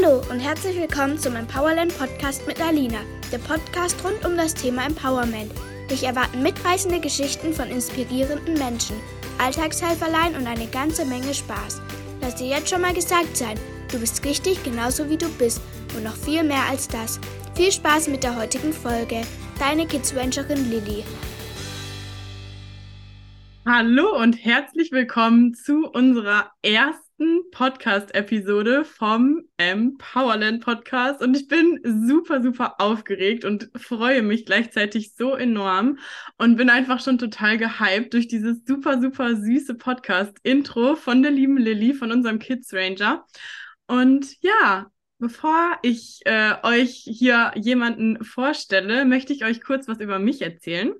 Hallo 0.00 0.22
und 0.30 0.38
herzlich 0.38 0.76
willkommen 0.76 1.18
zum 1.18 1.34
Empowerland 1.34 1.96
Podcast 1.98 2.46
mit 2.46 2.60
Alina, 2.60 2.98
der 3.32 3.38
Podcast 3.38 3.96
rund 4.04 4.24
um 4.24 4.36
das 4.36 4.54
Thema 4.54 4.86
Empowerment. 4.86 5.50
Dich 5.90 6.04
erwarten 6.04 6.42
mitreißende 6.42 7.00
Geschichten 7.00 7.52
von 7.52 7.68
inspirierenden 7.68 8.54
Menschen, 8.54 8.96
Alltagshelferlein 9.38 10.36
und 10.36 10.46
eine 10.46 10.66
ganze 10.66 11.04
Menge 11.04 11.34
Spaß. 11.34 11.80
Lass 12.20 12.36
dir 12.36 12.46
jetzt 12.46 12.68
schon 12.68 12.82
mal 12.82 12.94
gesagt 12.94 13.36
sein, 13.36 13.58
du 13.90 13.98
bist 13.98 14.24
richtig 14.24 14.62
genauso 14.62 15.08
wie 15.08 15.16
du 15.16 15.28
bist 15.36 15.60
und 15.96 16.04
noch 16.04 16.16
viel 16.16 16.44
mehr 16.44 16.64
als 16.68 16.86
das. 16.86 17.18
Viel 17.56 17.72
Spaß 17.72 18.08
mit 18.08 18.22
der 18.22 18.36
heutigen 18.36 18.72
Folge. 18.72 19.22
Deine 19.58 19.86
Kids 19.86 20.14
Rancherin 20.14 20.70
Lilly. 20.70 21.02
Hallo 23.66 24.16
und 24.20 24.34
herzlich 24.34 24.92
willkommen 24.92 25.54
zu 25.54 25.88
unserer 25.90 26.52
ersten 26.62 27.07
Podcast-Episode 27.52 28.84
vom 28.84 29.42
Empowerland 29.56 30.62
Podcast. 30.62 31.20
Und 31.22 31.36
ich 31.36 31.48
bin 31.48 31.80
super, 32.06 32.42
super 32.42 32.80
aufgeregt 32.80 33.44
und 33.44 33.70
freue 33.76 34.22
mich 34.22 34.46
gleichzeitig 34.46 35.14
so 35.14 35.34
enorm 35.34 35.98
und 36.36 36.56
bin 36.56 36.70
einfach 36.70 37.00
schon 37.00 37.18
total 37.18 37.58
gehypt 37.58 38.14
durch 38.14 38.28
dieses 38.28 38.64
super, 38.64 39.00
super 39.00 39.36
süße 39.36 39.74
Podcast-Intro 39.74 40.96
von 40.96 41.22
der 41.22 41.32
lieben 41.32 41.56
Lilly, 41.56 41.94
von 41.94 42.12
unserem 42.12 42.38
Kids 42.38 42.72
Ranger. 42.72 43.26
Und 43.86 44.40
ja, 44.40 44.90
Bevor 45.20 45.76
ich 45.82 46.20
äh, 46.26 46.54
euch 46.62 47.02
hier 47.04 47.50
jemanden 47.56 48.22
vorstelle, 48.22 49.04
möchte 49.04 49.32
ich 49.32 49.44
euch 49.44 49.60
kurz 49.60 49.88
was 49.88 49.98
über 49.98 50.20
mich 50.20 50.42
erzählen. 50.42 50.94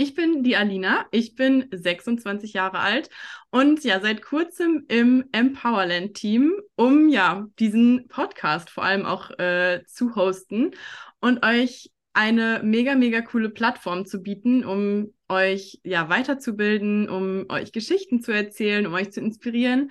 Ich 0.00 0.14
bin 0.14 0.44
die 0.44 0.54
Alina, 0.54 1.06
ich 1.10 1.34
bin 1.34 1.66
26 1.72 2.52
Jahre 2.52 2.78
alt 2.78 3.10
und 3.50 3.82
ja, 3.82 3.98
seit 3.98 4.22
kurzem 4.22 4.84
im 4.86 5.24
Empowerland-Team, 5.32 6.52
um 6.76 7.08
ja 7.08 7.48
diesen 7.58 8.06
Podcast 8.06 8.70
vor 8.70 8.84
allem 8.84 9.04
auch 9.04 9.36
äh, 9.40 9.82
zu 9.88 10.14
hosten 10.14 10.70
und 11.18 11.44
euch 11.44 11.90
eine 12.12 12.60
mega, 12.62 12.94
mega 12.94 13.22
coole 13.22 13.50
Plattform 13.50 14.06
zu 14.06 14.22
bieten, 14.22 14.64
um 14.64 15.12
euch 15.28 15.80
ja 15.82 16.08
weiterzubilden, 16.08 17.08
um 17.08 17.46
euch 17.48 17.72
Geschichten 17.72 18.22
zu 18.22 18.30
erzählen, 18.30 18.86
um 18.86 18.94
euch 18.94 19.10
zu 19.10 19.18
inspirieren. 19.18 19.90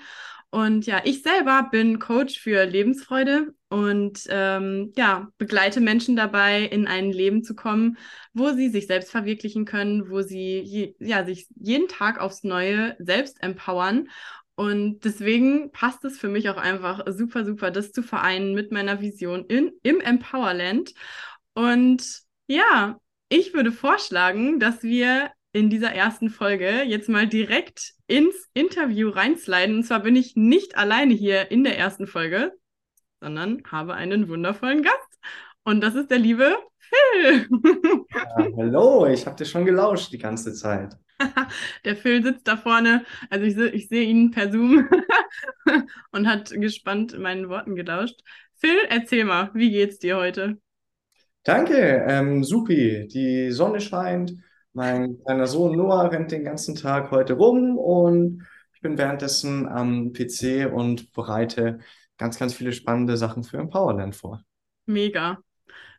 Und 0.49 0.85
ja, 0.85 1.01
ich 1.03 1.23
selber 1.23 1.67
bin 1.71 1.99
Coach 1.99 2.39
für 2.39 2.65
Lebensfreude 2.65 3.53
und 3.67 4.23
ähm, 4.29 4.93
ja, 4.95 5.27
begleite 5.37 5.81
Menschen 5.81 6.15
dabei, 6.15 6.63
in 6.63 6.87
ein 6.87 7.11
Leben 7.11 7.43
zu 7.43 7.53
kommen, 7.53 7.97
wo 8.33 8.51
sie 8.53 8.69
sich 8.69 8.87
selbst 8.87 9.11
verwirklichen 9.11 9.65
können, 9.65 10.09
wo 10.09 10.21
sie 10.21 10.59
je, 10.61 10.95
ja, 10.99 11.25
sich 11.25 11.47
jeden 11.55 11.89
Tag 11.89 12.21
aufs 12.21 12.43
Neue 12.43 12.95
selbst 12.99 13.43
empowern. 13.43 14.09
Und 14.55 15.01
deswegen 15.03 15.71
passt 15.71 16.03
es 16.05 16.17
für 16.17 16.29
mich 16.29 16.49
auch 16.49 16.57
einfach 16.57 17.03
super, 17.07 17.45
super, 17.45 17.69
das 17.69 17.91
zu 17.91 18.01
vereinen 18.01 18.53
mit 18.53 18.71
meiner 18.71 19.01
Vision 19.01 19.45
in, 19.45 19.73
im 19.83 19.99
Empowerland. 19.99 20.93
Und 21.53 22.21
ja, 22.47 22.99
ich 23.29 23.53
würde 23.53 23.71
vorschlagen, 23.73 24.59
dass 24.59 24.81
wir 24.81 25.29
in 25.51 25.69
dieser 25.69 25.91
ersten 25.91 26.29
Folge 26.29 26.83
jetzt 26.83 27.09
mal 27.09 27.27
direkt 27.27 27.93
ins 28.07 28.35
Interview 28.53 29.09
reinsliden. 29.09 29.77
Und 29.77 29.83
zwar 29.83 30.01
bin 30.01 30.15
ich 30.15 30.35
nicht 30.35 30.77
alleine 30.77 31.13
hier 31.13 31.51
in 31.51 31.63
der 31.63 31.77
ersten 31.77 32.07
Folge, 32.07 32.53
sondern 33.19 33.63
habe 33.69 33.93
einen 33.93 34.29
wundervollen 34.29 34.83
Gast. 34.83 35.19
Und 35.63 35.81
das 35.81 35.95
ist 35.95 36.11
der 36.11 36.19
liebe 36.19 36.57
Phil. 36.77 37.47
Ja, 38.09 38.47
hallo, 38.57 39.07
ich 39.07 39.25
habe 39.25 39.35
dir 39.35 39.45
schon 39.45 39.65
gelauscht 39.65 40.11
die 40.11 40.17
ganze 40.17 40.53
Zeit. 40.53 40.95
der 41.85 41.95
Phil 41.95 42.23
sitzt 42.23 42.47
da 42.47 42.57
vorne, 42.57 43.03
also 43.29 43.45
ich, 43.45 43.57
ich 43.73 43.87
sehe 43.87 44.07
ihn 44.07 44.31
per 44.31 44.51
Zoom 44.51 44.87
und 46.11 46.27
hat 46.27 46.51
gespannt 46.51 47.17
meinen 47.17 47.49
Worten 47.49 47.75
gelauscht. 47.75 48.21
Phil, 48.55 48.77
erzähl 48.89 49.25
mal, 49.25 49.51
wie 49.53 49.71
geht's 49.71 49.99
dir 49.99 50.17
heute? 50.17 50.57
Danke, 51.43 52.05
ähm, 52.07 52.43
supi. 52.43 53.07
Die 53.07 53.51
Sonne 53.51 53.81
scheint, 53.81 54.33
mein 54.77 55.19
kleiner 55.23 55.47
Sohn 55.47 55.75
Noah 55.75 56.03
rennt 56.03 56.31
den 56.31 56.43
ganzen 56.43 56.75
Tag 56.75 57.09
heute 57.09 57.33
rum 57.33 57.79
und 57.79 58.45
ich 58.75 58.81
bin 58.81 58.99
währenddessen 58.99 59.67
am 59.67 60.13
PC 60.13 60.71
und 60.71 61.11
bereite 61.13 61.79
ganz, 62.19 62.37
ganz 62.37 62.53
viele 62.53 62.71
spannende 62.71 63.17
Sachen 63.17 63.43
für 63.43 63.57
Empowerland 63.57 64.15
vor. 64.15 64.43
Mega. 64.85 65.39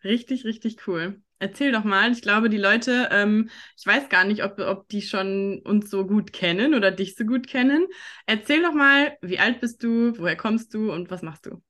Richtig, 0.05 0.45
richtig 0.45 0.87
cool. 0.87 1.21
Erzähl 1.41 1.73
doch 1.73 1.83
mal, 1.83 2.13
ich 2.13 2.23
glaube, 2.23 2.49
die 2.49 2.57
Leute, 2.57 3.09
ähm, 3.11 3.51
ich 3.77 3.85
weiß 3.85 4.09
gar 4.11 4.25
nicht, 4.25 4.45
ob, 4.45 4.61
ob 4.61 4.89
die 4.89 5.03
schon 5.03 5.61
uns 5.65 5.91
so 5.91 6.07
gut 6.07 6.33
kennen 6.33 6.73
oder 6.75 6.93
dich 6.93 7.17
so 7.17 7.25
gut 7.25 7.49
kennen. 7.49 7.85
Erzähl 8.27 8.63
doch 8.63 8.75
mal, 8.75 9.17
wie 9.23 9.41
alt 9.41 9.61
bist 9.61 9.83
du, 9.83 10.17
woher 10.19 10.37
kommst 10.37 10.73
du 10.73 10.93
und 10.93 11.11
was 11.11 11.23
machst 11.23 11.47
du? 11.47 11.61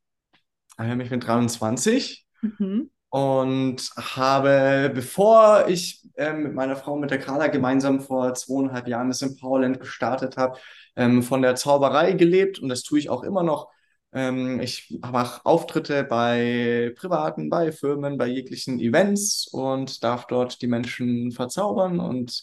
Ich 0.79 1.11
bin 1.11 1.21
23 1.21 2.27
mhm. 2.43 2.91
Und 3.11 3.91
habe, 3.97 4.91
bevor 4.95 5.69
ich 5.69 6.03
ähm, 6.17 6.43
mit 6.43 6.55
meiner 6.55 6.77
Frau, 6.77 6.97
mit 6.97 7.11
der 7.11 7.19
Carla, 7.19 7.47
gemeinsam 7.49 8.01
vor 8.01 8.35
zweieinhalb 8.35 8.89
Jahren 8.89 9.09
das 9.09 9.23
Empowerland 9.23 9.81
gestartet 9.81 10.37
habe, 10.37 10.59
ähm, 10.97 11.23
von 11.23 11.43
der 11.43 11.55
Zauberei 11.57 12.13
gelebt 12.13 12.59
und 12.59 12.69
das 12.69 12.83
tue 12.83 12.99
ich 12.99 13.11
auch 13.11 13.23
immer 13.23 13.43
noch 13.43 13.71
ähm, 14.13 14.61
ich 14.61 14.99
mache 15.01 15.45
Auftritte 15.45 16.03
bei 16.05 16.95
privaten, 16.97 17.51
bei 17.51 17.73
Firmen, 17.73 18.17
bei 18.17 18.27
jeglichen 18.27 18.81
Events 18.81 19.47
und 19.49 20.03
darf 20.03 20.27
dort 20.27 20.63
die 20.63 20.67
Menschen 20.67 21.31
verzaubern 21.33 22.01
und 22.01 22.43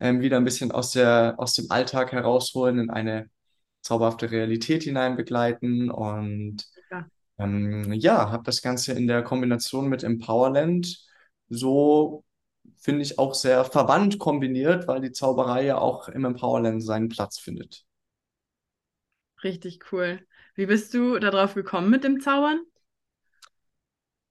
ähm, 0.00 0.20
wieder 0.20 0.36
ein 0.38 0.44
bisschen 0.44 0.72
aus, 0.72 0.90
der, 0.92 1.34
aus 1.38 1.54
dem 1.54 1.70
Alltag 1.70 2.12
herausholen, 2.12 2.78
in 2.78 2.90
eine 2.90 3.30
zauberhafte 3.82 4.30
Realität 4.30 4.82
hinein 4.84 5.16
begleiten. 5.16 5.90
Und 5.90 6.64
ähm, 7.38 7.92
ja 7.92 8.30
habe 8.30 8.44
das 8.44 8.62
Ganze 8.62 8.92
in 8.92 9.06
der 9.06 9.22
Kombination 9.22 9.88
mit 9.88 10.02
Empowerland 10.02 11.04
so, 11.48 12.24
finde 12.76 13.02
ich, 13.02 13.18
auch 13.18 13.34
sehr 13.34 13.64
verwandt 13.64 14.18
kombiniert, 14.18 14.88
weil 14.88 15.00
die 15.00 15.12
Zauberei 15.12 15.64
ja 15.66 15.78
auch 15.78 16.08
im 16.08 16.24
Empowerland 16.24 16.82
seinen 16.82 17.08
Platz 17.08 17.38
findet. 17.38 17.84
Richtig 19.44 19.92
cool. 19.92 20.26
Wie 20.56 20.66
bist 20.66 20.92
du 20.92 21.18
darauf 21.20 21.54
gekommen 21.54 21.88
mit 21.90 22.02
dem 22.02 22.20
Zaubern? 22.20 22.62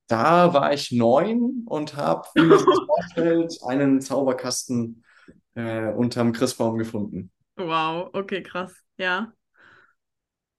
Da 0.08 0.54
war 0.54 0.74
ich 0.74 0.92
neun 0.92 1.64
und 1.66 1.96
habe, 1.96 2.28
wie 2.36 2.46
man 2.46 2.60
sich 2.60 2.68
vorstellt, 2.86 3.58
einen 3.66 4.02
Zauberkasten 4.02 5.04
äh, 5.56 5.92
unterm 5.94 6.34
Christbaum 6.34 6.78
gefunden. 6.78 7.32
Wow, 7.58 8.10
okay, 8.14 8.42
krass. 8.44 8.74
Ja. 8.98 9.34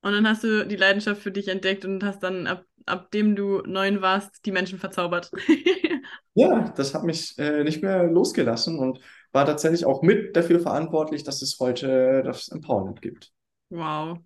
Und 0.05 0.13
dann 0.13 0.29
hast 0.29 0.45
du 0.45 0.67
die 0.67 0.77
Leidenschaft 0.77 1.23
für 1.23 1.33
dich 1.33 1.49
entdeckt 1.49 1.87
und 1.87 2.05
hast 2.05 2.23
dann, 2.23 2.47
ab, 2.47 2.67
ab 2.85 3.11
dem 3.11 3.35
du 3.35 3.63
neun 3.63 4.03
warst, 4.03 4.45
die 4.45 4.53
Menschen 4.53 4.79
verzaubert. 4.79 5.31
ja, 6.35 6.69
das 6.77 6.93
hat 6.93 7.05
mich 7.05 7.39
äh, 7.39 7.65
nicht 7.65 7.83
mehr 7.83 8.03
losgelassen 8.03 8.79
und 8.79 9.01
war 9.33 9.47
tatsächlich 9.47 9.87
auch 9.87 10.03
mit 10.03 10.37
dafür 10.37 10.61
verantwortlich, 10.61 11.25
dass 11.25 11.41
es 11.41 11.59
heute 11.59 12.23
das 12.23 12.49
Empowerment 12.49 13.01
gibt. 13.01 13.33
Wow. 13.71 14.19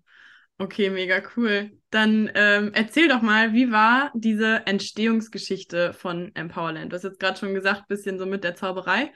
Okay, 0.57 0.89
mega 0.89 1.21
cool. 1.37 1.71
Dann 1.91 2.29
ähm, 2.35 2.71
erzähl 2.73 3.07
doch 3.07 3.21
mal, 3.21 3.53
wie 3.53 3.71
war 3.71 4.11
diese 4.13 4.67
Entstehungsgeschichte 4.67 5.93
von 5.93 6.35
Empowerland? 6.35 6.91
Du 6.91 6.97
hast 6.97 7.03
jetzt 7.03 7.21
gerade 7.21 7.39
schon 7.39 7.53
gesagt, 7.53 7.87
bisschen 7.87 8.19
so 8.19 8.25
mit 8.25 8.43
der 8.43 8.55
Zauberei. 8.55 9.13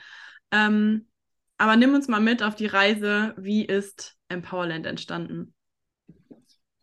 Ähm, 0.50 1.10
aber 1.58 1.76
nimm 1.76 1.94
uns 1.94 2.08
mal 2.08 2.22
mit 2.22 2.42
auf 2.42 2.56
die 2.56 2.68
Reise. 2.68 3.34
Wie 3.36 3.66
ist 3.66 4.16
Empowerland 4.30 4.86
entstanden? 4.86 5.53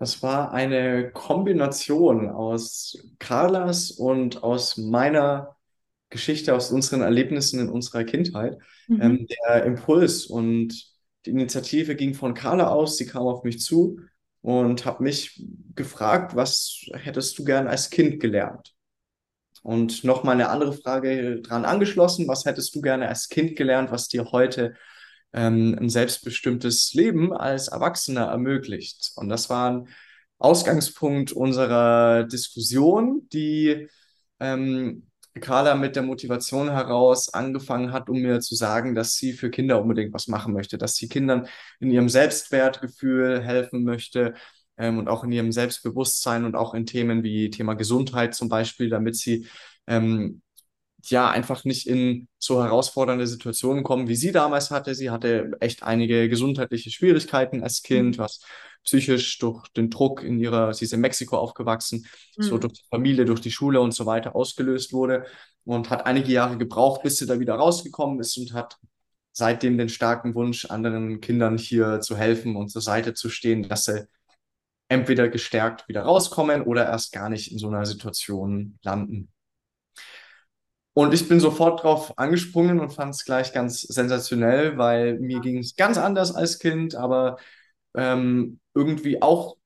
Das 0.01 0.23
war 0.23 0.53
eine 0.53 1.11
Kombination 1.13 2.31
aus 2.31 2.97
Carlas 3.19 3.91
und 3.91 4.43
aus 4.43 4.79
meiner 4.79 5.57
Geschichte, 6.09 6.55
aus 6.55 6.73
unseren 6.73 7.03
Erlebnissen 7.03 7.61
in 7.61 7.69
unserer 7.69 8.05
Kindheit. 8.05 8.57
Mhm. 8.89 9.03
Ähm, 9.03 9.27
der 9.29 9.65
Impuls 9.65 10.25
und 10.25 10.91
die 11.27 11.31
Initiative 11.31 11.97
ging 11.97 12.15
von 12.15 12.33
Carla 12.33 12.69
aus. 12.69 12.97
Sie 12.97 13.05
kam 13.05 13.25
auf 13.25 13.45
mich 13.45 13.61
zu 13.61 14.01
und 14.41 14.87
habe 14.87 15.03
mich 15.03 15.45
gefragt, 15.75 16.35
was 16.35 16.81
hättest 16.95 17.39
du 17.39 17.45
gern 17.45 17.69
als 17.69 17.91
Kind 17.91 18.21
gelernt? 18.21 18.75
Und 19.63 20.03
nochmal 20.03 20.37
eine 20.37 20.49
andere 20.49 20.73
Frage 20.73 21.43
dran 21.43 21.67
angeschlossen, 21.67 22.27
was 22.27 22.47
hättest 22.47 22.75
du 22.75 22.81
gerne 22.81 23.07
als 23.07 23.29
Kind 23.29 23.55
gelernt, 23.55 23.91
was 23.91 24.09
dir 24.09 24.33
heute 24.33 24.77
ähm, 25.33 25.77
ein 25.79 25.89
selbstbestimmtes 25.89 26.93
Leben 26.95 27.33
als 27.33 27.69
Erwachsener 27.69 28.27
ermöglicht? 28.27 29.13
Und 29.17 29.29
das 29.29 29.51
war 29.51 29.71
ein 29.71 29.89
Ausgangspunkt 30.39 31.33
unserer 31.33 32.25
Diskussion, 32.25 33.29
die 33.33 33.89
ähm, 34.41 35.07
Carla 35.41 35.75
mit 35.77 35.97
der 35.97 36.03
Motivation 36.03 36.71
heraus 36.71 37.33
angefangen 37.33 37.93
hat, 37.93 38.09
um 38.09 38.21
mir 38.21 38.41
zu 38.41 38.55
sagen, 38.57 38.95
dass 38.95 39.15
sie 39.15 39.33
für 39.33 39.51
Kinder 39.51 39.81
unbedingt 39.81 40.13
was 40.13 40.29
machen 40.29 40.53
möchte, 40.53 40.79
dass 40.79 40.97
sie 40.97 41.09
Kindern 41.09 41.47
in 41.79 41.91
ihrem 41.91 42.09
Selbstwertgefühl 42.09 43.43
helfen 43.43 43.85
möchte 43.85 44.35
ähm, 44.77 44.99
und 44.99 45.09
auch 45.09 45.23
in 45.25 45.33
ihrem 45.33 45.53
Selbstbewusstsein 45.53 46.45
und 46.45 46.57
auch 46.57 46.75
in 46.75 46.87
Themen 46.87 47.23
wie 47.23 47.51
Thema 47.51 47.75
Gesundheit 47.75 48.35
zum 48.35 48.49
Beispiel, 48.49 48.89
damit 48.89 49.17
sie 49.17 49.47
ähm, 49.87 50.43
ja 51.07 51.31
einfach 51.31 51.65
nicht 51.65 51.87
in 51.87 52.29
so 52.39 52.63
herausfordernde 52.63 53.27
Situationen 53.27 53.85
kommen, 53.85 54.09
wie 54.09 54.17
sie 54.17 54.33
damals 54.33 54.71
hatte. 54.71 54.95
Sie 54.95 55.11
hatte 55.11 55.53
echt 55.61 55.83
einige 55.83 56.29
gesundheitliche 56.29 56.91
Schwierigkeiten 56.91 57.63
als 57.63 57.83
Kind, 57.83 58.17
mhm. 58.17 58.23
was 58.23 58.41
psychisch 58.85 59.39
durch 59.39 59.69
den 59.69 59.91
Druck 59.91 60.23
in 60.23 60.39
ihrer, 60.39 60.73
sie 60.75 60.85
ist 60.85 60.93
in 60.93 61.01
Mexiko 61.01 61.37
aufgewachsen, 61.37 62.07
mhm. 62.37 62.43
so 62.43 62.59
durch 62.59 62.75
die 62.75 62.87
Familie, 62.89 63.25
durch 63.25 63.41
die 63.41 63.51
Schule 63.51 63.81
und 63.81 63.93
so 63.93 64.07
weiter 64.07 64.35
ausgelöst 64.35 64.93
wurde 64.93 65.27
und 65.65 65.91
hat 65.91 66.07
einige 66.07 66.33
Jahre 66.33 66.59
gebraucht, 66.59 67.03
bis 67.03 67.19
sie 67.19 67.27
da 67.27 67.39
wieder 67.41 67.55
rausgekommen 67.55 68.21
ist 68.21 68.37
und 68.39 68.53
hat 68.53 68.79
seitdem 69.33 69.79
den 69.79 69.89
starken 69.89 70.35
Wunsch, 70.35 70.67
anderen 70.67 71.21
Kindern 71.21 71.59
hier 71.59 72.01
zu 72.01 72.17
helfen 72.17 72.57
und 72.57 72.69
zur 72.71 72.83
Seite 72.83 73.15
zu 73.15 73.29
stehen, 73.29 73.69
dass 73.69 73.85
sie 73.85 74.07
entweder 74.89 75.29
gestärkt 75.29 75.89
wieder 75.89 76.03
rauskommen 76.03 76.63
oder 76.63 76.87
erst 76.87 77.13
gar 77.13 77.29
nicht 77.29 77.53
in 77.53 77.59
so 77.59 77.69
einer 77.69 77.87
Situation 77.87 78.79
landen. 78.83 79.31
Und 80.93 81.15
ich 81.15 81.29
bin 81.29 81.39
sofort 81.39 81.83
drauf 81.83 82.19
angesprungen 82.19 82.81
und 82.81 82.93
fand 82.93 83.15
es 83.15 83.25
gleich 83.25 83.53
ganz 83.53 83.83
sensationell, 83.83 84.77
weil 84.77 85.19
mir 85.21 85.41
ging 85.41 85.59
es 85.59 85.77
ganz 85.77 85.99
anders 85.99 86.35
als 86.35 86.59
Kind, 86.59 86.95
aber 86.97 87.39
ähm, 87.95 88.59
irgendwie 88.75 89.23
auch 89.23 89.57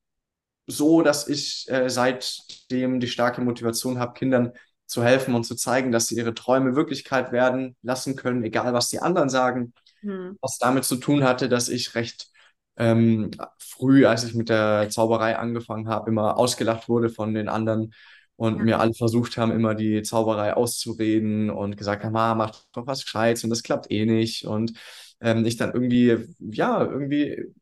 so, 0.66 1.02
dass 1.02 1.28
ich 1.28 1.66
äh, 1.70 1.88
seitdem 1.88 3.00
die 3.00 3.08
starke 3.08 3.40
Motivation 3.40 3.98
habe, 3.98 4.14
Kindern 4.14 4.52
zu 4.86 5.02
helfen 5.02 5.34
und 5.34 5.44
zu 5.44 5.56
zeigen, 5.56 5.92
dass 5.92 6.06
sie 6.06 6.16
ihre 6.16 6.34
Träume 6.34 6.76
Wirklichkeit 6.76 7.32
werden 7.32 7.76
lassen 7.82 8.16
können, 8.16 8.44
egal 8.44 8.72
was 8.74 8.88
die 8.88 9.00
anderen 9.00 9.28
sagen. 9.28 9.72
Mhm. 10.02 10.36
Was 10.40 10.58
damit 10.58 10.84
zu 10.84 10.96
tun 10.96 11.24
hatte, 11.24 11.48
dass 11.48 11.68
ich 11.68 11.94
recht 11.94 12.28
ähm, 12.76 13.30
früh, 13.58 14.06
als 14.06 14.24
ich 14.24 14.34
mit 14.34 14.48
der 14.48 14.88
Zauberei 14.90 15.38
angefangen 15.38 15.88
habe, 15.88 16.10
immer 16.10 16.36
ausgelacht 16.36 16.88
wurde 16.88 17.08
von 17.08 17.34
den 17.34 17.48
anderen 17.48 17.94
und 18.36 18.58
ja. 18.58 18.64
mir 18.64 18.80
alle 18.80 18.94
versucht 18.94 19.36
haben, 19.36 19.52
immer 19.52 19.74
die 19.74 20.02
Zauberei 20.02 20.54
auszureden 20.54 21.50
und 21.50 21.76
gesagt 21.76 22.04
haben, 22.04 22.16
ah, 22.16 22.34
mach 22.34 22.52
doch 22.72 22.86
was 22.86 23.02
Gescheites 23.02 23.44
und 23.44 23.50
das 23.50 23.62
klappt 23.62 23.90
eh 23.90 24.06
nicht. 24.06 24.44
Und 24.44 24.72
ähm, 25.20 25.44
ich 25.44 25.56
dann 25.56 25.72
irgendwie, 25.72 26.16
ja, 26.38 26.82
irgendwie 26.84 27.54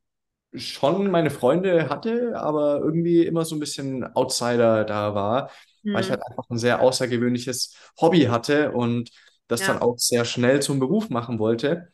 schon 0.55 1.11
meine 1.11 1.31
Freunde 1.31 1.89
hatte, 1.89 2.33
aber 2.37 2.81
irgendwie 2.81 3.25
immer 3.25 3.45
so 3.45 3.57
ein 3.57 3.61
bisschen 3.61 4.05
Outsider 4.15 4.85
da 4.85 5.15
war, 5.15 5.51
mhm. 5.83 5.95
weil 5.95 6.01
ich 6.03 6.09
hm. 6.09 6.13
halt 6.13 6.23
einfach 6.29 6.45
ein 6.51 6.59
sehr 6.59 6.83
außergewöhnliches 6.83 7.75
Hobby 8.01 8.25
hatte 8.25 8.73
und 8.73 9.11
das 9.49 9.61
ja. 9.61 9.69
dann 9.69 9.79
auch 9.79 9.99
sehr 9.99 10.25
schnell 10.25 10.61
zum 10.61 10.79
Beruf 10.79 11.11
machen 11.11 11.39
wollte. 11.39 11.89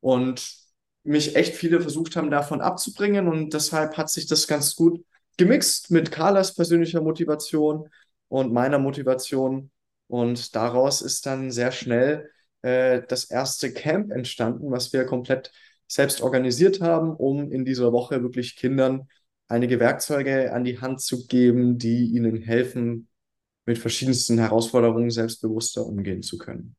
Und 0.00 0.64
mich 1.04 1.36
echt 1.36 1.54
viele 1.54 1.80
versucht 1.80 2.16
haben, 2.16 2.30
davon 2.30 2.60
abzubringen. 2.60 3.28
Und 3.28 3.52
deshalb 3.54 3.96
hat 3.96 4.10
sich 4.10 4.26
das 4.26 4.46
ganz 4.46 4.74
gut 4.74 5.04
gemixt 5.36 5.90
mit 5.90 6.10
Carlas 6.10 6.54
persönlicher 6.54 7.02
Motivation 7.02 7.88
und 8.34 8.52
meiner 8.52 8.80
Motivation. 8.80 9.70
Und 10.08 10.56
daraus 10.56 11.02
ist 11.02 11.24
dann 11.24 11.52
sehr 11.52 11.70
schnell 11.70 12.30
äh, 12.62 13.02
das 13.08 13.24
erste 13.30 13.72
Camp 13.72 14.10
entstanden, 14.10 14.72
was 14.72 14.92
wir 14.92 15.04
komplett 15.06 15.52
selbst 15.86 16.20
organisiert 16.20 16.80
haben, 16.80 17.14
um 17.14 17.52
in 17.52 17.64
dieser 17.64 17.92
Woche 17.92 18.22
wirklich 18.22 18.56
Kindern 18.56 19.06
einige 19.46 19.78
Werkzeuge 19.78 20.52
an 20.52 20.64
die 20.64 20.80
Hand 20.80 21.00
zu 21.00 21.28
geben, 21.28 21.78
die 21.78 22.06
ihnen 22.06 22.36
helfen, 22.36 23.08
mit 23.66 23.78
verschiedensten 23.78 24.38
Herausforderungen 24.38 25.10
selbstbewusster 25.10 25.86
umgehen 25.86 26.22
zu 26.22 26.36
können. 26.36 26.74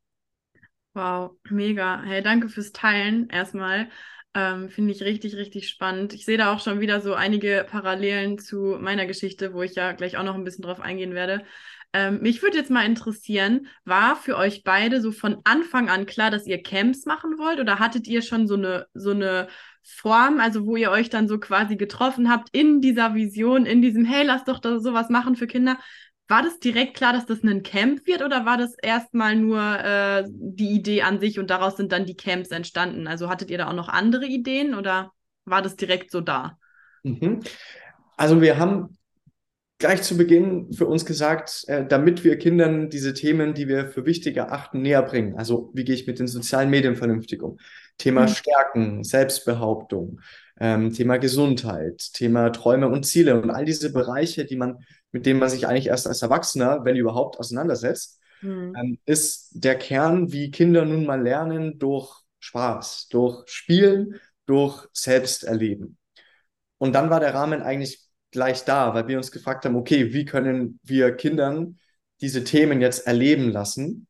Wow, 0.93 1.37
mega. 1.49 2.01
Hey, 2.03 2.21
danke 2.21 2.49
fürs 2.49 2.73
Teilen 2.73 3.29
erstmal. 3.29 3.89
Ähm, 4.35 4.69
Finde 4.69 4.91
ich 4.91 5.01
richtig, 5.01 5.37
richtig 5.37 5.69
spannend. 5.69 6.13
Ich 6.13 6.25
sehe 6.25 6.37
da 6.37 6.53
auch 6.53 6.59
schon 6.59 6.81
wieder 6.81 6.99
so 6.99 7.13
einige 7.13 7.65
Parallelen 7.69 8.37
zu 8.37 8.77
meiner 8.79 9.05
Geschichte, 9.05 9.53
wo 9.53 9.63
ich 9.63 9.75
ja 9.75 9.93
gleich 9.93 10.17
auch 10.17 10.23
noch 10.23 10.35
ein 10.35 10.43
bisschen 10.43 10.63
drauf 10.63 10.81
eingehen 10.81 11.13
werde. 11.13 11.45
Ähm, 11.93 12.19
mich 12.21 12.41
würde 12.41 12.57
jetzt 12.57 12.69
mal 12.69 12.85
interessieren, 12.85 13.67
war 13.85 14.17
für 14.17 14.35
euch 14.35 14.63
beide 14.65 14.99
so 14.99 15.13
von 15.13 15.37
Anfang 15.45 15.87
an 15.87 16.05
klar, 16.05 16.31
dass 16.31 16.45
ihr 16.45 16.61
Camps 16.61 17.05
machen 17.05 17.37
wollt 17.37 17.61
oder 17.61 17.79
hattet 17.79 18.07
ihr 18.07 18.21
schon 18.21 18.45
so 18.45 18.55
eine, 18.55 18.87
so 18.93 19.11
eine 19.11 19.47
Form, 19.81 20.41
also 20.41 20.65
wo 20.65 20.75
ihr 20.75 20.91
euch 20.91 21.09
dann 21.09 21.29
so 21.29 21.39
quasi 21.39 21.77
getroffen 21.77 22.29
habt 22.29 22.49
in 22.51 22.81
dieser 22.81 23.15
Vision, 23.15 23.65
in 23.65 23.81
diesem, 23.81 24.03
hey, 24.03 24.25
lass 24.25 24.43
doch 24.43 24.59
da 24.59 24.79
sowas 24.79 25.09
machen 25.09 25.37
für 25.37 25.47
Kinder? 25.47 25.77
War 26.27 26.41
das 26.41 26.59
direkt 26.59 26.97
klar, 26.97 27.13
dass 27.13 27.27
das 27.27 27.43
ein 27.43 27.61
Camp 27.61 28.07
wird 28.07 28.23
oder 28.23 28.45
war 28.45 28.57
das 28.57 28.73
erstmal 28.81 29.35
nur 29.35 29.61
äh, 29.61 30.23
die 30.27 30.71
Idee 30.71 31.03
an 31.03 31.19
sich 31.19 31.37
und 31.37 31.51
daraus 31.51 31.77
sind 31.77 31.91
dann 31.91 32.05
die 32.05 32.17
Camps 32.17 32.49
entstanden? 32.49 33.07
Also 33.07 33.29
hattet 33.29 33.51
ihr 33.51 33.59
da 33.59 33.67
auch 33.67 33.73
noch 33.73 33.89
andere 33.89 34.25
Ideen 34.25 34.73
oder 34.73 35.11
war 35.45 35.61
das 35.61 35.75
direkt 35.75 36.09
so 36.09 36.21
da? 36.21 36.57
Mhm. 37.03 37.41
Also 38.17 38.41
wir 38.41 38.57
haben 38.57 38.97
gleich 39.77 40.01
zu 40.01 40.17
Beginn 40.17 40.73
für 40.73 40.87
uns 40.87 41.05
gesagt, 41.05 41.65
äh, 41.67 41.85
damit 41.85 42.23
wir 42.23 42.37
Kindern 42.37 42.89
diese 42.89 43.13
Themen, 43.13 43.53
die 43.53 43.67
wir 43.67 43.89
für 43.89 44.05
wichtig 44.05 44.37
erachten, 44.37 44.81
näher 44.81 45.03
bringen. 45.03 45.35
Also 45.35 45.69
wie 45.73 45.83
gehe 45.83 45.95
ich 45.95 46.07
mit 46.07 46.17
den 46.17 46.27
sozialen 46.27 46.69
Medien 46.69 46.95
vernünftig 46.95 47.43
um? 47.43 47.59
Thema 47.97 48.23
mhm. 48.23 48.27
Stärken, 48.29 49.03
Selbstbehauptung, 49.03 50.21
ähm, 50.59 50.91
Thema 50.91 51.17
Gesundheit, 51.17 52.13
Thema 52.13 52.49
Träume 52.49 52.89
und 52.89 53.05
Ziele 53.05 53.39
und 53.39 53.51
all 53.51 53.65
diese 53.65 53.91
Bereiche, 53.91 54.45
die 54.45 54.55
man 54.55 54.79
mit 55.15 55.25
dem 55.25 55.39
man 55.39 55.47
sich 55.47 55.65
eigentlich 55.65 55.87
erst 55.87 56.07
als 56.07 56.21
Erwachsener, 56.21 56.83
wenn 56.83 56.97
überhaupt, 56.97 57.39
auseinandersetzt, 57.39 58.19
mhm. 58.41 58.75
ähm, 58.77 58.99
ist 59.05 59.47
der 59.53 59.77
Kern, 59.77 60.33
wie 60.33 60.51
Kinder 60.51 60.83
nun 60.83 61.05
mal 61.05 61.21
lernen 61.21 61.79
durch 61.79 62.23
Spaß, 62.39 63.07
durch 63.11 63.47
Spielen, 63.47 64.19
durch 64.45 64.89
Selbsterleben. 64.91 65.97
Und 66.79 66.91
dann 66.91 67.09
war 67.09 67.21
der 67.21 67.33
Rahmen 67.33 67.61
eigentlich 67.61 68.05
gleich 68.31 68.65
da, 68.65 68.93
weil 68.93 69.07
wir 69.07 69.15
uns 69.15 69.31
gefragt 69.31 69.63
haben, 69.63 69.77
okay, 69.77 70.11
wie 70.11 70.25
können 70.25 70.81
wir 70.83 71.15
Kindern 71.15 71.79
diese 72.19 72.43
Themen 72.43 72.81
jetzt 72.81 73.07
erleben 73.07 73.51
lassen? 73.51 74.07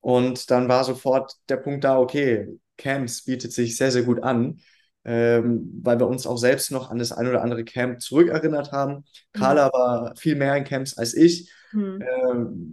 Und 0.00 0.50
dann 0.50 0.68
war 0.68 0.82
sofort 0.82 1.32
der 1.48 1.58
Punkt 1.58 1.84
da, 1.84 1.96
okay, 1.96 2.48
Camps 2.76 3.22
bietet 3.22 3.52
sich 3.52 3.76
sehr, 3.76 3.92
sehr 3.92 4.02
gut 4.02 4.20
an 4.20 4.58
ähm, 5.04 5.80
weil 5.82 5.98
wir 5.98 6.06
uns 6.06 6.26
auch 6.26 6.38
selbst 6.38 6.70
noch 6.70 6.90
an 6.90 6.98
das 6.98 7.12
ein 7.12 7.28
oder 7.28 7.42
andere 7.42 7.64
Camp 7.64 8.00
zurückerinnert 8.00 8.72
haben. 8.72 8.94
Mhm. 8.94 9.38
Carla 9.38 9.72
war 9.72 10.14
viel 10.16 10.34
mehr 10.34 10.56
in 10.56 10.64
Camps 10.64 10.96
als 10.96 11.14
ich, 11.14 11.50
mhm. 11.72 12.00
äh, 12.00 12.06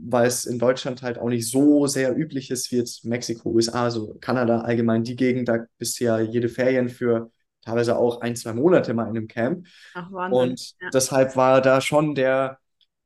weil 0.09 0.27
es 0.27 0.45
in 0.45 0.59
Deutschland 0.59 1.01
halt 1.01 1.17
auch 1.17 1.29
nicht 1.29 1.49
so 1.49 1.87
sehr 1.87 2.15
üblich 2.15 2.49
ist 2.51 2.71
wie 2.71 2.77
jetzt 2.77 3.05
Mexiko, 3.05 3.49
USA, 3.49 3.83
also 3.83 4.15
Kanada 4.21 4.61
allgemein 4.61 5.03
die 5.03 5.15
Gegend, 5.15 5.49
da 5.49 5.65
bist 5.77 5.99
du 5.99 6.05
ja 6.05 6.19
jede 6.19 6.49
Ferien 6.49 6.89
für 6.89 7.31
teilweise 7.63 7.97
auch 7.97 8.21
ein, 8.21 8.35
zwei 8.35 8.53
Monate 8.53 8.93
mal 8.93 9.03
in 9.03 9.17
einem 9.17 9.27
Camp. 9.27 9.67
Ach, 9.93 10.11
Wahnsinn. 10.11 10.39
Und 10.39 10.73
ja. 10.79 10.89
deshalb 10.93 11.35
war 11.35 11.61
da 11.61 11.81
schon 11.81 12.15
der 12.15 12.57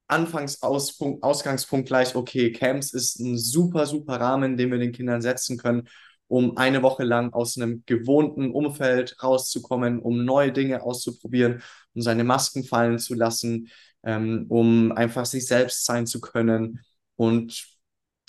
Anfangsausgangspunkt 0.07 1.23
Ausgangspunkt 1.23 1.87
gleich, 1.87 2.15
okay, 2.15 2.51
Camps 2.51 2.93
ist 2.93 3.19
ein 3.19 3.37
super, 3.37 3.87
super 3.87 4.19
Rahmen, 4.19 4.55
den 4.55 4.71
wir 4.71 4.77
den 4.77 4.91
Kindern 4.91 5.21
setzen 5.21 5.57
können, 5.57 5.87
um 6.27 6.57
eine 6.57 6.81
Woche 6.81 7.03
lang 7.03 7.33
aus 7.33 7.57
einem 7.57 7.83
gewohnten 7.85 8.51
Umfeld 8.51 9.21
rauszukommen, 9.21 9.99
um 9.99 10.25
neue 10.25 10.51
Dinge 10.51 10.81
auszuprobieren, 10.81 11.61
um 11.93 12.01
seine 12.01 12.23
Masken 12.23 12.63
fallen 12.63 12.99
zu 12.99 13.13
lassen, 13.13 13.69
ähm, 14.03 14.45
um 14.49 14.91
einfach 14.91 15.25
sich 15.25 15.47
selbst 15.47 15.85
sein 15.85 16.07
zu 16.07 16.19
können 16.21 16.81
und 17.15 17.65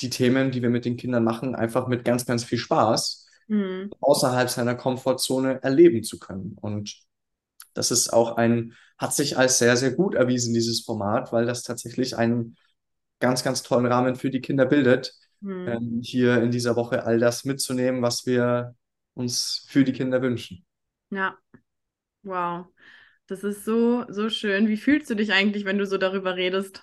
die 0.01 0.11
Themen, 0.11 0.51
die 0.51 0.63
wir 0.63 0.71
mit 0.71 0.85
den 0.85 0.97
Kindern 0.97 1.25
machen, 1.25 1.55
einfach 1.55 1.87
mit 1.87 2.05
ganz, 2.05 2.27
ganz 2.27 2.45
viel 2.45 2.59
Spaß 2.59 3.29
mhm. 3.49 3.91
außerhalb 4.01 4.51
seiner 4.51 4.75
Komfortzone 4.75 5.63
erleben 5.63 6.03
zu 6.03 6.19
können. 6.19 6.57
Und 6.61 6.97
das 7.75 7.91
ist 7.91 8.13
auch 8.13 8.37
ein, 8.37 8.75
hat 8.99 9.15
sich 9.15 9.39
als 9.39 9.59
sehr, 9.59 9.77
sehr 9.77 9.93
gut 9.93 10.15
erwiesen, 10.15 10.55
dieses 10.55 10.83
Format, 10.83 11.33
weil 11.33 11.47
das 11.47 11.63
tatsächlich 11.63 12.17
einen 12.17 12.57
ganz, 13.21 13.43
ganz 13.43 13.63
tollen 13.63 13.87
Rahmen 13.87 14.17
für 14.17 14.31
die 14.31 14.41
Kinder 14.41 14.67
bildet, 14.67 15.15
hm. 15.47 15.69
ähm, 15.69 16.01
hier 16.03 16.43
in 16.43 16.51
dieser 16.51 16.75
Woche 16.75 17.05
all 17.05 17.21
das 17.21 17.45
mitzunehmen, 17.45 18.03
was 18.03 18.27
wir 18.27 18.75
uns 19.15 19.65
für 19.69 19.85
die 19.85 19.93
Kinder 19.93 20.21
wünschen. 20.21 20.65
Ja, 21.11 21.39
wow. 22.25 22.67
Das 23.29 23.45
ist 23.45 23.65
so, 23.65 24.05
so 24.09 24.29
schön. 24.29 24.69
Wie 24.69 24.77
fühlst 24.77 25.09
du 25.09 25.15
dich 25.15 25.33
eigentlich, 25.33 25.65
wenn 25.65 25.79
du 25.79 25.87
so 25.87 25.99
darüber 25.99 26.37
redest? 26.37 26.83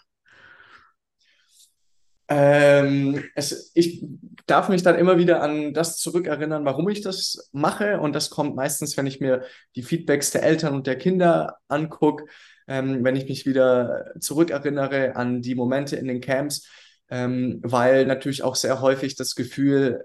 Ähm, 2.30 3.24
es, 3.36 3.72
ich 3.76 4.06
darf 4.46 4.70
mich 4.70 4.82
dann 4.82 4.98
immer 4.98 5.18
wieder 5.18 5.42
an 5.42 5.74
das 5.74 5.98
zurückerinnern, 5.98 6.64
warum 6.64 6.88
ich 6.88 7.02
das 7.02 7.50
mache. 7.52 8.00
Und 8.00 8.14
das 8.14 8.30
kommt 8.30 8.56
meistens, 8.56 8.96
wenn 8.96 9.08
ich 9.08 9.20
mir 9.20 9.44
die 9.76 9.84
Feedbacks 9.84 10.32
der 10.32 10.44
Eltern 10.44 10.74
und 10.74 10.88
der 10.88 10.98
Kinder 10.98 11.58
angucke, 11.68 12.26
ähm, 12.68 13.04
wenn 13.04 13.18
ich 13.18 13.28
mich 13.28 13.46
wieder 13.46 14.14
zurückerinnere 14.20 15.18
an 15.18 15.42
die 15.42 15.56
Momente 15.56 15.98
in 15.98 16.08
den 16.08 16.22
Camps, 16.22 16.66
ähm, 17.14 17.60
weil 17.62 18.08
natürlich 18.08 18.42
auch 18.42 18.56
sehr 18.56 18.82
häufig 18.82 19.16
das 19.16 19.36
Gefühl 19.36 20.04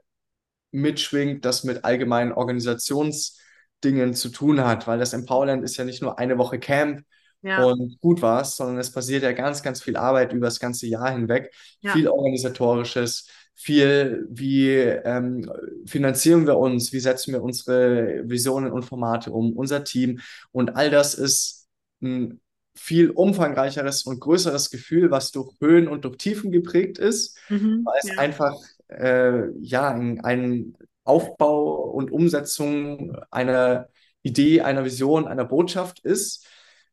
mitschwingt, 0.73 1.43
das 1.47 1.65
mit 1.65 1.83
allgemeinen 1.83 2.33
Organisationsdingen 2.33 4.13
zu 4.13 4.29
tun 4.29 4.63
hat, 4.63 4.87
weil 4.87 4.99
das 4.99 5.15
Empowerland 5.15 5.65
ist 5.65 5.79
ja 5.79 5.85
nicht 5.85 6.03
nur 6.03 6.19
eine 6.19 6.37
Woche 6.37 6.59
Camp 6.59 7.03
ja. 7.41 7.65
und 7.65 7.99
gut 8.01 8.21
war's, 8.21 8.57
sondern 8.57 8.77
es 8.77 8.93
passiert 8.93 9.23
ja 9.23 9.33
ganz, 9.33 9.63
ganz 9.63 9.83
viel 9.83 9.97
Arbeit 9.97 10.35
über 10.35 10.49
das 10.49 10.61
ganze 10.61 10.87
Jahr 10.87 11.11
hinweg, 11.11 11.51
ja. 11.81 11.95
viel 11.95 12.09
organisatorisches, 12.09 13.27
viel, 13.55 14.27
wie 14.29 14.69
ähm, 14.75 15.51
finanzieren 15.87 16.47
wir 16.47 16.59
uns, 16.59 16.93
wie 16.93 17.01
setzen 17.01 17.33
wir 17.33 17.43
unsere 17.43 18.29
Visionen 18.29 18.71
und 18.71 18.83
Formate 18.83 19.33
um, 19.33 19.55
unser 19.57 19.83
Team 19.83 20.21
und 20.53 20.77
all 20.77 20.91
das 20.91 21.15
ist 21.15 21.69
ein 22.03 22.39
viel 22.79 23.11
umfangreicheres 23.11 24.05
und 24.05 24.21
größeres 24.21 24.71
Gefühl, 24.71 25.11
was 25.11 25.33
durch 25.33 25.53
Höhen 25.61 25.89
und 25.89 26.05
durch 26.05 26.17
Tiefen 26.17 26.51
geprägt 26.51 26.99
ist, 26.99 27.39
mhm, 27.49 27.85
weil 27.85 27.99
es 28.03 28.09
ja. 28.09 28.19
einfach 28.19 28.55
äh, 28.89 29.51
ja 29.61 29.91
ein, 29.91 30.21
ein 30.25 30.77
Aufbau 31.05 31.91
und 31.91 32.11
Umsetzung 32.11 33.17
einer 33.31 33.89
Idee, 34.23 34.63
einer 34.63 34.85
Vision, 34.85 35.27
einer 35.27 35.45
Botschaft 35.45 36.01
ist. 36.01 36.47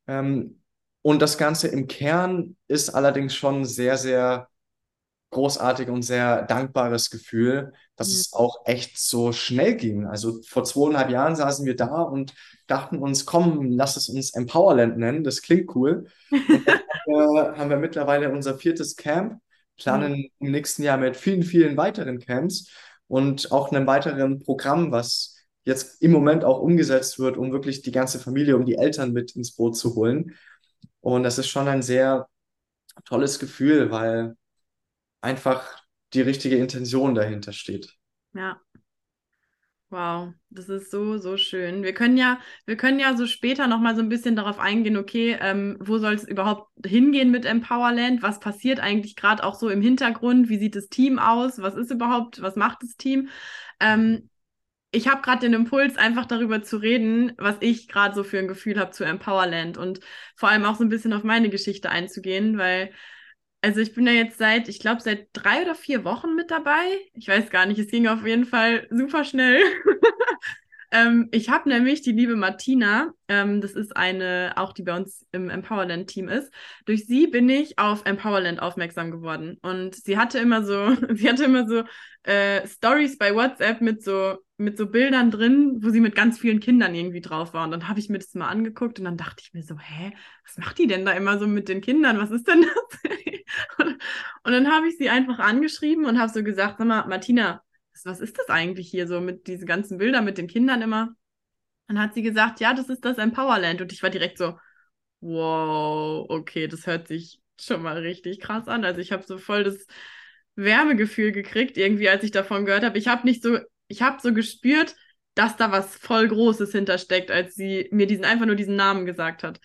Ähm, 0.08 0.62
und 1.01 1.22
das 1.22 1.38
Ganze 1.38 1.68
im 1.68 1.88
Kern 1.88 2.56
ist 2.68 2.89
allerdings 2.89 3.36
schon 3.36 3.65
sehr, 3.65 3.98
sehr 3.98 4.48
großartig 5.32 5.89
und 5.89 6.03
sehr 6.03 6.44
dankbares 6.44 7.10
Gefühl, 7.10 7.74
dass 7.96 8.10
mhm. 8.10 8.13
es 8.13 8.34
auch 8.34 8.65
echt 8.65 8.98
so 8.98 9.32
schnell 9.32 9.75
ging. 9.75 10.05
Also 10.05 10.41
vor 10.48 10.63
zweieinhalb 10.63 11.10
Jahren 11.10 11.36
saßen 11.36 11.65
wir 11.65 11.75
da 11.75 12.01
und 12.01 12.34
dachten 12.67 13.00
uns, 13.00 13.25
komm, 13.25 13.72
lass 13.72 13.98
es 13.98 14.10
uns 14.10 14.34
Empowerland 14.34 14.98
nennen, 14.98 15.24
das 15.24 15.41
klingt 15.41 15.75
cool. 15.75 16.08
Und 16.32 16.67
dann 16.67 16.79
haben, 16.79 17.36
wir, 17.36 17.58
haben 17.58 17.70
wir 17.70 17.77
mittlerweile 17.77 18.32
unser 18.32 18.58
viertes 18.58 18.96
Camp, 18.96 19.39
planen 19.77 20.13
mhm. 20.13 20.29
im 20.39 20.51
nächsten 20.51 20.84
Jahr 20.84 20.98
mit 20.98 21.17
vielen, 21.17 21.44
vielen 21.44 21.75
weiteren 21.77 22.20
Camps 22.20 22.72
und 23.08 23.51
auch 23.51 23.72
einem 23.72 23.86
weiteren 23.88 24.39
Programm, 24.39 24.91
was 24.91 25.36
jetzt 25.63 26.01
im 26.01 26.12
Moment 26.12 26.46
auch 26.46 26.60
umgesetzt 26.60 27.20
wird, 27.20 27.38
um 27.38 27.51
wirklich 27.51 27.82
die 27.82 27.91
ganze 27.91 28.20
Familie, 28.20 28.55
um 28.55 28.65
die 28.65 28.75
Eltern 28.75 29.12
mit 29.12 29.36
ins 29.36 29.55
Boot 29.55 29.75
zu 29.75 29.96
holen. 29.96 30.36
Und 31.01 31.24
das 31.24 31.38
ist 31.38 31.48
schon 31.48 31.67
ein 31.67 31.82
sehr 31.82 32.27
tolles 33.05 33.39
Gefühl, 33.39 33.91
weil 33.91 34.36
einfach 35.25 35.84
die 36.13 36.22
richtige 36.22 36.55
Intention 36.58 37.15
dahinter 37.15 37.51
steht. 37.51 37.94
Ja. 38.34 38.62
Wow, 39.89 40.34
das 40.50 40.67
ist 40.67 40.91
so, 40.91 41.17
so 41.17 41.38
schön. 41.38 41.84
Wir 41.84 41.94
können 41.94 42.17
ja, 42.17 42.39
wir 42.65 42.75
können 42.75 43.00
ja 43.00 43.15
so 43.15 43.27
später 43.27 43.67
nochmal 43.67 43.96
so 43.96 44.01
ein 44.01 44.10
bisschen 44.10 44.36
darauf 44.36 44.60
eingehen, 44.60 44.98
okay, 44.98 45.38
ähm, 45.39 45.77
wo 45.79 46.00
soll 46.00 46.13
es 46.13 46.27
überhaupt 46.27 46.70
hingehen 46.86 47.32
mit 47.32 47.46
Empowerland? 47.46 48.22
Was 48.24 48.39
passiert 48.39 48.79
eigentlich 48.79 49.15
gerade 49.15 49.44
auch 49.44 49.55
so 49.55 49.70
im 49.70 49.82
Hintergrund? 49.82 50.50
Wie 50.50 50.58
sieht 50.58 50.75
das 50.75 50.89
Team 50.89 51.20
aus? 51.20 51.60
Was 51.62 51.75
ist 51.75 51.91
überhaupt, 51.91 52.41
was 52.41 52.55
macht 52.55 52.82
das 52.82 52.98
Team? 52.98 53.29
Ähm, 53.79 54.29
ich 54.91 55.08
habe 55.08 55.22
gerade 55.22 55.41
den 55.41 55.53
Impuls, 55.53 55.98
einfach 55.98 56.25
darüber 56.25 56.63
zu 56.63 56.77
reden, 56.77 57.34
was 57.38 57.58
ich 57.60 57.88
gerade 57.88 58.15
so 58.15 58.24
für 58.24 58.39
ein 58.39 58.48
Gefühl 58.48 58.79
habe 58.79 58.91
zu 58.91 59.03
Empowerland 59.03 59.77
und 59.77 60.00
vor 60.36 60.50
allem 60.50 60.65
auch 60.65 60.75
so 60.75 60.84
ein 60.84 60.89
bisschen 60.89 61.13
auf 61.13 61.24
meine 61.24 61.50
Geschichte 61.50 61.89
einzugehen, 61.89 62.58
weil 62.58 62.91
also 63.65 63.79
ich 63.79 63.95
bin 63.95 64.05
ja 64.05 64.13
jetzt 64.13 64.38
seit, 64.38 64.69
ich 64.69 64.79
glaube, 64.79 65.01
seit 65.01 65.29
drei 65.34 65.63
oder 65.63 65.74
vier 65.74 66.03
Wochen 66.03 66.36
mit 66.36 66.51
dabei. 66.51 66.84
Ich 67.13 67.27
weiß 67.27 67.50
gar 67.50 67.65
nicht, 67.65 67.79
es 67.79 67.88
ging 67.88 68.07
auf 68.07 68.24
jeden 68.24 68.45
Fall 68.45 68.86
super 68.91 69.24
schnell. 69.24 69.60
ähm, 70.91 71.29
ich 71.31 71.50
habe 71.50 71.67
nämlich 71.67 72.03
die 72.03 72.12
liebe 72.12 72.36
Martina, 72.36 73.12
ähm, 73.27 73.62
das 73.62 73.72
ist 73.72 73.98
eine, 73.98 74.53
auch 74.57 74.72
die 74.72 74.84
bei 74.84 74.95
uns 74.95 75.25
im 75.31 75.50
Empowerland-Team 75.50 76.29
ist. 76.29 76.53
Durch 76.86 77.07
sie 77.07 77.25
bin 77.25 77.50
ich 77.50 77.79
auf 77.79 78.05
Empowerland 78.05 78.62
aufmerksam 78.62 79.10
geworden. 79.10 79.57
Und 79.63 79.95
sie 79.95 80.19
hatte 80.19 80.38
immer 80.38 80.63
so, 80.63 80.95
sie 81.15 81.27
hatte 81.27 81.45
immer 81.45 81.67
so 81.67 81.86
äh, 82.22 82.67
Stories 82.67 83.17
bei 83.17 83.34
WhatsApp 83.34 83.81
mit 83.81 84.03
so 84.03 84.38
mit 84.57 84.77
so 84.77 84.86
Bildern 84.88 85.31
drin, 85.31 85.79
wo 85.81 85.89
sie 85.89 86.00
mit 86.00 86.15
ganz 86.15 86.39
vielen 86.39 86.60
Kindern 86.60 86.95
irgendwie 86.95 87.19
drauf 87.19 87.53
war. 87.53 87.65
Und 87.65 87.72
dann 87.72 87.89
habe 87.89 88.00
ich 88.00 88.10
mir 88.10 88.19
das 88.19 88.34
mal 88.36 88.48
angeguckt 88.48 89.00
und 89.00 89.05
dann 89.05 89.17
dachte 89.17 89.43
ich 89.43 89.53
mir 89.53 89.63
so, 89.63 89.77
hä, 89.77 90.13
was 90.45 90.57
macht 90.57 90.77
die 90.77 90.88
denn 90.88 91.03
da 91.03 91.12
immer 91.12 91.39
so 91.39 91.48
mit 91.48 91.67
den 91.67 91.81
Kindern? 91.81 92.19
Was 92.19 92.31
ist 92.31 92.48
denn 92.48 92.62
das? 92.62 93.12
und, 94.45 94.51
dann 94.53 94.71
habe 94.71 94.87
ich 94.87 94.97
sie 94.97 95.09
einfach 95.09 95.39
angeschrieben 95.39 96.05
und 96.05 96.19
habe 96.19 96.31
so 96.31 96.43
gesagt, 96.43 96.77
sag 96.77 96.87
mal, 96.87 97.07
Martina, 97.07 97.61
was, 97.93 98.05
was 98.05 98.19
ist 98.21 98.37
das 98.37 98.49
eigentlich 98.49 98.89
hier 98.89 99.07
so 99.07 99.21
mit 99.21 99.47
diesen 99.47 99.65
ganzen 99.65 99.97
Bildern 99.97 100.25
mit 100.25 100.37
den 100.37 100.47
Kindern 100.47 100.81
immer? 100.81 101.15
Dann 101.87 101.99
hat 101.99 102.13
sie 102.13 102.21
gesagt, 102.23 102.59
ja, 102.59 102.73
das 102.73 102.89
ist 102.89 103.05
das 103.05 103.17
Empowerland. 103.17 103.81
Und 103.81 103.91
ich 103.93 104.01
war 104.03 104.09
direkt 104.09 104.37
so, 104.37 104.57
wow, 105.21 106.25
okay, 106.29 106.67
das 106.67 106.87
hört 106.87 107.07
sich 107.07 107.41
schon 107.59 107.81
mal 107.81 107.97
richtig 107.97 108.39
krass 108.39 108.67
an. 108.67 108.85
Also 108.85 109.01
ich 109.01 109.11
habe 109.11 109.23
so 109.23 109.37
voll 109.37 109.63
das 109.63 109.85
Wärmegefühl 110.55 111.31
gekriegt, 111.31 111.77
irgendwie, 111.77 112.09
als 112.09 112.23
ich 112.23 112.31
davon 112.31 112.65
gehört 112.65 112.83
habe. 112.83 112.97
Ich 112.97 113.07
habe 113.07 113.25
nicht 113.27 113.43
so 113.43 113.59
ich 113.87 114.01
habe 114.01 114.21
so 114.21 114.33
gespürt, 114.33 114.95
dass 115.35 115.57
da 115.57 115.71
was 115.71 115.95
voll 115.95 116.27
Großes 116.27 116.71
hintersteckt, 116.71 117.31
als 117.31 117.55
sie 117.55 117.87
mir 117.91 118.07
diesen 118.07 118.25
einfach 118.25 118.45
nur 118.45 118.55
diesen 118.55 118.75
Namen 118.75 119.05
gesagt 119.05 119.43
hat. 119.43 119.59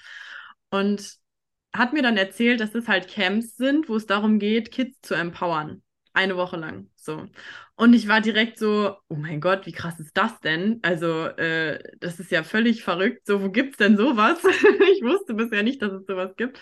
Und 0.71 1.15
hat 1.73 1.93
mir 1.93 2.03
dann 2.03 2.17
erzählt, 2.17 2.61
dass 2.61 2.75
es 2.75 2.89
halt 2.89 3.09
Camps 3.09 3.57
sind, 3.57 3.89
wo 3.89 3.97
es 3.97 4.07
darum 4.07 4.39
geht, 4.39 4.73
Kids 4.73 5.01
zu 5.03 5.15
empowern. 5.15 5.83
Eine 6.13 6.37
Woche 6.37 6.57
lang. 6.57 6.91
So. 6.97 7.29
Und 7.77 7.95
ich 7.95 8.09
war 8.09 8.21
direkt 8.21 8.59
so, 8.59 8.97
oh 9.09 9.15
mein 9.15 9.41
Gott, 9.41 9.65
wie 9.67 9.73
krass 9.73 10.01
ist 10.01 10.17
das 10.17 10.41
denn? 10.41 10.81
Also, 10.83 11.27
äh, 11.27 11.79
das 11.99 12.19
ist 12.19 12.31
ja 12.33 12.43
völlig 12.43 12.83
verrückt. 12.83 13.27
So, 13.27 13.43
wo 13.43 13.51
gibt's 13.51 13.79
denn 13.79 13.97
sowas? 13.97 14.39
ich 14.93 15.03
wusste 15.03 15.35
bisher 15.35 15.63
nicht, 15.63 15.81
dass 15.81 15.93
es 15.93 16.07
sowas 16.07 16.35
gibt. 16.37 16.61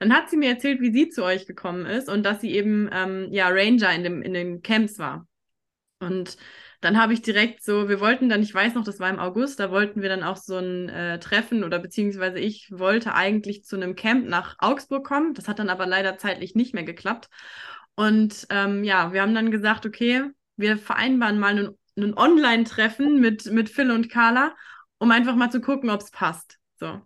Dann 0.00 0.12
hat 0.14 0.30
sie 0.30 0.36
mir 0.36 0.50
erzählt, 0.50 0.80
wie 0.80 0.92
sie 0.92 1.08
zu 1.08 1.24
euch 1.24 1.46
gekommen 1.46 1.86
ist 1.86 2.08
und 2.08 2.24
dass 2.24 2.40
sie 2.40 2.52
eben 2.52 2.88
ähm, 2.92 3.28
ja 3.30 3.48
Ranger 3.48 3.94
in, 3.94 4.02
dem, 4.02 4.22
in 4.22 4.34
den 4.34 4.62
Camps 4.62 4.98
war. 4.98 5.26
Und 6.00 6.36
dann 6.86 7.00
habe 7.00 7.12
ich 7.12 7.20
direkt 7.20 7.64
so, 7.64 7.88
wir 7.88 7.98
wollten 7.98 8.28
dann, 8.28 8.42
ich 8.42 8.54
weiß 8.54 8.74
noch, 8.74 8.84
das 8.84 9.00
war 9.00 9.10
im 9.10 9.18
August, 9.18 9.58
da 9.58 9.72
wollten 9.72 10.02
wir 10.02 10.08
dann 10.08 10.22
auch 10.22 10.36
so 10.36 10.56
ein 10.56 10.88
äh, 10.88 11.18
Treffen 11.18 11.64
oder 11.64 11.80
beziehungsweise 11.80 12.38
ich 12.38 12.70
wollte 12.70 13.12
eigentlich 13.12 13.64
zu 13.64 13.74
einem 13.74 13.96
Camp 13.96 14.28
nach 14.28 14.54
Augsburg 14.60 15.04
kommen. 15.04 15.34
Das 15.34 15.48
hat 15.48 15.58
dann 15.58 15.68
aber 15.68 15.84
leider 15.84 16.16
zeitlich 16.16 16.54
nicht 16.54 16.74
mehr 16.74 16.84
geklappt. 16.84 17.28
Und 17.96 18.46
ähm, 18.50 18.84
ja, 18.84 19.12
wir 19.12 19.22
haben 19.22 19.34
dann 19.34 19.50
gesagt, 19.50 19.84
okay, 19.84 20.30
wir 20.56 20.78
vereinbaren 20.78 21.40
mal 21.40 21.58
ein, 21.58 21.70
ein 21.96 22.16
Online-Treffen 22.16 23.18
mit, 23.18 23.46
mit 23.46 23.68
Phil 23.68 23.90
und 23.90 24.08
Carla, 24.08 24.54
um 24.98 25.10
einfach 25.10 25.34
mal 25.34 25.50
zu 25.50 25.60
gucken, 25.60 25.90
ob 25.90 26.02
es 26.02 26.12
passt. 26.12 26.56
So. 26.78 27.02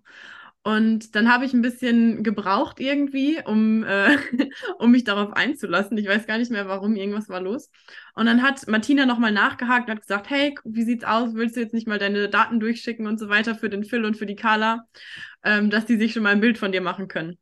Und 0.70 1.16
dann 1.16 1.28
habe 1.28 1.44
ich 1.44 1.52
ein 1.52 1.62
bisschen 1.62 2.22
gebraucht 2.22 2.78
irgendwie, 2.78 3.42
um, 3.44 3.82
äh, 3.82 4.16
um 4.78 4.92
mich 4.92 5.02
darauf 5.02 5.32
einzulassen. 5.32 5.98
Ich 5.98 6.06
weiß 6.06 6.28
gar 6.28 6.38
nicht 6.38 6.52
mehr, 6.52 6.68
warum, 6.68 6.94
irgendwas 6.94 7.28
war 7.28 7.40
los. 7.40 7.72
Und 8.14 8.26
dann 8.26 8.40
hat 8.40 8.68
Martina 8.68 9.04
nochmal 9.04 9.32
nachgehakt 9.32 9.88
und 9.88 9.96
hat 9.96 10.02
gesagt, 10.02 10.30
hey, 10.30 10.54
wie 10.62 10.84
sieht's 10.84 11.02
aus? 11.02 11.34
Willst 11.34 11.56
du 11.56 11.60
jetzt 11.60 11.74
nicht 11.74 11.88
mal 11.88 11.98
deine 11.98 12.28
Daten 12.28 12.60
durchschicken 12.60 13.08
und 13.08 13.18
so 13.18 13.28
weiter 13.28 13.56
für 13.56 13.68
den 13.68 13.82
Phil 13.82 14.04
und 14.04 14.16
für 14.16 14.26
die 14.26 14.36
Carla, 14.36 14.86
ähm, 15.42 15.70
dass 15.70 15.86
die 15.86 15.96
sich 15.96 16.12
schon 16.12 16.22
mal 16.22 16.30
ein 16.30 16.40
Bild 16.40 16.56
von 16.56 16.70
dir 16.70 16.82
machen 16.82 17.08
können? 17.08 17.36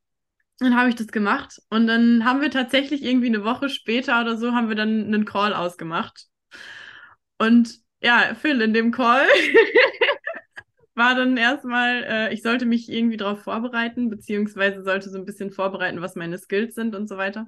Dann 0.58 0.74
habe 0.74 0.88
ich 0.88 0.94
das 0.94 1.08
gemacht 1.08 1.60
und 1.68 1.86
dann 1.86 2.24
haben 2.24 2.40
wir 2.40 2.50
tatsächlich 2.50 3.02
irgendwie 3.02 3.26
eine 3.26 3.44
Woche 3.44 3.68
später 3.68 4.22
oder 4.22 4.38
so 4.38 4.52
haben 4.52 4.70
wir 4.70 4.76
dann 4.76 5.04
einen 5.04 5.26
Call 5.26 5.52
ausgemacht. 5.52 6.28
Und 7.36 7.74
ja, 8.00 8.34
Phil 8.40 8.62
in 8.62 8.72
dem 8.72 8.90
Call 8.90 9.26
war 10.98 11.14
dann 11.14 11.36
erstmal, 11.36 12.04
äh, 12.04 12.34
ich 12.34 12.42
sollte 12.42 12.66
mich 12.66 12.90
irgendwie 12.90 13.16
darauf 13.16 13.42
vorbereiten, 13.42 14.10
beziehungsweise 14.10 14.82
sollte 14.82 15.10
so 15.10 15.18
ein 15.18 15.24
bisschen 15.24 15.50
vorbereiten, 15.50 16.02
was 16.02 16.16
meine 16.16 16.38
Skills 16.38 16.74
sind 16.74 16.94
und 16.94 17.08
so 17.08 17.16
weiter. 17.16 17.46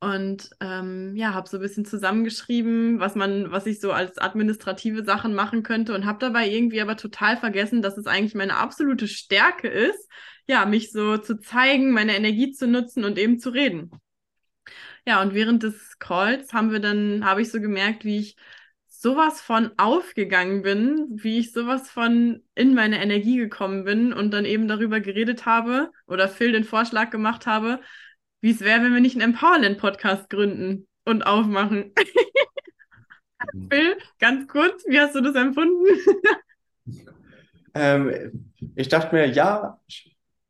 Und 0.00 0.50
ähm, 0.60 1.16
ja, 1.16 1.32
habe 1.32 1.48
so 1.48 1.56
ein 1.58 1.62
bisschen 1.62 1.86
zusammengeschrieben, 1.86 3.00
was 3.00 3.14
man, 3.14 3.50
was 3.52 3.66
ich 3.66 3.80
so 3.80 3.92
als 3.92 4.18
administrative 4.18 5.04
Sachen 5.04 5.34
machen 5.34 5.62
könnte 5.62 5.94
und 5.94 6.04
habe 6.04 6.18
dabei 6.18 6.48
irgendwie 6.48 6.82
aber 6.82 6.96
total 6.96 7.36
vergessen, 7.38 7.80
dass 7.80 7.96
es 7.96 8.06
eigentlich 8.06 8.34
meine 8.34 8.56
absolute 8.56 9.08
Stärke 9.08 9.68
ist, 9.68 10.10
ja, 10.46 10.66
mich 10.66 10.92
so 10.92 11.16
zu 11.16 11.40
zeigen, 11.40 11.92
meine 11.92 12.16
Energie 12.16 12.52
zu 12.52 12.66
nutzen 12.66 13.04
und 13.04 13.18
eben 13.18 13.38
zu 13.38 13.50
reden. 13.50 13.90
Ja, 15.06 15.22
und 15.22 15.34
während 15.34 15.62
des 15.62 15.98
Calls 15.98 16.52
haben 16.52 16.72
wir 16.72 16.80
dann, 16.80 17.24
habe 17.24 17.42
ich 17.42 17.50
so 17.50 17.60
gemerkt, 17.60 18.04
wie 18.04 18.18
ich 18.18 18.36
sowas 19.04 19.42
von 19.42 19.70
aufgegangen 19.76 20.62
bin, 20.62 21.08
wie 21.10 21.38
ich 21.38 21.52
sowas 21.52 21.90
von 21.90 22.42
in 22.54 22.72
meine 22.72 23.02
Energie 23.02 23.36
gekommen 23.36 23.84
bin 23.84 24.14
und 24.14 24.30
dann 24.30 24.46
eben 24.46 24.66
darüber 24.66 24.98
geredet 24.98 25.44
habe 25.44 25.92
oder 26.06 26.26
Phil 26.26 26.52
den 26.52 26.64
Vorschlag 26.64 27.10
gemacht 27.10 27.46
habe, 27.46 27.80
wie 28.40 28.50
es 28.50 28.62
wäre, 28.62 28.82
wenn 28.82 28.94
wir 28.94 29.02
nicht 29.02 29.14
einen 29.14 29.34
Empowerland-Podcast 29.34 30.30
gründen 30.30 30.88
und 31.04 31.26
aufmachen. 31.26 31.92
Mhm. 33.52 33.68
Phil, 33.70 33.96
ganz 34.20 34.48
kurz, 34.48 34.84
wie 34.86 34.98
hast 34.98 35.14
du 35.14 35.20
das 35.20 35.34
empfunden? 35.34 35.84
ähm, 37.74 38.52
ich 38.74 38.88
dachte 38.88 39.14
mir, 39.14 39.26
ja, 39.26 39.78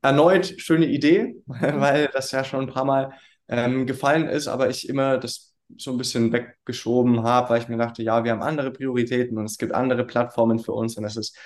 erneut 0.01 0.55
schöne 0.59 0.87
Idee, 0.87 1.35
weil 1.47 2.07
das 2.13 2.31
ja 2.31 2.45
schon 2.45 2.69
ein 2.69 2.73
paar 2.73 2.85
Mal 2.85 3.15
ähm, 3.49 3.85
gefallen 3.85 4.29
ist, 4.29 4.47
aber 4.47 4.71
ich 4.71 4.89
immer 4.89 5.19
das 5.19 5.54
so 5.77 5.91
ein 5.91 5.99
bisschen 5.99 6.33
weggeschoben 6.33 7.23
habe, 7.23 7.51
weil 7.51 7.63
ich 7.63 7.69
mir 7.69 7.77
dachte, 7.77 8.03
ja, 8.03 8.25
wir 8.25 8.33
haben 8.33 8.43
andere 8.43 8.71
Prioritäten 8.71 9.39
und 9.39 9.47
es 9.47 9.59
gibt 9.59 9.75
andere 9.75 10.05
Plattformen 10.05 10.59
für 10.59 10.73
uns 10.73 10.97
und 10.97 11.05
es 11.05 11.17
ist 11.17 11.37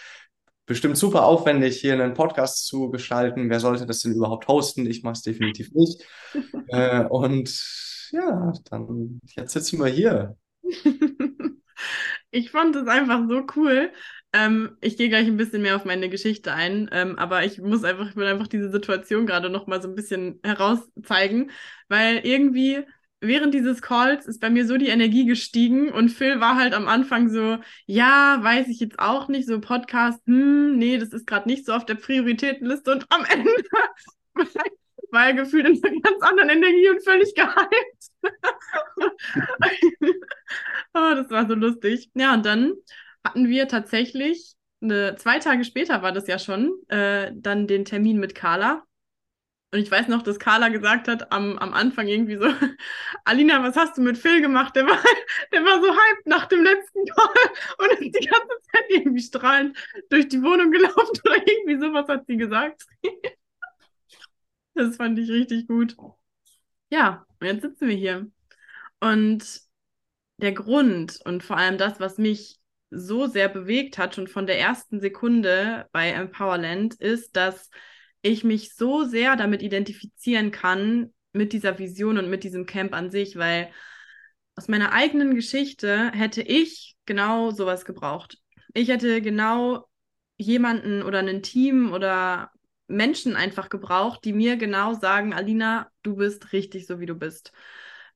bestimmt 0.67 0.99
super 0.99 1.25
aufwendig, 1.25 1.81
hier 1.81 1.95
einen 1.95 2.15
Podcast 2.15 2.67
zu 2.67 2.91
gestalten. 2.91 3.51
Wer 3.51 3.59
sollte 3.59 3.87
das 3.87 4.01
denn 4.01 4.13
überhaupt 4.13 4.47
hosten? 4.49 4.87
Ich 4.87 5.03
mache 5.03 5.15
es 5.15 5.23
definitiv 5.23 5.73
nicht. 5.73 6.05
äh, 6.69 7.05
und 7.05 7.49
ja, 8.13 8.53
dann 8.71 9.21
jetzt 9.35 9.53
sitzen 9.53 9.79
wir 9.81 9.87
hier. 9.87 10.37
ich 12.31 12.51
fand 12.51 12.77
es 12.77 12.87
einfach 12.87 13.27
so 13.29 13.47
cool. 13.57 13.91
Ähm, 14.35 14.77
ich 14.83 14.99
gehe 14.99 15.09
gleich 15.09 15.27
ein 15.27 15.39
bisschen 15.39 15.63
mehr 15.63 15.75
auf 15.75 15.87
meine 15.87 16.11
Geschichte 16.11 16.53
ein, 16.53 16.91
ähm, 16.93 17.19
aber 17.19 17.45
ich 17.45 17.59
muss 17.61 17.83
einfach, 17.83 18.11
ich 18.11 18.17
will 18.17 18.27
einfach 18.27 18.47
diese 18.47 18.71
Situation 18.71 19.27
gerade 19.27 19.49
noch 19.49 19.67
mal 19.67 19.81
so 19.81 19.89
ein 19.89 19.95
bisschen 19.95 20.39
herauszeigen, 20.43 21.51
weil 21.89 22.19
irgendwie 22.19 22.85
während 23.21 23.55
dieses 23.55 23.83
Calls 23.83 24.27
ist 24.27 24.41
bei 24.41 24.51
mir 24.51 24.67
so 24.67 24.77
die 24.77 24.89
Energie 24.89 25.27
gestiegen 25.27 25.91
und 25.91 26.11
Phil 26.11 26.41
war 26.41 26.57
halt 26.57 26.75
am 26.75 26.89
Anfang 26.89 27.29
so, 27.29 27.59
ja, 27.87 28.39
weiß 28.41 28.69
ich 28.69 28.81
jetzt 28.81 28.99
auch 28.99 29.29
nicht, 29.29 29.49
so 29.49 29.61
Podcast, 29.61 30.21
hm, 30.27 30.77
nee, 30.77 30.99
das 30.99 31.11
ist 31.11 31.27
gerade 31.27 31.49
nicht 31.49 31.67
so 31.67 31.73
auf 31.73 31.87
der 31.87 31.97
Prioritätenliste 31.97 32.93
und 32.93 33.07
am 33.11 33.25
Ende 33.31 33.51
war 35.11 35.27
er 35.27 35.35
gefühlt 35.35 35.67
in 35.67 35.83
einer 35.83 36.01
ganz 36.01 36.23
anderen 36.23 36.51
Energie 36.51 36.91
und 36.91 37.03
völlig 37.03 37.35
gehypt. 37.35 38.11
oh, 40.95 41.15
das 41.15 41.31
war 41.31 41.49
so 41.49 41.55
lustig. 41.55 42.11
Ja, 42.15 42.35
und 42.35 42.45
dann 42.45 42.75
hatten 43.25 43.49
wir 43.49 43.69
tatsächlich, 43.69 44.55
eine, 44.81 45.17
zwei 45.17 45.39
Tage 45.39 45.65
später 45.65 46.03
war 46.03 46.13
das 46.13 46.29
ja 46.29 46.39
schon, 46.39 46.73
äh, 46.89 47.33
dann 47.35 47.67
den 47.67 47.85
Termin 47.85 48.19
mit 48.19 48.35
Carla. 48.35 48.85
Und 49.71 49.81
ich 49.81 49.91
weiß 49.91 50.09
noch, 50.09 50.23
dass 50.23 50.39
Carla 50.39 50.69
gesagt 50.69 51.09
hat 51.09 51.31
am, 51.31 51.59
am 51.59 51.75
Anfang 51.75 52.09
irgendwie 52.09 52.37
so, 52.37 52.47
Alina, 53.25 53.63
was 53.63 53.77
hast 53.77 53.99
du 53.99 54.03
mit 54.03 54.17
Phil 54.17 54.41
gemacht? 54.41 54.75
Der 54.75 54.87
war, 54.87 54.99
der 55.53 55.63
war 55.63 55.83
so 55.83 55.91
hyped 55.91 56.27
nach 56.27 56.47
dem 56.47 56.63
letzten 56.65 57.05
Call 57.05 57.29
und 57.79 57.91
ist 58.01 58.19
die 58.19 58.27
ganze 58.27 58.57
Zeit 58.73 58.85
irgendwie 58.89 59.23
strahlend 59.23 59.77
durch 60.09 60.29
die 60.29 60.43
Wohnung 60.43 60.71
gelaufen 60.71 61.21
oder 61.25 61.37
irgendwie 61.47 61.79
sowas 61.79 62.09
hat 62.09 62.27
sie 62.27 62.39
gesagt. 62.39 62.87
Das 64.75 64.97
fand 64.97 65.19
ich 65.19 65.29
richtig 65.31 65.67
gut. 65.67 65.97
Ja, 66.91 67.27
und 67.41 67.47
jetzt 67.47 67.63
sitzen 67.63 67.89
wir 67.89 67.97
hier. 67.97 68.31
Und 69.01 69.61
der 70.39 70.53
Grund 70.53 71.21
und 71.25 71.43
vor 71.43 71.57
allem 71.59 71.79
das, 71.79 72.01
was 72.01 72.17
mich 72.17 72.59
so 72.91 73.27
sehr 73.27 73.49
bewegt 73.49 73.99
hat, 73.99 74.15
schon 74.15 74.29
von 74.29 74.47
der 74.47 74.59
ersten 74.59 75.01
Sekunde 75.01 75.87
bei 75.93 76.11
Empowerland, 76.11 76.95
ist, 76.95 77.37
dass 77.37 77.71
ich 78.23 78.45
mich 78.45 78.75
so 78.75 79.05
sehr 79.05 79.37
damit 79.37 79.63
identifizieren 79.63 80.51
kann, 80.51 81.13
mit 81.33 81.53
dieser 81.53 81.79
Vision 81.79 82.19
und 82.19 82.31
mit 82.31 82.45
diesem 82.45 82.67
Camp 82.67 82.95
an 82.95 83.11
sich, 83.11 83.37
weil 83.37 83.71
aus 84.57 84.69
meiner 84.69 84.93
eigenen 84.93 85.35
Geschichte 85.35 86.11
hätte 86.13 86.43
ich 86.43 86.97
genau 87.07 87.51
sowas 87.51 87.85
gebraucht. 87.85 88.39
Ich 88.75 88.89
hätte 88.89 89.23
genau 89.23 89.87
jemanden 90.37 91.03
oder 91.03 91.21
ein 91.21 91.43
Team 91.43 91.93
oder 91.93 92.51
Menschen 92.89 93.37
einfach 93.37 93.69
gebraucht, 93.69 94.25
die 94.25 94.33
mir 94.33 94.57
genau 94.57 94.95
sagen, 94.95 95.33
Alina, 95.35 95.91
du 96.03 96.17
bist 96.17 96.53
richtig 96.53 96.87
so, 96.87 97.01
wie 97.01 97.07
du 97.07 97.15
bist. 97.15 97.53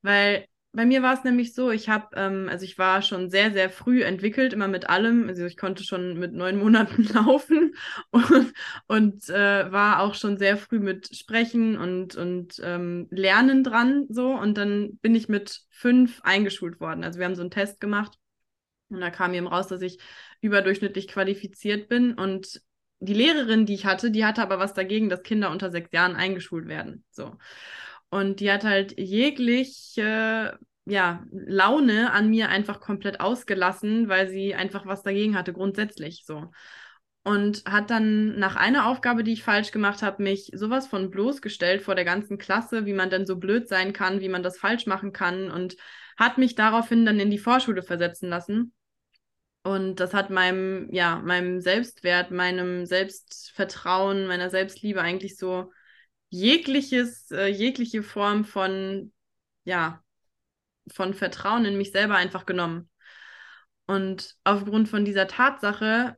Weil 0.01 0.47
bei 0.75 0.87
mir 0.87 1.03
war 1.03 1.15
es 1.15 1.23
nämlich 1.23 1.55
so, 1.55 1.71
ich 1.71 1.91
habe, 1.91 2.09
ähm, 2.17 2.49
also 2.51 2.65
ich 2.65 2.79
war 2.79 3.03
schon 3.03 3.29
sehr, 3.29 3.53
sehr 3.53 3.69
früh 3.69 4.03
entwickelt, 4.03 4.55
immer 4.55 4.69
mit 4.69 4.89
allem. 4.89 5.29
Also 5.29 5.45
ich 5.45 5.59
konnte 5.59 5.85
schon 5.85 6.19
mit 6.19 6.33
neun 6.33 6.59
Monaten 6.63 7.05
laufen 7.13 7.75
und, 8.11 8.55
und 8.87 9.29
äh, 9.29 9.71
war 9.71 10.01
auch 10.01 10.15
schon 10.15 10.39
sehr 10.39 10.57
früh 10.57 10.79
mit 10.79 11.15
Sprechen 11.15 11.77
und, 11.77 12.17
und 12.17 12.61
ähm, 12.65 13.07
Lernen 13.11 13.65
dran. 13.65 14.07
So. 14.09 14.31
Und 14.33 14.57
dann 14.57 14.97
bin 15.03 15.15
ich 15.15 15.29
mit 15.29 15.61
fünf 15.69 16.21
eingeschult 16.23 16.81
worden. 16.81 17.05
Also 17.05 17.19
wir 17.19 17.27
haben 17.27 17.35
so 17.37 17.43
einen 17.43 17.51
Test 17.51 17.79
gemacht 17.79 18.19
und 18.89 19.01
da 19.01 19.11
kam 19.11 19.35
eben 19.35 19.47
raus, 19.49 19.69
dass 19.69 19.83
ich 19.83 19.99
überdurchschnittlich 20.41 21.09
qualifiziert 21.09 21.89
bin. 21.89 22.15
Und 22.15 22.63
die 23.01 23.15
Lehrerin, 23.15 23.67
die 23.67 23.75
ich 23.75 23.85
hatte, 23.85 24.11
die 24.11 24.25
hatte 24.25 24.41
aber 24.41 24.59
was 24.59 24.73
dagegen, 24.73 25.11
dass 25.11 25.23
Kinder 25.23 25.51
unter 25.51 25.71
sechs 25.71 25.93
Jahren 25.93 26.17
eingeschult 26.17 26.67
werden. 26.67 27.05
So. 27.11 27.37
Und 28.13 28.41
die 28.41 28.53
hat 28.53 28.63
halt 28.63 29.01
jegliche 29.01 30.59
ja, 30.85 31.25
Laune 31.31 32.13
an 32.13 32.29
mir 32.29 32.51
einfach 32.51 32.79
komplett 32.79 33.21
ausgelassen, 33.21 34.07
weil 34.07 34.29
sie 34.29 34.55
einfach 34.55 34.85
was 34.85 35.03
dagegen 35.03 35.35
hatte, 35.35 35.55
grundsätzlich 35.55 36.25
so. 36.27 36.51
Und 37.25 37.65
hat 37.65 37.89
dann 37.89 38.39
nach 38.39 38.55
einer 38.55 38.87
Aufgabe, 38.87 39.25
die 39.25 39.33
ich 39.33 39.43
falsch 39.43 39.71
gemacht 39.71 40.03
habe, 40.03 40.23
mich 40.23 40.51
sowas 40.55 40.87
von 40.89 41.09
bloßgestellt 41.09 41.81
vor 41.81 41.95
der 41.95 42.05
ganzen 42.05 42.37
Klasse, 42.37 42.85
wie 42.85 42.93
man 42.93 43.09
denn 43.09 43.25
so 43.25 43.37
blöd 43.37 43.67
sein 43.67 43.95
kann, 43.95 44.21
wie 44.21 44.29
man 44.29 44.43
das 44.43 44.59
falsch 44.59 44.85
machen 44.85 45.15
kann 45.15 45.51
und 45.51 45.77
hat 46.19 46.37
mich 46.37 46.55
daraufhin 46.55 47.07
dann 47.07 47.19
in 47.19 47.31
die 47.31 47.39
Vorschule 47.39 47.83
versetzen 47.83 48.29
lassen. 48.29 48.75
Und 49.63 50.01
das 50.01 50.13
hat 50.13 50.29
meinem, 50.29 50.93
ja, 50.93 51.19
meinem 51.25 51.63
Selbstwert, 51.63 52.31
meinem 52.31 52.85
Selbstvertrauen, 52.85 54.27
meiner 54.27 54.51
Selbstliebe 54.51 55.01
eigentlich 55.01 55.39
so 55.39 55.73
jegliches, 56.33 57.31
äh, 57.31 57.47
jegliche 57.47 58.03
Form 58.03 58.45
von, 58.45 59.13
ja, 59.65 60.03
von 60.91 61.15
Vertrauen 61.15 61.67
in 61.67 61.77
mich 61.77 61.93
selber 61.93 62.17
einfach 62.17 62.47
genommen. 62.47 62.89
Und 63.87 64.37
aufgrund 64.43 64.89
von 64.89 65.05
dieser 65.05 65.27
Tatsache 65.27 66.17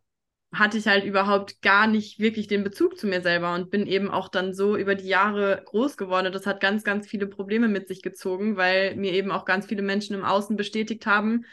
hatte 0.52 0.78
ich 0.78 0.87
halt 0.87 1.04
überhaupt 1.04 1.61
gar 1.62 1.88
nicht 1.88 2.21
wirklich 2.21 2.47
den 2.47 2.62
Bezug 2.62 2.97
zu 2.97 3.09
mir 3.09 3.23
selber 3.23 3.54
und 3.56 3.71
bin 3.71 3.88
eben 3.88 4.09
auch 4.09 4.28
dann 4.28 4.54
so 4.54 4.76
über 4.76 4.94
die 4.94 5.09
Jahre 5.09 5.62
groß 5.66 5.97
geworden. 5.97 6.26
Und 6.26 6.34
das 6.34 6.47
hat 6.47 6.60
ganz, 6.60 6.84
ganz 6.84 7.08
viele 7.08 7.26
Probleme 7.26 7.67
mit 7.67 7.89
sich 7.89 8.00
gezogen, 8.00 8.56
weil 8.56 8.95
mir 8.95 9.12
eben 9.12 9.32
auch 9.32 9.45
ganz 9.45 9.67
viele 9.67 9.82
Menschen 9.82 10.15
im 10.15 10.25
Außen 10.25 10.56
bestätigt 10.56 11.06
haben, 11.06 11.45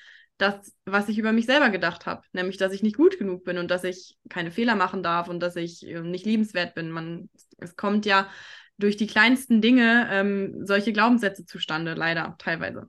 das, 0.41 0.75
was 0.85 1.09
ich 1.09 1.17
über 1.17 1.31
mich 1.31 1.45
selber 1.45 1.69
gedacht 1.69 2.05
habe, 2.05 2.23
nämlich, 2.33 2.57
dass 2.57 2.73
ich 2.73 2.83
nicht 2.83 2.97
gut 2.97 3.19
genug 3.19 3.43
bin 3.43 3.57
und 3.57 3.69
dass 3.69 3.83
ich 3.83 4.17
keine 4.29 4.51
Fehler 4.51 4.75
machen 4.75 5.03
darf 5.03 5.27
und 5.27 5.39
dass 5.39 5.55
ich 5.55 5.85
äh, 5.87 6.01
nicht 6.01 6.25
liebenswert 6.25 6.73
bin. 6.73 6.91
Man, 6.91 7.29
es 7.57 7.75
kommt 7.75 8.05
ja 8.05 8.29
durch 8.77 8.97
die 8.97 9.07
kleinsten 9.07 9.61
Dinge 9.61 10.07
ähm, 10.11 10.65
solche 10.65 10.93
Glaubenssätze 10.93 11.45
zustande, 11.45 11.93
leider 11.93 12.35
teilweise. 12.39 12.87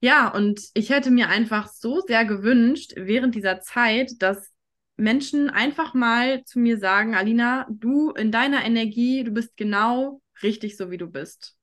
Ja, 0.00 0.28
und 0.28 0.62
ich 0.72 0.88
hätte 0.88 1.10
mir 1.10 1.28
einfach 1.28 1.68
so 1.68 2.00
sehr 2.00 2.24
gewünscht, 2.24 2.94
während 2.96 3.34
dieser 3.34 3.60
Zeit, 3.60 4.12
dass 4.20 4.50
Menschen 4.96 5.50
einfach 5.50 5.92
mal 5.92 6.42
zu 6.44 6.58
mir 6.58 6.78
sagen, 6.78 7.14
Alina, 7.14 7.66
du 7.70 8.10
in 8.12 8.32
deiner 8.32 8.64
Energie, 8.64 9.24
du 9.24 9.30
bist 9.30 9.56
genau 9.56 10.22
richtig 10.42 10.78
so, 10.78 10.90
wie 10.90 10.96
du 10.96 11.06
bist 11.06 11.59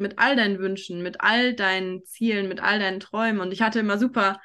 mit 0.00 0.18
all 0.18 0.36
deinen 0.36 0.58
Wünschen, 0.58 1.02
mit 1.02 1.20
all 1.20 1.54
deinen 1.54 2.04
Zielen, 2.04 2.48
mit 2.48 2.60
all 2.60 2.78
deinen 2.78 3.00
Träumen. 3.00 3.40
Und 3.40 3.52
ich 3.52 3.62
hatte 3.62 3.80
immer 3.80 3.98
super, 3.98 4.40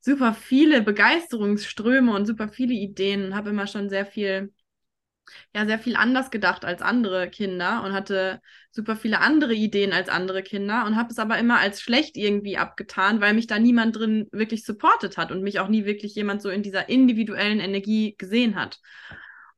super 0.00 0.34
viele 0.34 0.82
Begeisterungsströme 0.82 2.14
und 2.14 2.26
super 2.26 2.48
viele 2.48 2.74
Ideen 2.74 3.26
und 3.26 3.34
habe 3.34 3.50
immer 3.50 3.66
schon 3.66 3.90
sehr 3.90 4.06
viel, 4.06 4.52
ja, 5.54 5.66
sehr 5.66 5.78
viel 5.78 5.96
anders 5.96 6.30
gedacht 6.30 6.64
als 6.64 6.82
andere 6.82 7.28
Kinder 7.30 7.82
und 7.84 7.92
hatte 7.92 8.40
super 8.70 8.96
viele 8.96 9.20
andere 9.20 9.54
Ideen 9.54 9.92
als 9.92 10.08
andere 10.08 10.42
Kinder 10.42 10.86
und 10.86 10.96
habe 10.96 11.10
es 11.10 11.18
aber 11.18 11.38
immer 11.38 11.58
als 11.58 11.80
schlecht 11.82 12.16
irgendwie 12.16 12.56
abgetan, 12.56 13.20
weil 13.20 13.34
mich 13.34 13.46
da 13.46 13.58
niemand 13.58 13.96
drin 13.96 14.28
wirklich 14.32 14.64
supportet 14.64 15.16
hat 15.18 15.32
und 15.32 15.42
mich 15.42 15.60
auch 15.60 15.68
nie 15.68 15.84
wirklich 15.84 16.14
jemand 16.14 16.42
so 16.42 16.48
in 16.50 16.62
dieser 16.62 16.88
individuellen 16.88 17.60
Energie 17.60 18.14
gesehen 18.16 18.56
hat. 18.56 18.78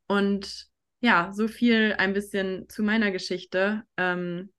Und 0.07 0.67
ja, 1.01 1.33
so 1.33 1.49
viel 1.49 1.95
ein 1.99 2.12
bisschen 2.15 2.69
zu 2.69 2.83
meiner 2.83 3.11
Geschichte. 3.11 3.83
Ähm, 3.97 4.53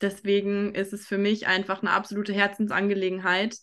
Deswegen 0.00 0.74
ist 0.74 0.92
es 0.92 1.06
für 1.06 1.18
mich 1.18 1.46
einfach 1.46 1.82
eine 1.82 1.92
absolute 1.92 2.32
Herzensangelegenheit, 2.32 3.56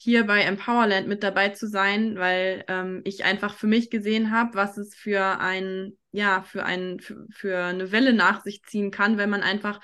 hier 0.00 0.24
bei 0.26 0.42
Empowerland 0.42 1.08
mit 1.08 1.24
dabei 1.24 1.48
zu 1.48 1.66
sein, 1.68 2.16
weil 2.16 2.64
ähm, 2.68 3.02
ich 3.04 3.24
einfach 3.24 3.54
für 3.54 3.66
mich 3.66 3.90
gesehen 3.90 4.30
habe, 4.30 4.54
was 4.54 4.76
es 4.78 4.94
für 4.94 5.40
ein, 5.40 5.98
ja, 6.12 6.42
für 6.42 6.64
ein, 6.64 7.00
für, 7.00 7.26
für 7.30 7.58
eine 7.64 7.90
Welle 7.90 8.12
nach 8.12 8.42
sich 8.44 8.62
ziehen 8.62 8.92
kann, 8.92 9.18
wenn 9.18 9.28
man 9.28 9.42
einfach 9.42 9.80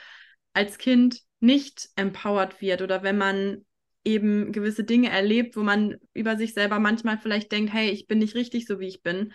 als 0.53 0.79
Kind 0.79 1.20
nicht 1.40 1.88
empowered 1.97 2.61
wird 2.61 2.81
oder 2.81 3.03
wenn 3.03 3.18
man 3.18 3.64
eben 4.05 4.53
gewisse 4.53 4.85
Dinge 4.85 5.11
erlebt, 5.11 5.57
wo 5.57 5.62
man 5.62 5.97
über 6.12 6.37
sich 6.37 6.55
selber 6.55 6.79
manchmal 6.79 7.18
vielleicht 7.18 7.51
denkt, 7.51 7.73
hey, 7.73 7.90
ich 7.90 8.07
bin 8.07 8.18
nicht 8.18 8.37
richtig 8.37 8.66
so, 8.66 8.79
wie 8.79 8.88
ich 8.88 9.03
bin. 9.03 9.33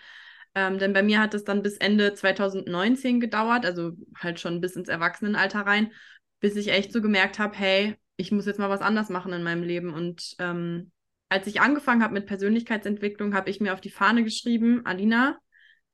Ähm, 0.54 0.78
denn 0.78 0.92
bei 0.92 1.02
mir 1.02 1.20
hat 1.20 1.34
es 1.34 1.44
dann 1.44 1.62
bis 1.62 1.76
Ende 1.76 2.14
2019 2.14 3.20
gedauert, 3.20 3.66
also 3.66 3.92
halt 4.16 4.40
schon 4.40 4.60
bis 4.60 4.76
ins 4.76 4.88
Erwachsenenalter 4.88 5.60
rein, 5.60 5.92
bis 6.40 6.56
ich 6.56 6.68
echt 6.68 6.92
so 6.92 7.00
gemerkt 7.00 7.38
habe, 7.38 7.56
hey, 7.56 7.96
ich 8.16 8.32
muss 8.32 8.46
jetzt 8.46 8.58
mal 8.58 8.70
was 8.70 8.80
anders 8.80 9.08
machen 9.08 9.32
in 9.32 9.42
meinem 9.42 9.62
Leben. 9.62 9.94
Und 9.94 10.34
ähm, 10.38 10.90
als 11.28 11.46
ich 11.46 11.60
angefangen 11.60 12.02
habe 12.02 12.14
mit 12.14 12.26
Persönlichkeitsentwicklung, 12.26 13.34
habe 13.34 13.50
ich 13.50 13.60
mir 13.60 13.72
auf 13.72 13.80
die 13.80 13.90
Fahne 13.90 14.24
geschrieben, 14.24 14.84
Alina, 14.84 15.38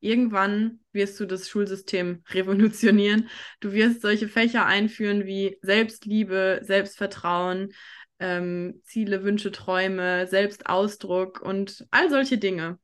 irgendwann 0.00 0.80
wirst 0.92 1.18
du 1.20 1.26
das 1.26 1.48
Schulsystem 1.48 2.22
revolutionieren. 2.30 3.28
Du 3.60 3.72
wirst 3.72 4.02
solche 4.02 4.28
Fächer 4.28 4.66
einführen 4.66 5.26
wie 5.26 5.58
Selbstliebe, 5.62 6.60
Selbstvertrauen, 6.62 7.72
ähm, 8.18 8.80
Ziele, 8.84 9.24
Wünsche, 9.24 9.52
Träume, 9.52 10.26
Selbstausdruck 10.26 11.40
und 11.42 11.86
all 11.90 12.08
solche 12.08 12.38
Dinge. 12.38 12.78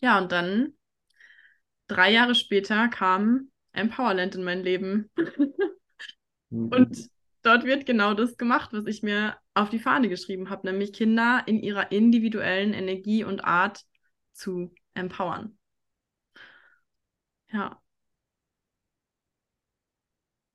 Ja, 0.00 0.18
und 0.18 0.32
dann, 0.32 0.74
drei 1.86 2.10
Jahre 2.12 2.34
später, 2.34 2.88
kam 2.88 3.50
Empowerland 3.72 4.34
in 4.34 4.44
mein 4.44 4.62
Leben. 4.62 5.10
Und 6.54 6.90
mhm. 6.90 7.08
dort 7.42 7.64
wird 7.64 7.86
genau 7.86 8.14
das 8.14 8.36
gemacht, 8.36 8.72
was 8.72 8.86
ich 8.86 9.02
mir 9.02 9.36
auf 9.54 9.70
die 9.70 9.78
Fahne 9.78 10.08
geschrieben 10.08 10.50
habe, 10.50 10.66
nämlich 10.66 10.92
Kinder 10.92 11.42
in 11.46 11.60
ihrer 11.60 11.92
individuellen 11.92 12.72
Energie 12.72 13.24
und 13.24 13.44
Art 13.44 13.84
zu 14.32 14.74
empowern. 14.94 15.56
Ja. 17.52 17.80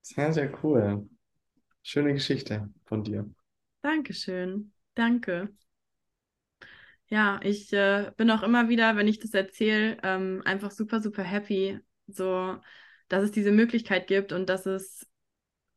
Sehr, 0.01 0.33
sehr 0.33 0.63
cool. 0.63 1.07
Schöne 1.83 2.13
Geschichte 2.13 2.69
von 2.85 3.03
dir. 3.03 3.29
Dankeschön. 3.81 4.73
Danke. 4.95 5.53
Ja, 7.07 7.39
ich 7.43 7.73
äh, 7.73 8.11
bin 8.17 8.29
auch 8.29 8.43
immer 8.43 8.69
wieder, 8.69 8.95
wenn 8.95 9.07
ich 9.07 9.19
das 9.19 9.33
erzähle, 9.33 9.97
ähm, 10.03 10.41
einfach 10.45 10.71
super, 10.71 11.01
super 11.01 11.23
happy, 11.23 11.79
so, 12.07 12.57
dass 13.07 13.23
es 13.23 13.31
diese 13.31 13.51
Möglichkeit 13.51 14.07
gibt 14.07 14.31
und 14.31 14.47
dass 14.47 14.65
es 14.65 15.07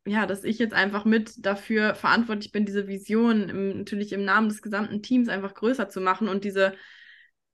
ja, 0.06 0.26
dass 0.26 0.44
ich 0.44 0.58
jetzt 0.58 0.74
einfach 0.74 1.04
mit 1.04 1.44
dafür 1.46 1.94
verantwortlich 1.94 2.52
bin, 2.52 2.66
diese 2.66 2.88
Vision 2.88 3.48
im, 3.48 3.78
natürlich 3.78 4.12
im 4.12 4.24
Namen 4.24 4.48
des 4.48 4.62
gesamten 4.62 5.02
Teams 5.02 5.28
einfach 5.28 5.54
größer 5.54 5.88
zu 5.88 6.00
machen 6.00 6.28
und 6.28 6.44
diese, 6.44 6.74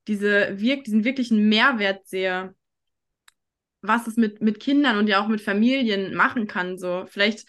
diese 0.07 0.59
wirk 0.59 0.85
diesen 0.85 1.05
wirklichen 1.05 1.49
Mehrwert 1.49 2.07
sehe, 2.07 2.55
was 3.83 4.07
es 4.07 4.17
mit, 4.17 4.41
mit 4.41 4.61
Kindern 4.61 4.99
und 4.99 5.09
ja 5.09 5.23
auch 5.23 5.29
mit 5.29 5.41
Familien 5.41 6.15
machen 6.15 6.47
kann. 6.47 6.79
So, 6.79 7.05
vielleicht 7.07 7.47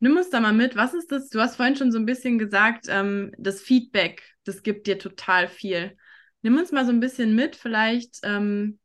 nimm 0.00 0.16
uns 0.16 0.30
da 0.30 0.40
mal 0.40 0.52
mit. 0.52 0.76
Was 0.76 0.94
ist 0.94 1.12
das? 1.12 1.28
Du 1.28 1.40
hast 1.40 1.56
vorhin 1.56 1.76
schon 1.76 1.92
so 1.92 1.98
ein 1.98 2.06
bisschen 2.06 2.38
gesagt, 2.38 2.86
ähm, 2.88 3.32
das 3.38 3.60
Feedback, 3.60 4.22
das 4.44 4.62
gibt 4.62 4.86
dir 4.86 4.98
total 4.98 5.48
viel. 5.48 5.96
Nimm 6.42 6.58
uns 6.58 6.72
mal 6.72 6.84
so 6.84 6.92
ein 6.92 7.00
bisschen 7.00 7.34
mit, 7.34 7.56
vielleicht, 7.56 8.18
ähm, 8.22 8.78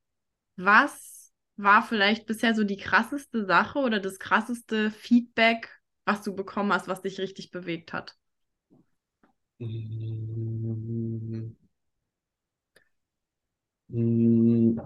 was 0.56 1.19
war 1.60 1.84
vielleicht 1.84 2.26
bisher 2.26 2.56
so 2.56 2.64
die 2.64 2.78
krasseste 2.78 3.46
Sache 3.46 3.80
oder 3.80 4.00
das 4.00 4.20
krasseste 4.20 4.92
Feedback, 4.92 5.70
was 6.06 6.22
du 6.24 6.36
bekommen 6.36 6.74
hast, 6.74 6.88
was 6.88 7.02
dich 7.02 7.20
richtig 7.20 7.52
bewegt 7.52 7.94
hat? 7.94 8.18
Mm. 9.62 11.54
Mm. 13.92 14.80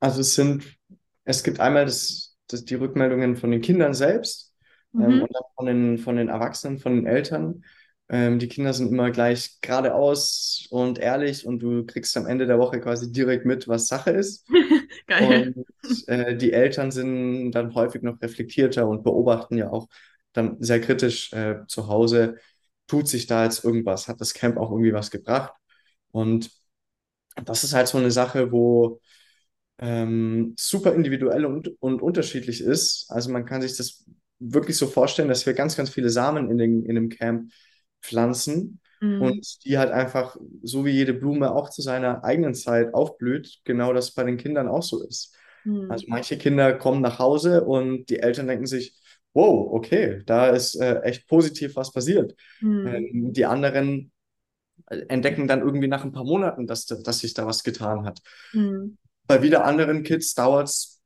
Also 0.00 0.20
es 0.20 0.34
sind, 0.34 0.78
es 1.24 1.42
gibt 1.42 1.60
einmal 1.60 1.84
das, 1.84 2.36
das, 2.48 2.64
die 2.64 2.74
Rückmeldungen 2.74 3.36
von 3.36 3.50
den 3.50 3.60
Kindern 3.60 3.94
selbst 3.94 4.54
ähm, 4.98 5.18
Mhm. 5.18 5.22
und 5.22 5.34
dann 5.34 5.42
von 5.56 5.66
den, 5.66 5.98
von 5.98 6.16
den 6.16 6.28
Erwachsenen, 6.28 6.78
von 6.78 6.94
den 6.96 7.06
Eltern. 7.06 7.64
Ähm, 8.12 8.40
die 8.40 8.48
Kinder 8.48 8.74
sind 8.74 8.88
immer 8.88 9.12
gleich 9.12 9.60
geradeaus 9.60 10.66
und 10.70 10.98
ehrlich 10.98 11.46
und 11.46 11.60
du 11.60 11.86
kriegst 11.86 12.16
am 12.16 12.26
Ende 12.26 12.46
der 12.46 12.58
Woche 12.58 12.80
quasi 12.80 13.12
direkt 13.12 13.46
mit, 13.46 13.68
was 13.68 13.86
Sache 13.86 14.10
ist. 14.10 14.48
Geil. 15.06 15.54
Und 15.54 16.08
äh, 16.08 16.36
die 16.36 16.52
Eltern 16.52 16.90
sind 16.90 17.52
dann 17.52 17.72
häufig 17.74 18.02
noch 18.02 18.20
reflektierter 18.20 18.88
und 18.88 19.04
beobachten 19.04 19.56
ja 19.56 19.70
auch 19.70 19.88
dann 20.32 20.56
sehr 20.60 20.80
kritisch 20.80 21.32
äh, 21.32 21.60
zu 21.68 21.86
Hause, 21.86 22.36
tut 22.88 23.06
sich 23.06 23.28
da 23.28 23.44
jetzt 23.44 23.64
irgendwas, 23.64 24.08
hat 24.08 24.20
das 24.20 24.34
Camp 24.34 24.56
auch 24.56 24.72
irgendwie 24.72 24.92
was 24.92 25.12
gebracht? 25.12 25.52
Und 26.10 26.50
das 27.44 27.62
ist 27.62 27.74
halt 27.74 27.86
so 27.86 27.98
eine 27.98 28.10
Sache, 28.10 28.50
wo 28.50 29.00
ähm, 29.78 30.54
super 30.58 30.94
individuell 30.94 31.46
und, 31.46 31.80
und 31.80 32.02
unterschiedlich 32.02 32.60
ist. 32.60 33.06
Also 33.08 33.30
man 33.30 33.46
kann 33.46 33.62
sich 33.62 33.76
das 33.76 34.04
wirklich 34.40 34.76
so 34.76 34.88
vorstellen, 34.88 35.28
dass 35.28 35.46
wir 35.46 35.54
ganz, 35.54 35.76
ganz 35.76 35.90
viele 35.90 36.10
Samen 36.10 36.50
in, 36.50 36.58
den, 36.58 36.84
in 36.84 36.96
dem 36.96 37.08
Camp 37.08 37.52
pflanzen 38.02 38.80
Mhm. 39.00 39.22
und 39.22 39.64
die 39.64 39.78
halt 39.78 39.90
einfach, 39.92 40.36
so 40.62 40.84
wie 40.84 40.90
jede 40.90 41.14
Blume 41.14 41.52
auch 41.54 41.70
zu 41.70 41.80
seiner 41.82 42.22
eigenen 42.22 42.54
Zeit 42.54 42.92
aufblüht, 42.94 43.60
genau 43.64 43.92
das 43.92 44.12
bei 44.12 44.24
den 44.24 44.36
Kindern 44.36 44.68
auch 44.68 44.82
so 44.82 45.02
ist. 45.02 45.34
Mhm. 45.64 45.90
Also 45.90 46.04
manche 46.08 46.36
Kinder 46.36 46.74
kommen 46.74 47.00
nach 47.00 47.18
Hause 47.18 47.64
und 47.64 48.06
die 48.10 48.18
Eltern 48.20 48.46
denken 48.46 48.66
sich, 48.66 48.94
wow, 49.32 49.72
okay, 49.72 50.22
da 50.26 50.48
ist 50.48 50.74
äh, 50.74 51.00
echt 51.00 51.26
positiv 51.28 51.76
was 51.76 51.92
passiert. 51.92 52.34
Mhm. 52.60 52.86
Ähm, 52.86 53.32
die 53.32 53.46
anderen 53.46 54.12
entdecken 55.08 55.46
dann 55.46 55.60
irgendwie 55.60 55.88
nach 55.88 56.04
ein 56.04 56.12
paar 56.12 56.24
Monaten, 56.24 56.66
dass, 56.66 56.86
dass 56.86 57.20
sich 57.20 57.34
da 57.34 57.46
was 57.46 57.62
getan 57.64 58.04
hat. 58.04 58.20
Mhm. 58.52 58.96
Bei 59.26 59.42
wieder 59.42 59.64
anderen 59.64 60.02
Kids 60.02 60.34
dauert 60.34 60.68
es 60.68 61.00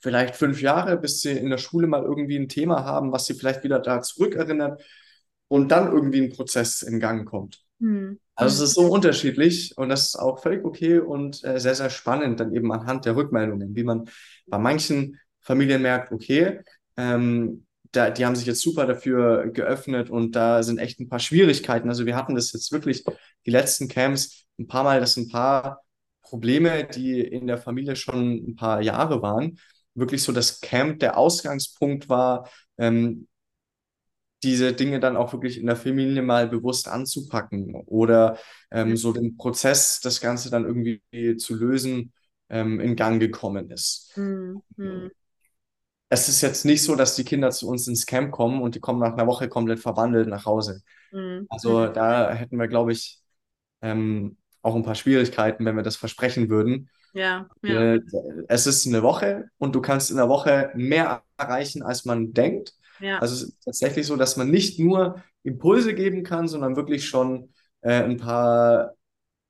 vielleicht 0.00 0.36
fünf 0.36 0.62
Jahre, 0.62 0.96
bis 0.96 1.20
sie 1.20 1.32
in 1.32 1.50
der 1.50 1.58
Schule 1.58 1.86
mal 1.86 2.02
irgendwie 2.02 2.38
ein 2.38 2.48
Thema 2.48 2.84
haben, 2.84 3.12
was 3.12 3.26
sie 3.26 3.34
vielleicht 3.34 3.64
wieder 3.64 3.80
da 3.80 4.00
zurückerinnert 4.00 4.82
und 5.50 5.68
dann 5.72 5.92
irgendwie 5.92 6.22
ein 6.22 6.30
Prozess 6.30 6.82
in 6.82 7.00
Gang 7.00 7.28
kommt. 7.28 7.60
Mhm. 7.80 8.20
Also 8.36 8.62
es 8.62 8.70
ist 8.70 8.76
so 8.76 8.86
unterschiedlich 8.86 9.76
und 9.76 9.88
das 9.88 10.06
ist 10.06 10.16
auch 10.16 10.40
völlig 10.40 10.64
okay 10.64 11.00
und 11.00 11.44
äh, 11.44 11.58
sehr, 11.58 11.74
sehr 11.74 11.90
spannend 11.90 12.38
dann 12.38 12.54
eben 12.54 12.72
anhand 12.72 13.04
der 13.04 13.16
Rückmeldungen, 13.16 13.74
wie 13.74 13.82
man 13.82 14.08
bei 14.46 14.58
manchen 14.58 15.18
Familien 15.40 15.82
merkt, 15.82 16.12
okay, 16.12 16.60
ähm, 16.96 17.66
da, 17.90 18.10
die 18.10 18.24
haben 18.24 18.36
sich 18.36 18.46
jetzt 18.46 18.62
super 18.62 18.86
dafür 18.86 19.48
geöffnet 19.48 20.08
und 20.08 20.36
da 20.36 20.62
sind 20.62 20.78
echt 20.78 21.00
ein 21.00 21.08
paar 21.08 21.18
Schwierigkeiten. 21.18 21.88
Also 21.88 22.06
wir 22.06 22.14
hatten 22.14 22.36
das 22.36 22.52
jetzt 22.52 22.70
wirklich 22.70 23.04
die 23.44 23.50
letzten 23.50 23.88
Camps 23.88 24.46
ein 24.58 24.68
paar 24.68 24.84
Mal, 24.84 25.00
dass 25.00 25.16
ein 25.16 25.28
paar 25.28 25.82
Probleme, 26.22 26.84
die 26.84 27.20
in 27.20 27.48
der 27.48 27.58
Familie 27.58 27.96
schon 27.96 28.50
ein 28.50 28.54
paar 28.54 28.80
Jahre 28.82 29.20
waren, 29.20 29.58
wirklich 29.94 30.22
so 30.22 30.30
das 30.30 30.60
Camp 30.60 31.00
der 31.00 31.18
Ausgangspunkt 31.18 32.08
war, 32.08 32.48
ähm, 32.78 33.26
diese 34.42 34.72
Dinge 34.72 35.00
dann 35.00 35.16
auch 35.16 35.32
wirklich 35.32 35.58
in 35.58 35.66
der 35.66 35.76
Familie 35.76 36.22
mal 36.22 36.48
bewusst 36.48 36.88
anzupacken 36.88 37.74
oder 37.86 38.38
ähm, 38.70 38.96
so 38.96 39.12
den 39.12 39.36
Prozess, 39.36 40.00
das 40.00 40.20
Ganze 40.20 40.50
dann 40.50 40.64
irgendwie 40.64 41.02
zu 41.36 41.54
lösen, 41.56 42.12
ähm, 42.48 42.80
in 42.80 42.96
Gang 42.96 43.20
gekommen 43.20 43.70
ist. 43.70 44.12
Mhm. 44.16 44.62
Mhm. 44.76 45.10
Es 46.08 46.28
ist 46.28 46.40
jetzt 46.40 46.64
nicht 46.64 46.82
so, 46.82 46.96
dass 46.96 47.14
die 47.14 47.24
Kinder 47.24 47.50
zu 47.50 47.68
uns 47.68 47.86
ins 47.86 48.04
Camp 48.06 48.32
kommen 48.32 48.62
und 48.62 48.74
die 48.74 48.80
kommen 48.80 48.98
nach 48.98 49.12
einer 49.12 49.26
Woche 49.26 49.48
komplett 49.48 49.78
verwandelt 49.80 50.28
nach 50.28 50.44
Hause. 50.44 50.82
Mhm. 51.12 51.46
Also 51.48 51.86
da 51.86 52.32
hätten 52.32 52.56
wir, 52.58 52.68
glaube 52.68 52.92
ich, 52.92 53.20
ähm, 53.82 54.36
auch 54.62 54.74
ein 54.74 54.82
paar 54.82 54.96
Schwierigkeiten, 54.96 55.64
wenn 55.64 55.76
wir 55.76 55.82
das 55.82 55.96
versprechen 55.96 56.48
würden. 56.50 56.90
Ja, 57.12 57.48
ja. 57.62 57.94
Äh, 57.94 58.00
Es 58.48 58.66
ist 58.66 58.86
eine 58.86 59.02
Woche 59.02 59.50
und 59.58 59.74
du 59.74 59.80
kannst 59.80 60.10
in 60.10 60.16
der 60.16 60.28
Woche 60.28 60.70
mehr 60.74 61.22
erreichen, 61.36 61.82
als 61.82 62.04
man 62.04 62.32
denkt. 62.32 62.74
Ja. 63.00 63.18
Also 63.18 63.34
es 63.34 63.42
ist 63.42 63.64
tatsächlich 63.64 64.06
so, 64.06 64.16
dass 64.16 64.36
man 64.36 64.50
nicht 64.50 64.78
nur 64.78 65.22
Impulse 65.42 65.94
geben 65.94 66.22
kann, 66.22 66.48
sondern 66.48 66.76
wirklich 66.76 67.08
schon 67.08 67.52
äh, 67.80 68.02
ein 68.02 68.16
paar 68.16 68.94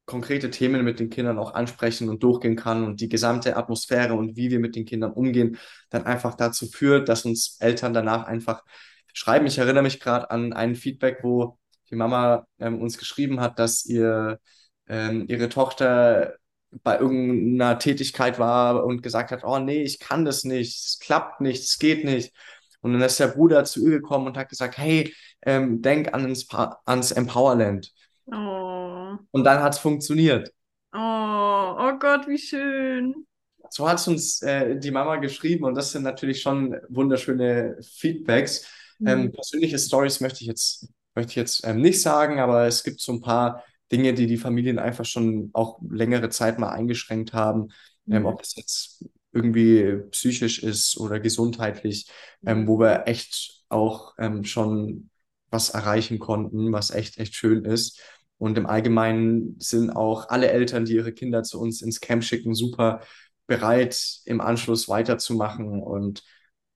konkrete 0.07 0.51
Themen 0.51 0.85
mit 0.85 0.99
den 0.99 1.09
Kindern 1.09 1.39
auch 1.39 1.55
ansprechen 1.55 2.09
und 2.09 2.23
durchgehen 2.23 2.57
kann 2.57 2.85
und 2.85 3.01
die 3.01 3.09
gesamte 3.09 3.57
Atmosphäre 3.57 4.15
und 4.15 4.37
wie 4.37 4.51
wir 4.51 4.59
mit 4.59 4.75
den 4.75 4.85
Kindern 4.85 5.13
umgehen, 5.13 5.59
dann 5.89 6.05
einfach 6.05 6.35
dazu 6.35 6.67
führt, 6.67 7.09
dass 7.09 7.25
uns 7.25 7.57
Eltern 7.61 7.93
danach 7.93 8.25
einfach 8.27 8.65
schreiben. 9.13 9.47
Ich 9.47 9.59
erinnere 9.59 9.85
mich 9.85 10.01
gerade 10.01 10.31
an 10.31 10.53
ein 10.53 10.75
Feedback, 10.75 11.19
wo 11.23 11.59
die 11.91 11.97
Mama 11.97 12.47
ähm, 12.59 12.81
uns 12.81 12.99
geschrieben 12.99 13.41
hat, 13.41 13.59
dass 13.59 13.85
ihr 13.85 14.41
ähm, 14.89 15.27
ihre 15.29 15.49
Tochter 15.49 16.35
bei 16.83 16.99
irgendeiner 16.99 17.79
Tätigkeit 17.79 18.39
war 18.39 18.85
und 18.85 19.03
gesagt 19.03 19.33
hat, 19.33 19.45
oh 19.45 19.59
nee, 19.59 19.83
ich 19.83 19.99
kann 19.99 20.25
das 20.25 20.45
nicht, 20.45 20.77
es 20.87 20.99
klappt 21.01 21.41
nicht, 21.41 21.63
es 21.63 21.79
geht 21.79 22.05
nicht. 22.05 22.33
Und 22.81 22.93
dann 22.95 23.03
ist 23.03 23.21
der 23.21 23.29
Bruder 23.29 23.65
zu 23.65 23.85
ihr 23.85 23.91
gekommen 24.01 24.27
und 24.29 24.37
hat 24.37 24.49
gesagt, 24.49 24.79
hey, 24.79 25.15
ähm, 25.43 25.83
denk 25.83 26.13
an 26.15 26.25
ins 26.27 26.47
ans 26.87 27.13
Empowerland. 27.13 27.93
Oh. 28.33 29.19
Und 29.33 29.43
dann 29.45 29.61
hat 29.63 29.73
es 29.75 29.79
funktioniert. 29.81 30.53
Oh, 30.93 31.77
oh 31.79 31.99
Gott, 31.99 32.27
wie 32.29 32.39
schön. 32.39 33.27
So 33.69 33.89
hat 33.89 33.99
es 33.99 34.09
uns 34.09 34.43
äh, 34.43 34.79
die 34.79 34.91
Mama 34.91 35.17
geschrieben 35.17 35.65
und 35.65 35.75
das 35.77 35.93
sind 35.93 36.03
natürlich 36.03 36.43
schon 36.43 36.77
wunderschöne 36.89 37.77
Feedbacks. 37.83 38.67
Ähm, 39.05 39.31
Mhm. 39.31 39.33
persönliche 39.33 39.79
Stories 39.79 40.21
möchte 40.21 40.41
ich 40.41 40.47
jetzt, 40.49 40.89
möchte 41.15 41.31
ich 41.31 41.37
jetzt 41.37 41.65
ähm, 41.67 41.81
nicht 41.81 42.03
sagen, 42.03 42.41
aber 42.41 42.67
es 42.67 42.83
gibt 42.83 43.01
so 43.01 43.13
ein 43.13 43.21
paar 43.21 43.63
Dinge, 43.93 44.13
die 44.15 44.27
die 44.27 44.37
Familien 44.39 44.79
einfach 44.79 45.05
schon 45.05 45.51
auch 45.53 45.81
längere 45.89 46.29
Zeit 46.31 46.59
mal 46.59 46.71
eingeschränkt 46.71 47.33
haben. 47.33 47.69
Ähm, 48.11 48.23
Mhm. 48.23 48.27
ob 48.27 48.41
das 48.43 48.57
jetzt 48.57 49.05
irgendwie 49.33 50.03
psychisch 50.11 50.63
ist 50.63 50.99
oder 50.99 51.21
gesundheitlich, 51.21 52.11
ähm, 52.47 52.67
wo 52.67 52.79
wir 52.81 53.07
echt 53.07 53.63
auch 53.69 54.15
ähm, 54.19 54.45
schon 54.45 55.11
was 55.51 55.71
erreichen 55.71 56.19
konnten, 56.19 56.73
was 56.73 56.91
echt, 56.91 57.19
echt 57.19 57.35
schön 57.35 57.65
ist. 57.65 58.01
Und 58.39 58.57
im 58.59 58.67
Allgemeinen 58.67 59.57
sind 59.61 59.91
auch 59.91 60.29
alle 60.31 60.51
Eltern, 60.51 60.85
die 60.85 60.95
ihre 60.95 61.13
Kinder 61.13 61.43
zu 61.43 61.61
uns 61.61 61.83
ins 61.83 62.01
Camp 62.01 62.25
schicken, 62.25 62.55
super 62.55 63.01
bereit, 63.47 64.21
im 64.25 64.41
Anschluss 64.41 64.89
weiterzumachen 64.89 65.83
und 65.83 66.23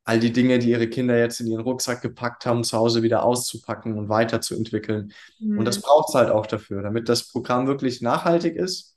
all 0.04 0.20
die 0.20 0.32
Dinge, 0.32 0.58
die 0.58 0.70
ihre 0.70 0.88
Kinder 0.88 1.18
jetzt 1.18 1.40
in 1.40 1.46
ihren 1.46 1.62
Rucksack 1.62 2.02
gepackt 2.02 2.44
haben, 2.46 2.64
zu 2.64 2.76
Hause 2.76 3.02
wieder 3.02 3.22
auszupacken 3.24 3.98
und 3.98 4.08
weiterzuentwickeln. 4.08 5.12
Und 5.54 5.66
das 5.66 5.78
Mhm. 5.78 5.80
braucht 5.80 6.08
es 6.10 6.14
halt 6.14 6.30
auch 6.30 6.46
dafür. 6.46 6.82
Damit 6.82 7.08
das 7.08 7.28
Programm 7.28 7.66
wirklich 7.66 8.02
nachhaltig 8.02 8.56
ist, 8.56 8.93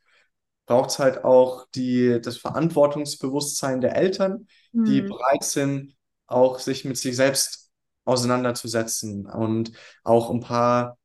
braucht 0.68 0.92
es 0.92 1.00
halt 1.00 1.26
auch 1.26 1.68
die, 1.76 2.22
das 2.22 2.38
Verantwortungsbewusstsein 2.38 3.82
der 3.82 3.98
Eltern, 3.98 4.48
die 4.88 5.02
Mhm. 5.02 5.04
bereit 5.04 5.46
sind, 5.46 5.96
auch 6.28 6.60
sich 6.60 6.86
mit 6.86 6.98
sich 6.98 7.18
selbst 7.18 7.72
auseinanderzusetzen 8.06 9.28
und 9.28 9.74
auch 10.06 10.32
ein 10.32 10.42
paar 10.42 10.98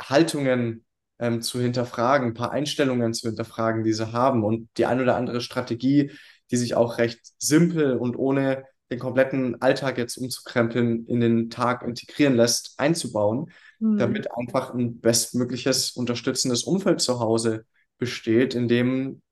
Haltungen 0.00 0.84
ähm, 1.18 1.42
zu 1.42 1.60
hinterfragen, 1.60 2.28
ein 2.28 2.34
paar 2.34 2.50
Einstellungen 2.52 3.14
zu 3.14 3.28
hinterfragen, 3.28 3.84
die 3.84 3.92
sie 3.92 4.12
haben 4.12 4.44
und 4.44 4.68
die 4.76 4.86
ein 4.86 5.00
oder 5.00 5.16
andere 5.16 5.40
Strategie, 5.40 6.10
die 6.50 6.56
sich 6.56 6.74
auch 6.74 6.98
recht 6.98 7.20
simpel 7.38 7.96
und 7.96 8.16
ohne 8.16 8.64
den 8.90 8.98
kompletten 8.98 9.60
Alltag 9.62 9.98
jetzt 9.98 10.16
umzukrempeln, 10.18 11.06
in 11.06 11.20
den 11.20 11.50
Tag 11.50 11.82
integrieren 11.82 12.34
lässt, 12.36 12.74
einzubauen, 12.78 13.50
Mhm. 13.80 13.94
damit 13.96 14.30
einfach 14.36 14.74
ein 14.74 15.00
bestmögliches 15.00 15.92
unterstützendes 15.92 16.64
Umfeld 16.64 17.00
zu 17.00 17.20
Hause 17.20 17.64
besteht, 18.04 18.54
in 18.54 18.68
dem 18.68 19.22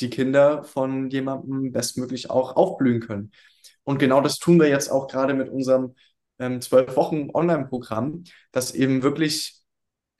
die 0.00 0.10
Kinder 0.10 0.64
von 0.64 1.08
jemandem 1.10 1.70
bestmöglich 1.70 2.30
auch 2.30 2.56
aufblühen 2.56 3.00
können. 3.00 3.30
Und 3.84 3.98
genau 3.98 4.20
das 4.20 4.38
tun 4.38 4.58
wir 4.58 4.68
jetzt 4.68 4.90
auch 4.90 5.06
gerade 5.06 5.34
mit 5.34 5.48
unserem 5.48 5.94
ähm, 6.40 6.60
zwölf 6.60 6.96
Wochen 6.96 7.30
Online-Programm, 7.32 8.24
das 8.50 8.74
eben 8.74 9.04
wirklich 9.04 9.62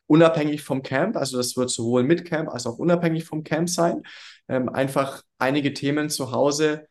unabhängig 0.07 0.62
vom 0.62 0.83
Camp, 0.83 1.16
also 1.16 1.37
das 1.38 1.57
wird 1.57 1.71
sowohl 1.71 2.05
mit 2.05 2.25
Camp 2.25 2.51
als 2.51 2.66
auch 2.66 2.79
unabhängig 2.79 3.25
vom 3.25 3.42
Camp 3.42 3.68
sein, 3.68 4.03
ähm, 4.47 4.68
einfach 4.68 5.23
einige 5.38 5.75
Themen 5.75 6.09
zu 6.09 6.31
Hause, 6.31 6.87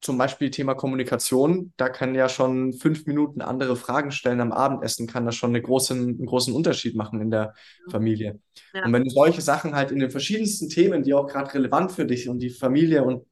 zum 0.00 0.18
Beispiel 0.18 0.50
Thema 0.50 0.74
Kommunikation, 0.74 1.72
da 1.76 1.88
kann 1.88 2.14
ja 2.14 2.28
schon 2.28 2.72
fünf 2.74 3.06
Minuten 3.06 3.40
andere 3.40 3.76
Fragen 3.76 4.10
stellen 4.10 4.40
am 4.40 4.52
Abendessen, 4.52 5.06
kann 5.06 5.26
das 5.26 5.34
schon 5.36 5.50
eine 5.50 5.62
großen, 5.62 5.98
einen 5.98 6.26
großen 6.26 6.54
Unterschied 6.54 6.94
machen 6.94 7.20
in 7.20 7.30
der 7.30 7.54
Familie. 7.90 8.38
Ja. 8.74 8.84
Und 8.84 8.92
wenn 8.92 9.04
du 9.04 9.10
solche 9.10 9.40
Sachen 9.40 9.74
halt 9.74 9.90
in 9.90 9.98
den 9.98 10.10
verschiedensten 10.10 10.68
Themen, 10.68 11.02
die 11.02 11.14
auch 11.14 11.26
gerade 11.26 11.52
relevant 11.54 11.92
für 11.92 12.04
dich 12.04 12.28
und 12.28 12.38
die 12.40 12.50
Familie 12.50 13.04
und 13.04 13.26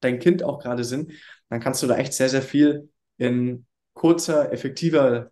dein 0.00 0.18
Kind 0.18 0.42
auch 0.42 0.60
gerade 0.60 0.84
sind, 0.84 1.12
dann 1.50 1.60
kannst 1.60 1.82
du 1.82 1.86
da 1.86 1.96
echt 1.96 2.12
sehr, 2.12 2.28
sehr 2.28 2.42
viel 2.42 2.90
in 3.16 3.66
kurzer, 3.94 4.52
effektiver 4.52 5.30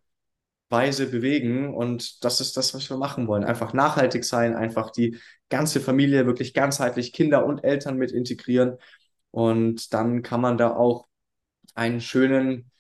Weise 0.68 1.06
bewegen. 1.06 1.74
Und 1.74 2.24
das 2.24 2.40
ist 2.40 2.56
das, 2.56 2.74
was 2.74 2.88
wir 2.90 2.96
machen 2.96 3.28
wollen. 3.28 3.44
Einfach 3.44 3.72
nachhaltig 3.72 4.24
sein, 4.24 4.54
einfach 4.54 4.90
die 4.90 5.18
ganze 5.48 5.80
Familie 5.80 6.26
wirklich 6.26 6.54
ganzheitlich, 6.54 7.12
Kinder 7.12 7.46
und 7.46 7.64
Eltern 7.64 7.96
mit 7.96 8.10
integrieren. 8.12 8.76
Und 9.30 9.92
dann 9.92 10.22
kann 10.22 10.40
man 10.40 10.58
da 10.58 10.74
auch 10.74 11.06
einen 11.74 12.00
schönen 12.00 12.70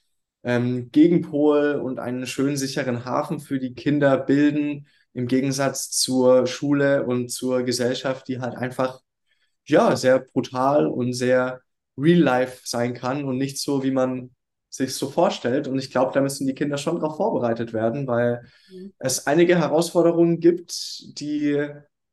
ähm, 0.42 0.90
Gegenpol 0.92 1.80
und 1.82 1.98
einen 1.98 2.26
schönen 2.26 2.56
sicheren 2.56 3.04
Hafen 3.04 3.40
für 3.40 3.58
die 3.58 3.74
Kinder 3.74 4.16
bilden, 4.16 4.86
im 5.12 5.26
Gegensatz 5.26 5.90
zur 5.90 6.46
Schule 6.46 7.04
und 7.06 7.30
zur 7.30 7.62
Gesellschaft, 7.62 8.28
die 8.28 8.40
halt 8.40 8.54
einfach 8.54 9.00
ja 9.64 9.96
sehr 9.96 10.20
brutal 10.20 10.86
und 10.86 11.14
sehr 11.14 11.60
real 11.98 12.20
life 12.20 12.60
sein 12.64 12.94
kann 12.94 13.24
und 13.24 13.38
nicht 13.38 13.58
so, 13.58 13.82
wie 13.82 13.90
man 13.90 14.30
sich 14.68 14.94
so 14.94 15.08
vorstellt. 15.08 15.68
Und 15.68 15.78
ich 15.78 15.90
glaube, 15.90 16.12
da 16.12 16.20
müssen 16.20 16.46
die 16.46 16.54
Kinder 16.54 16.78
schon 16.78 17.00
darauf 17.00 17.16
vorbereitet 17.16 17.72
werden, 17.72 18.06
weil 18.06 18.42
mhm. 18.70 18.92
es 18.98 19.26
einige 19.26 19.58
Herausforderungen 19.58 20.38
gibt, 20.38 21.18
die 21.18 21.66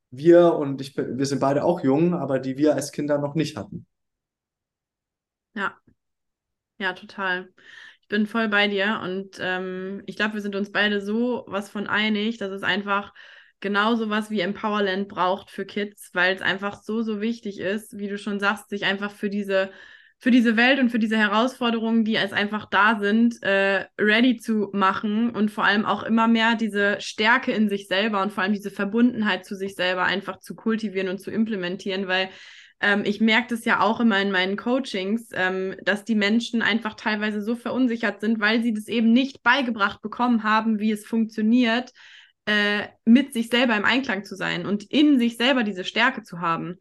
wir 0.09 0.53
und 0.53 0.79
ich, 0.79 0.95
wir 0.95 1.25
sind 1.25 1.39
beide 1.39 1.63
auch 1.63 1.83
jung, 1.83 2.13
aber 2.13 2.39
die 2.39 2.57
wir 2.57 2.75
als 2.75 2.91
Kinder 2.91 3.17
noch 3.17 3.35
nicht 3.35 3.57
hatten. 3.57 3.85
Ja, 5.55 5.79
ja, 6.77 6.93
total. 6.93 7.49
Ich 8.01 8.07
bin 8.07 8.27
voll 8.27 8.49
bei 8.49 8.67
dir 8.67 8.99
und 9.03 9.37
ähm, 9.39 10.03
ich 10.05 10.15
glaube, 10.15 10.35
wir 10.35 10.41
sind 10.41 10.55
uns 10.55 10.71
beide 10.71 11.01
so 11.01 11.43
was 11.47 11.69
von 11.69 11.87
einig, 11.87 12.37
dass 12.37 12.51
es 12.51 12.63
einfach 12.63 13.13
genau 13.59 13.95
sowas 13.95 14.29
wie 14.29 14.41
Empowerland 14.41 15.07
braucht 15.07 15.49
für 15.49 15.65
Kids, 15.65 16.09
weil 16.13 16.35
es 16.35 16.41
einfach 16.41 16.83
so, 16.83 17.01
so 17.01 17.21
wichtig 17.21 17.59
ist, 17.59 17.97
wie 17.97 18.09
du 18.09 18.17
schon 18.17 18.39
sagst, 18.39 18.69
sich 18.69 18.85
einfach 18.85 19.11
für 19.11 19.29
diese 19.29 19.71
für 20.19 20.31
diese 20.31 20.55
Welt 20.55 20.79
und 20.79 20.89
für 20.89 20.99
diese 20.99 21.17
Herausforderungen, 21.17 22.05
die 22.05 22.17
als 22.17 22.31
einfach 22.31 22.65
da 22.69 22.97
sind, 23.01 23.43
äh, 23.43 23.87
ready 23.99 24.37
zu 24.37 24.69
machen 24.71 25.31
und 25.35 25.51
vor 25.51 25.65
allem 25.65 25.85
auch 25.85 26.03
immer 26.03 26.29
mehr 26.29 26.55
diese 26.55 26.95
Stärke 27.01 27.51
in 27.51 27.67
sich 27.67 27.87
selber 27.89 28.21
und 28.21 28.31
vor 28.31 28.41
allem 28.43 28.53
diese 28.53 28.71
Verbundenheit 28.71 29.45
zu 29.45 29.55
sich 29.55 29.75
selber 29.75 30.03
einfach 30.05 30.39
zu 30.39 30.55
kultivieren 30.55 31.09
und 31.09 31.17
zu 31.19 31.29
implementieren, 31.29 32.07
weil 32.07 32.29
ähm, 32.83 33.03
ich 33.05 33.21
merke 33.21 33.55
das 33.55 33.63
ja 33.63 33.79
auch 33.79 34.01
immer 34.01 34.21
in 34.21 34.29
meinen 34.29 34.57
Coachings, 34.57 35.29
ähm, 35.33 35.75
dass 35.83 36.03
die 36.03 36.15
Menschen 36.15 36.61
einfach 36.61 36.95
teilweise 36.95 37.41
so 37.41 37.55
verunsichert 37.55 38.19
sind, 38.19 38.41
weil 38.41 38.61
sie 38.61 38.73
das 38.73 38.87
eben 38.89 39.13
nicht 39.13 39.41
beigebracht 39.41 40.01
bekommen 40.01 40.43
haben, 40.43 40.79
wie 40.79 40.91
es 40.91 41.05
funktioniert, 41.05 41.93
äh, 42.45 42.87
mit 43.05 43.31
sich 43.33 43.47
selber 43.47 43.77
im 43.77 43.85
Einklang 43.85 44.25
zu 44.25 44.35
sein 44.35 44.65
und 44.65 44.83
in 44.91 45.17
sich 45.17 45.37
selber 45.37 45.63
diese 45.63 45.85
Stärke 45.85 46.23
zu 46.23 46.41
haben. 46.41 46.79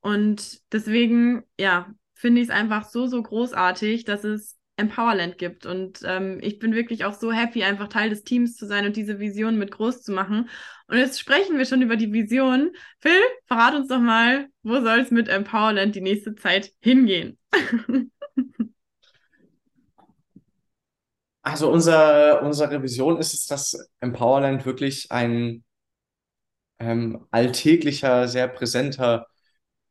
Und 0.00 0.60
deswegen, 0.72 1.44
ja, 1.58 1.86
finde 2.14 2.40
ich 2.40 2.48
es 2.48 2.54
einfach 2.54 2.88
so, 2.88 3.06
so 3.06 3.22
großartig, 3.22 4.04
dass 4.04 4.24
es 4.24 4.55
Empowerland 4.76 5.38
gibt. 5.38 5.66
Und 5.66 6.00
ähm, 6.04 6.38
ich 6.42 6.58
bin 6.58 6.74
wirklich 6.74 7.04
auch 7.04 7.14
so 7.14 7.32
happy, 7.32 7.64
einfach 7.64 7.88
Teil 7.88 8.10
des 8.10 8.24
Teams 8.24 8.56
zu 8.56 8.66
sein 8.66 8.86
und 8.86 8.96
diese 8.96 9.18
Vision 9.18 9.58
mit 9.58 9.70
groß 9.70 10.02
zu 10.02 10.12
machen. 10.12 10.48
Und 10.88 10.98
jetzt 10.98 11.18
sprechen 11.18 11.58
wir 11.58 11.64
schon 11.64 11.82
über 11.82 11.96
die 11.96 12.12
Vision. 12.12 12.72
Phil, 13.00 13.20
verrat 13.46 13.74
uns 13.74 13.88
doch 13.88 14.00
mal, 14.00 14.48
wo 14.62 14.80
soll 14.80 15.00
es 15.00 15.10
mit 15.10 15.28
Empowerland 15.28 15.94
die 15.94 16.00
nächste 16.00 16.34
Zeit 16.34 16.72
hingehen? 16.80 17.38
also 21.42 21.70
unser, 21.70 22.42
unsere 22.42 22.82
Vision 22.82 23.18
ist 23.18 23.34
es, 23.34 23.46
dass 23.46 23.88
Empowerland 24.00 24.66
wirklich 24.66 25.10
ein 25.10 25.64
ähm, 26.78 27.26
alltäglicher, 27.30 28.28
sehr 28.28 28.48
präsenter 28.48 29.26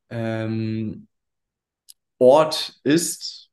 ähm, 0.10 1.08
Ort 2.18 2.80
ist 2.84 3.45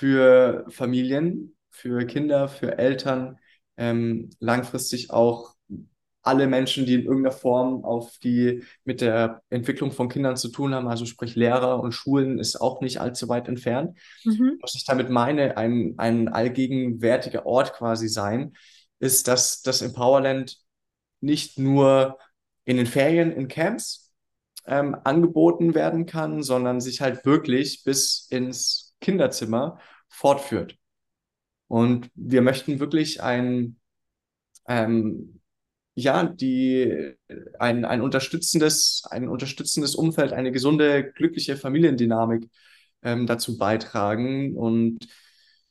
für 0.00 0.64
Familien, 0.70 1.54
für 1.68 2.06
Kinder, 2.06 2.48
für 2.48 2.78
Eltern, 2.78 3.38
ähm, 3.76 4.30
langfristig 4.38 5.10
auch 5.10 5.54
alle 6.22 6.46
Menschen, 6.46 6.86
die 6.86 6.94
in 6.94 7.04
irgendeiner 7.04 7.36
Form 7.36 7.84
auf 7.84 8.16
die 8.16 8.62
mit 8.84 9.02
der 9.02 9.42
Entwicklung 9.50 9.92
von 9.92 10.08
Kindern 10.08 10.38
zu 10.38 10.48
tun 10.48 10.74
haben, 10.74 10.88
also 10.88 11.04
sprich 11.04 11.36
Lehrer 11.36 11.80
und 11.80 11.92
Schulen, 11.92 12.38
ist 12.38 12.56
auch 12.62 12.80
nicht 12.80 12.98
allzu 12.98 13.28
weit 13.28 13.46
entfernt. 13.46 13.98
Mhm. 14.24 14.56
Was 14.62 14.74
ich 14.74 14.86
damit 14.86 15.10
meine, 15.10 15.58
ein, 15.58 15.94
ein 15.98 16.28
allgegenwärtiger 16.28 17.44
Ort 17.44 17.74
quasi 17.74 18.08
sein, 18.08 18.54
ist, 19.00 19.28
dass 19.28 19.60
das 19.60 19.82
Empowerland 19.82 20.56
nicht 21.20 21.58
nur 21.58 22.16
in 22.64 22.78
den 22.78 22.86
Ferien, 22.86 23.32
in 23.32 23.48
Camps, 23.48 24.14
ähm, 24.66 24.96
angeboten 25.04 25.74
werden 25.74 26.06
kann, 26.06 26.42
sondern 26.42 26.80
sich 26.80 27.02
halt 27.02 27.26
wirklich 27.26 27.84
bis 27.84 28.26
ins 28.30 28.89
Kinderzimmer 29.00 29.78
fortführt. 30.08 30.76
Und 31.68 32.10
wir 32.14 32.42
möchten 32.42 32.80
wirklich 32.80 33.22
ein, 33.22 33.76
ähm, 34.68 35.40
ja, 35.94 36.24
die, 36.24 37.14
ein, 37.58 37.84
ein 37.84 38.00
unterstützendes, 38.00 39.04
ein 39.10 39.28
unterstützendes 39.28 39.94
Umfeld, 39.94 40.32
eine 40.32 40.52
gesunde, 40.52 41.12
glückliche 41.12 41.56
Familiendynamik 41.56 42.48
ähm, 43.02 43.26
dazu 43.26 43.56
beitragen 43.58 44.56
und 44.56 45.06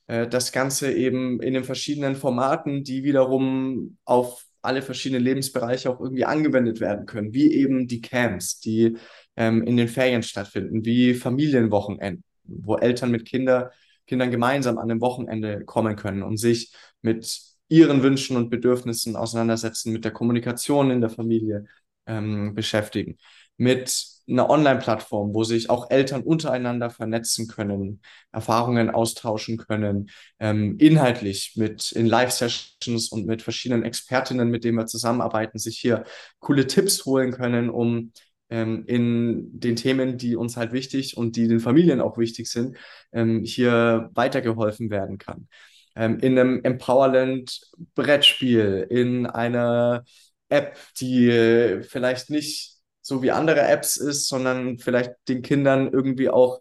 äh, 0.06 0.26
das 0.26 0.52
Ganze 0.52 0.92
eben 0.92 1.40
in 1.42 1.54
den 1.54 1.64
verschiedenen 1.64 2.16
Formaten, 2.16 2.82
die 2.84 3.04
wiederum 3.04 3.98
auf 4.04 4.44
alle 4.62 4.82
verschiedenen 4.82 5.24
Lebensbereiche 5.24 5.90
auch 5.90 6.00
irgendwie 6.00 6.24
angewendet 6.24 6.80
werden 6.80 7.06
können, 7.06 7.32
wie 7.32 7.52
eben 7.54 7.88
die 7.88 8.00
Camps, 8.00 8.60
die 8.60 8.96
ähm, 9.36 9.62
in 9.62 9.76
den 9.76 9.88
Ferien 9.88 10.22
stattfinden, 10.22 10.84
wie 10.84 11.14
Familienwochenenden, 11.14 12.24
wo 12.44 12.76
Eltern 12.76 13.10
mit 13.10 13.26
Kinder, 13.26 13.72
Kindern 14.06 14.30
gemeinsam 14.30 14.78
an 14.78 14.88
dem 14.88 15.00
Wochenende 15.00 15.64
kommen 15.64 15.96
können 15.96 16.22
und 16.22 16.36
sich 16.36 16.74
mit 17.02 17.40
ihren 17.68 18.02
Wünschen 18.02 18.36
und 18.36 18.50
Bedürfnissen 18.50 19.16
auseinandersetzen, 19.16 19.92
mit 19.92 20.04
der 20.04 20.12
Kommunikation 20.12 20.90
in 20.90 21.00
der 21.00 21.10
Familie 21.10 21.66
ähm, 22.06 22.54
beschäftigen, 22.54 23.16
mit 23.56 24.04
einer 24.28 24.48
Online-Plattform, 24.48 25.34
wo 25.34 25.44
sich 25.44 25.70
auch 25.70 25.90
Eltern 25.90 26.22
untereinander 26.22 26.90
vernetzen 26.90 27.48
können, 27.48 28.00
Erfahrungen 28.32 28.90
austauschen 28.90 29.56
können, 29.56 30.10
ähm, 30.38 30.76
inhaltlich 30.78 31.54
mit 31.56 31.92
in 31.92 32.06
Live-Sessions 32.06 33.08
und 33.10 33.26
mit 33.26 33.42
verschiedenen 33.42 33.84
Expertinnen, 33.84 34.50
mit 34.50 34.64
denen 34.64 34.78
wir 34.78 34.86
zusammenarbeiten, 34.86 35.58
sich 35.58 35.78
hier 35.78 36.04
coole 36.38 36.66
Tipps 36.66 37.04
holen 37.04 37.32
können, 37.32 37.70
um 37.70 38.12
ähm, 38.50 38.84
in 38.86 39.58
den 39.58 39.76
Themen, 39.76 40.18
die 40.18 40.36
uns 40.36 40.56
halt 40.56 40.72
wichtig 40.72 41.16
und 41.16 41.36
die 41.36 41.48
den 41.48 41.60
Familien 41.60 42.00
auch 42.00 42.18
wichtig 42.18 42.50
sind, 42.50 42.76
ähm, 43.12 43.44
hier 43.44 44.10
weitergeholfen 44.14 44.90
werden 44.90 45.18
kann. 45.18 45.48
Ähm, 45.96 46.18
in 46.20 46.38
einem 46.38 46.62
Empowerland-Brettspiel, 46.62 48.86
in 48.90 49.26
einer 49.26 50.04
App, 50.48 50.78
die 51.00 51.80
vielleicht 51.82 52.30
nicht 52.30 52.76
so 53.00 53.22
wie 53.22 53.30
andere 53.30 53.62
Apps 53.62 53.96
ist, 53.96 54.28
sondern 54.28 54.78
vielleicht 54.78 55.12
den 55.28 55.42
Kindern 55.42 55.92
irgendwie 55.92 56.28
auch 56.28 56.60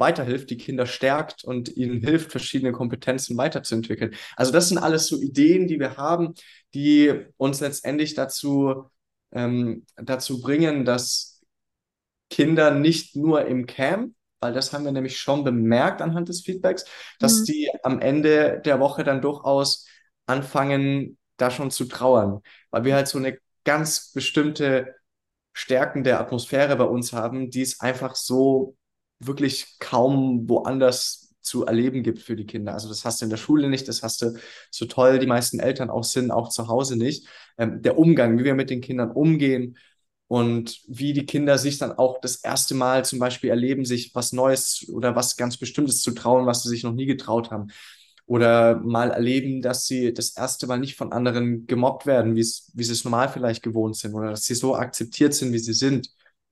weiterhilft, 0.00 0.50
die 0.50 0.56
Kinder 0.56 0.86
stärkt 0.86 1.44
und 1.44 1.76
ihnen 1.76 2.00
hilft, 2.00 2.32
verschiedene 2.32 2.72
Kompetenzen 2.72 3.36
weiterzuentwickeln. 3.36 4.16
Also 4.34 4.50
das 4.50 4.68
sind 4.68 4.78
alles 4.78 5.06
so 5.06 5.20
Ideen, 5.20 5.68
die 5.68 5.78
wir 5.78 5.96
haben, 5.96 6.34
die 6.74 7.26
uns 7.36 7.60
letztendlich 7.60 8.14
dazu, 8.14 8.90
ähm, 9.32 9.84
dazu 9.96 10.40
bringen, 10.40 10.84
dass 10.84 11.42
Kinder 12.30 12.70
nicht 12.70 13.16
nur 13.16 13.46
im 13.46 13.66
Camp, 13.66 14.14
weil 14.40 14.52
das 14.54 14.72
haben 14.72 14.84
wir 14.84 14.92
nämlich 14.92 15.18
schon 15.18 15.44
bemerkt 15.44 16.00
anhand 16.00 16.28
des 16.28 16.42
Feedbacks, 16.42 16.84
dass 17.18 17.40
mhm. 17.40 17.44
die 17.44 17.70
am 17.82 18.00
Ende 18.00 18.60
der 18.64 18.80
Woche 18.80 19.04
dann 19.04 19.20
durchaus 19.20 19.86
anfangen, 20.26 21.18
da 21.36 21.50
schon 21.50 21.70
zu 21.70 21.86
trauern, 21.86 22.40
weil 22.70 22.84
wir 22.84 22.94
halt 22.94 23.08
so 23.08 23.18
eine 23.18 23.38
ganz 23.64 24.12
bestimmte 24.12 24.94
Stärken 25.52 26.04
der 26.04 26.20
Atmosphäre 26.20 26.76
bei 26.76 26.84
uns 26.84 27.12
haben, 27.12 27.50
die 27.50 27.62
es 27.62 27.80
einfach 27.80 28.14
so 28.14 28.76
wirklich 29.18 29.78
kaum 29.78 30.48
woanders 30.48 31.29
zu 31.50 31.66
erleben 31.66 32.02
gibt 32.02 32.20
für 32.20 32.36
die 32.36 32.46
Kinder. 32.46 32.72
Also 32.74 32.88
das 32.88 33.04
hast 33.04 33.20
du 33.20 33.24
in 33.26 33.30
der 33.30 33.36
Schule 33.36 33.68
nicht, 33.68 33.88
das 33.88 34.02
hast 34.02 34.22
du 34.22 34.34
so 34.70 34.86
toll 34.86 35.18
die 35.18 35.26
meisten 35.26 35.58
Eltern 35.60 35.90
auch 35.90 36.04
sind, 36.04 36.30
auch 36.30 36.48
zu 36.48 36.68
Hause 36.68 36.96
nicht. 36.96 37.26
Ähm, 37.58 37.82
der 37.82 37.98
Umgang, 37.98 38.38
wie 38.38 38.44
wir 38.44 38.54
mit 38.54 38.70
den 38.70 38.80
Kindern 38.80 39.10
umgehen 39.10 39.76
und 40.28 40.80
wie 40.86 41.12
die 41.12 41.26
Kinder 41.26 41.58
sich 41.58 41.78
dann 41.78 41.92
auch 41.92 42.20
das 42.20 42.36
erste 42.36 42.74
Mal 42.74 43.04
zum 43.04 43.18
Beispiel 43.18 43.50
erleben, 43.50 43.84
sich 43.84 44.14
was 44.14 44.32
Neues 44.32 44.86
oder 44.92 45.16
was 45.16 45.36
ganz 45.36 45.56
Bestimmtes 45.56 46.02
zu 46.02 46.12
trauen, 46.12 46.46
was 46.46 46.62
sie 46.62 46.68
sich 46.68 46.84
noch 46.84 46.92
nie 46.94 47.06
getraut 47.06 47.50
haben 47.50 47.68
oder 48.26 48.76
mal 48.78 49.10
erleben, 49.10 49.60
dass 49.60 49.86
sie 49.86 50.14
das 50.14 50.30
erste 50.36 50.68
Mal 50.68 50.78
nicht 50.78 50.96
von 50.96 51.12
anderen 51.12 51.66
gemobbt 51.66 52.06
werden, 52.06 52.36
wie 52.36 52.42
wie 52.74 52.84
sie 52.84 52.92
es 52.92 53.04
normal 53.04 53.28
vielleicht 53.28 53.62
gewohnt 53.62 53.96
sind 53.96 54.14
oder 54.14 54.30
dass 54.30 54.44
sie 54.44 54.54
so 54.54 54.76
akzeptiert 54.76 55.34
sind, 55.34 55.52
wie 55.52 55.58
sie 55.58 55.72
sind. 55.74 56.08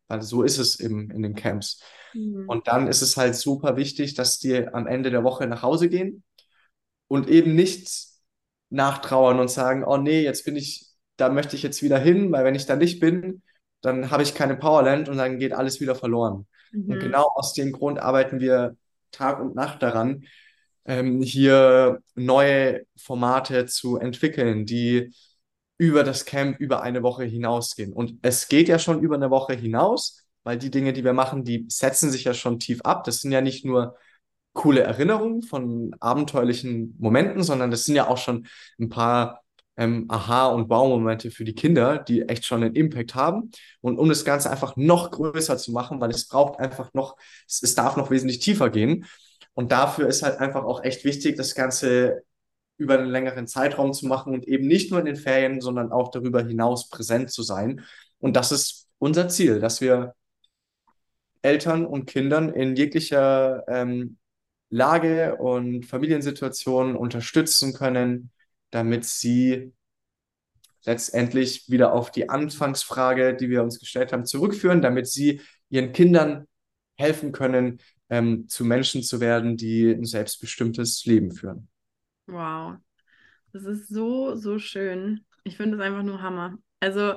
Weil 0.09 0.23
so 0.23 0.43
ist 0.43 0.59
es 0.59 0.77
im, 0.77 1.11
in 1.11 1.23
den 1.23 1.35
Camps. 1.35 1.83
Mhm. 2.15 2.49
Und 2.49 2.67
dann 2.67 2.89
ist 2.89 3.03
es 3.03 3.17
halt 3.17 3.37
super 3.37 3.77
wichtig, 3.77 4.15
dass 4.15 4.39
die 4.39 4.67
am 4.67 4.87
Ende 4.87 5.11
der 5.11 5.25
Woche 5.25 5.47
nach 5.47 5.63
Hause 5.63 5.89
gehen 5.89 6.23
und 7.09 7.29
eben 7.29 7.55
nicht 7.55 8.09
nachtrauern 8.71 9.41
und 9.41 9.51
sagen, 9.51 9.85
oh 9.85 9.97
nee, 9.97 10.23
jetzt 10.23 10.45
bin 10.45 10.57
ich, 10.57 10.89
da 11.17 11.29
möchte 11.29 11.57
ich 11.57 11.63
jetzt 11.63 11.83
wieder 11.83 11.99
hin, 11.99 12.33
weil 12.33 12.45
wenn 12.45 12.55
ich 12.55 12.67
da 12.67 12.77
nicht 12.77 13.01
bin, 13.01 13.43
dann 13.81 14.11
habe 14.11 14.23
ich 14.23 14.35
keine 14.35 14.57
Powerland 14.57 15.09
und 15.09 15.19
dann 15.19 15.39
geht 15.39 15.53
alles 15.53 15.81
wieder 15.81 15.95
verloren. 15.95 16.47
Mhm. 16.73 16.91
Und 16.91 17.01
genau 17.01 17.31
aus 17.35 17.53
dem 17.55 17.73
Grund 17.73 17.99
arbeiten 17.99 18.41
wir 18.41 18.77
Tag 19.11 19.41
und 19.41 19.55
Nacht 19.55 19.83
daran, 19.83 20.25
ähm, 20.85 21.23
hier 21.23 22.01
neue 22.15 22.85
Formate 22.97 23.67
zu 23.67 23.99
entwickeln, 23.99 24.67
die 24.67 25.13
über 25.79 26.03
das 26.05 26.25
Camp 26.25 26.59
über 26.61 26.83
eine 26.83 27.03
Woche 27.03 27.25
hinausgehen. 27.25 27.93
Und 27.93 28.19
es 28.23 28.49
geht 28.49 28.69
ja 28.69 28.79
schon 28.79 29.01
über 29.01 29.15
eine 29.15 29.31
Woche 29.31 29.55
hinaus, 29.55 30.27
weil 30.43 30.59
die 30.59 30.71
Dinge, 30.71 30.93
die 30.93 31.05
wir 31.05 31.13
machen, 31.13 31.45
die 31.45 31.67
setzen 31.69 32.11
sich 32.11 32.25
ja 32.25 32.35
schon 32.35 32.59
tief 32.59 32.81
ab. 32.83 33.05
Das 33.05 33.21
sind 33.21 33.33
ja 33.33 33.41
nicht 33.41 33.65
nur 33.65 33.97
coole 34.55 34.81
Erinnerungen 34.83 35.43
von 35.43 35.95
abenteuerlichen 36.01 36.97
Momenten, 36.99 37.43
sondern 37.45 37.71
das 37.71 37.85
sind 37.85 37.95
ja 37.95 38.09
auch 38.09 38.19
schon 38.19 38.49
ein 38.81 38.89
paar 38.89 39.43
ähm, 39.77 40.07
Aha- 40.09 40.49
und 40.49 40.69
Wow-Momente 40.69 41.31
für 41.31 41.45
die 41.45 41.55
Kinder, 41.55 41.99
die 41.99 42.23
echt 42.23 42.45
schon 42.45 42.65
einen 42.65 42.75
Impact 42.75 43.15
haben. 43.15 43.53
Und 43.81 43.99
um 43.99 44.09
das 44.09 44.25
Ganze 44.25 44.51
einfach 44.51 44.75
noch 44.77 45.13
größer 45.13 45.57
zu 45.59 45.71
machen, 45.71 46.01
weil 46.01 46.11
es 46.11 46.27
braucht 46.27 46.59
einfach 46.59 46.93
noch, 46.93 47.17
es, 47.47 47.63
es 47.63 47.77
darf 47.77 47.97
noch 47.97 48.11
wesentlich 48.11 48.41
tiefer 48.41 48.71
gehen. 48.71 49.07
Und 49.55 49.71
dafür 49.71 50.09
ist 50.09 50.23
halt 50.25 50.41
einfach 50.41 50.65
auch 50.65 50.83
echt 50.83 51.05
wichtig, 51.05 51.37
das 51.37 51.55
Ganze 51.55 52.23
über 52.79 52.99
einen 52.99 53.11
längeren 53.11 53.47
Zeitraum 53.47 53.93
zu 53.93 54.07
machen 54.07 54.33
und 54.33 54.49
eben 54.49 54.67
nicht 54.67 54.91
nur 54.91 55.01
in 55.01 55.07
den 55.07 55.17
Ferien, 55.17 55.61
sondern 55.61 55.93
auch 55.93 56.11
darüber 56.11 56.43
hinaus 56.43 56.89
präsent 56.89 57.31
zu 57.31 57.43
sein. 57.43 57.85
Und 58.19 58.37
das 58.37 58.53
ist 58.53 58.89
unser 58.99 59.29
Ziel, 59.29 59.61
dass 59.61 59.81
wir 59.81 60.15
Eltern 61.43 61.87
und 61.87 62.07
Kindern 62.07 62.49
in 62.53 62.77
jeglicher 62.77 63.65
ähm, 63.69 64.19
Lage 64.71 65.37
und 65.37 65.87
Familiensituation 65.87 66.97
unterstützen 66.97 67.73
können, 67.75 68.31
damit 68.71 69.05
sie 69.05 69.73
letztendlich 70.85 71.69
wieder 71.69 71.93
auf 71.93 72.11
die 72.11 72.29
Anfangsfrage, 72.29 73.35
die 73.35 73.51
wir 73.51 73.63
uns 73.63 73.79
gestellt 73.79 74.13
haben, 74.13 74.25
zurückführen, 74.25 74.83
damit 74.83 75.07
sie 75.07 75.41
ihren 75.69 75.93
Kindern 75.93 76.47
helfen 76.97 77.33
können, 77.33 77.81
ähm, 78.11 78.49
zu 78.49 78.65
Menschen 78.65 79.03
zu 79.03 79.21
werden, 79.21 79.57
die 79.57 79.91
ein 79.91 80.05
selbstbestimmtes 80.05 81.05
Leben 81.05 81.33
führen. 81.33 81.69
Wow, 82.29 82.77
das 83.53 83.65
ist 83.65 83.89
so, 83.89 84.37
so 84.37 84.59
schön. 84.59 85.27
Ich 85.45 85.57
finde 85.57 85.77
es 85.77 85.83
einfach 85.83 86.03
nur 86.05 86.23
Hammer. 86.23 86.59
Also 86.81 87.15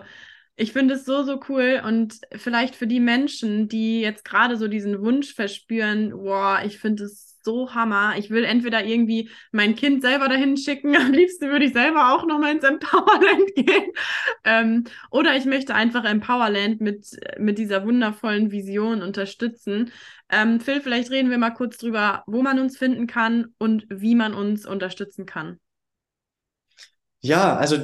ich 0.56 0.74
finde 0.74 0.96
es 0.96 1.06
so, 1.06 1.24
so 1.24 1.40
cool 1.50 1.82
und 1.86 2.20
vielleicht 2.36 2.76
für 2.76 2.88
die 2.88 3.00
Menschen, 3.00 3.70
die 3.70 4.02
jetzt 4.02 4.26
gerade 4.26 4.58
so 4.58 4.68
diesen 4.68 5.02
Wunsch 5.02 5.34
verspüren, 5.36 6.14
wow, 6.14 6.60
ich 6.66 6.80
finde 6.80 7.06
es 7.06 7.31
so 7.44 7.74
Hammer. 7.74 8.16
Ich 8.18 8.30
will 8.30 8.44
entweder 8.44 8.84
irgendwie 8.84 9.30
mein 9.52 9.76
Kind 9.76 10.02
selber 10.02 10.28
dahin 10.28 10.58
schicken, 10.58 10.96
am 10.98 11.12
liebsten 11.12 11.50
würde 11.50 11.66
ich 11.66 11.74
selber 11.74 12.14
auch 12.14 12.26
nochmal 12.26 12.56
ins 12.56 12.64
Empowerland 12.64 13.56
gehen. 13.56 13.92
Ähm, 14.44 14.84
oder 15.10 15.36
ich 15.36 15.46
möchte 15.46 15.76
einfach 15.76 16.06
Empowerland 16.06 16.82
mit, 16.82 17.08
mit 17.38 17.58
dieser 17.58 17.86
wundervollen 17.86 18.52
Vision 18.52 19.02
unterstützen. 19.02 19.92
Ähm, 20.30 20.60
Phil, 20.60 20.82
vielleicht 20.82 21.12
reden 21.12 21.30
wir 21.30 21.38
mal 21.38 21.52
kurz 21.52 21.78
drüber, 21.78 22.24
wo 22.28 22.42
man 22.42 22.60
uns 22.60 22.78
finden 22.78 23.08
kann 23.08 23.54
und 23.58 23.86
wie 23.90 24.16
man 24.16 24.34
uns 24.34 24.66
unterstützen 24.66 25.26
kann. 25.26 25.60
Ja, 27.24 27.56
also 27.56 27.78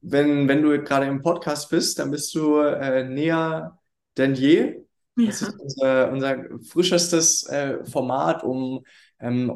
wenn, 0.00 0.48
wenn 0.48 0.62
du 0.62 0.82
gerade 0.82 1.06
im 1.06 1.20
Podcast 1.20 1.68
bist, 1.68 1.98
dann 1.98 2.10
bist 2.10 2.34
du 2.34 2.58
äh, 2.58 3.04
näher 3.04 3.78
denn 4.16 4.34
je 4.34 4.82
ja. 5.16 5.26
Das 5.26 5.42
ist 5.42 5.58
unser, 5.58 6.10
unser 6.10 6.44
frischestes 6.68 7.46
äh, 7.46 7.84
Format, 7.84 8.42
um 8.42 8.84
ähm, 9.20 9.52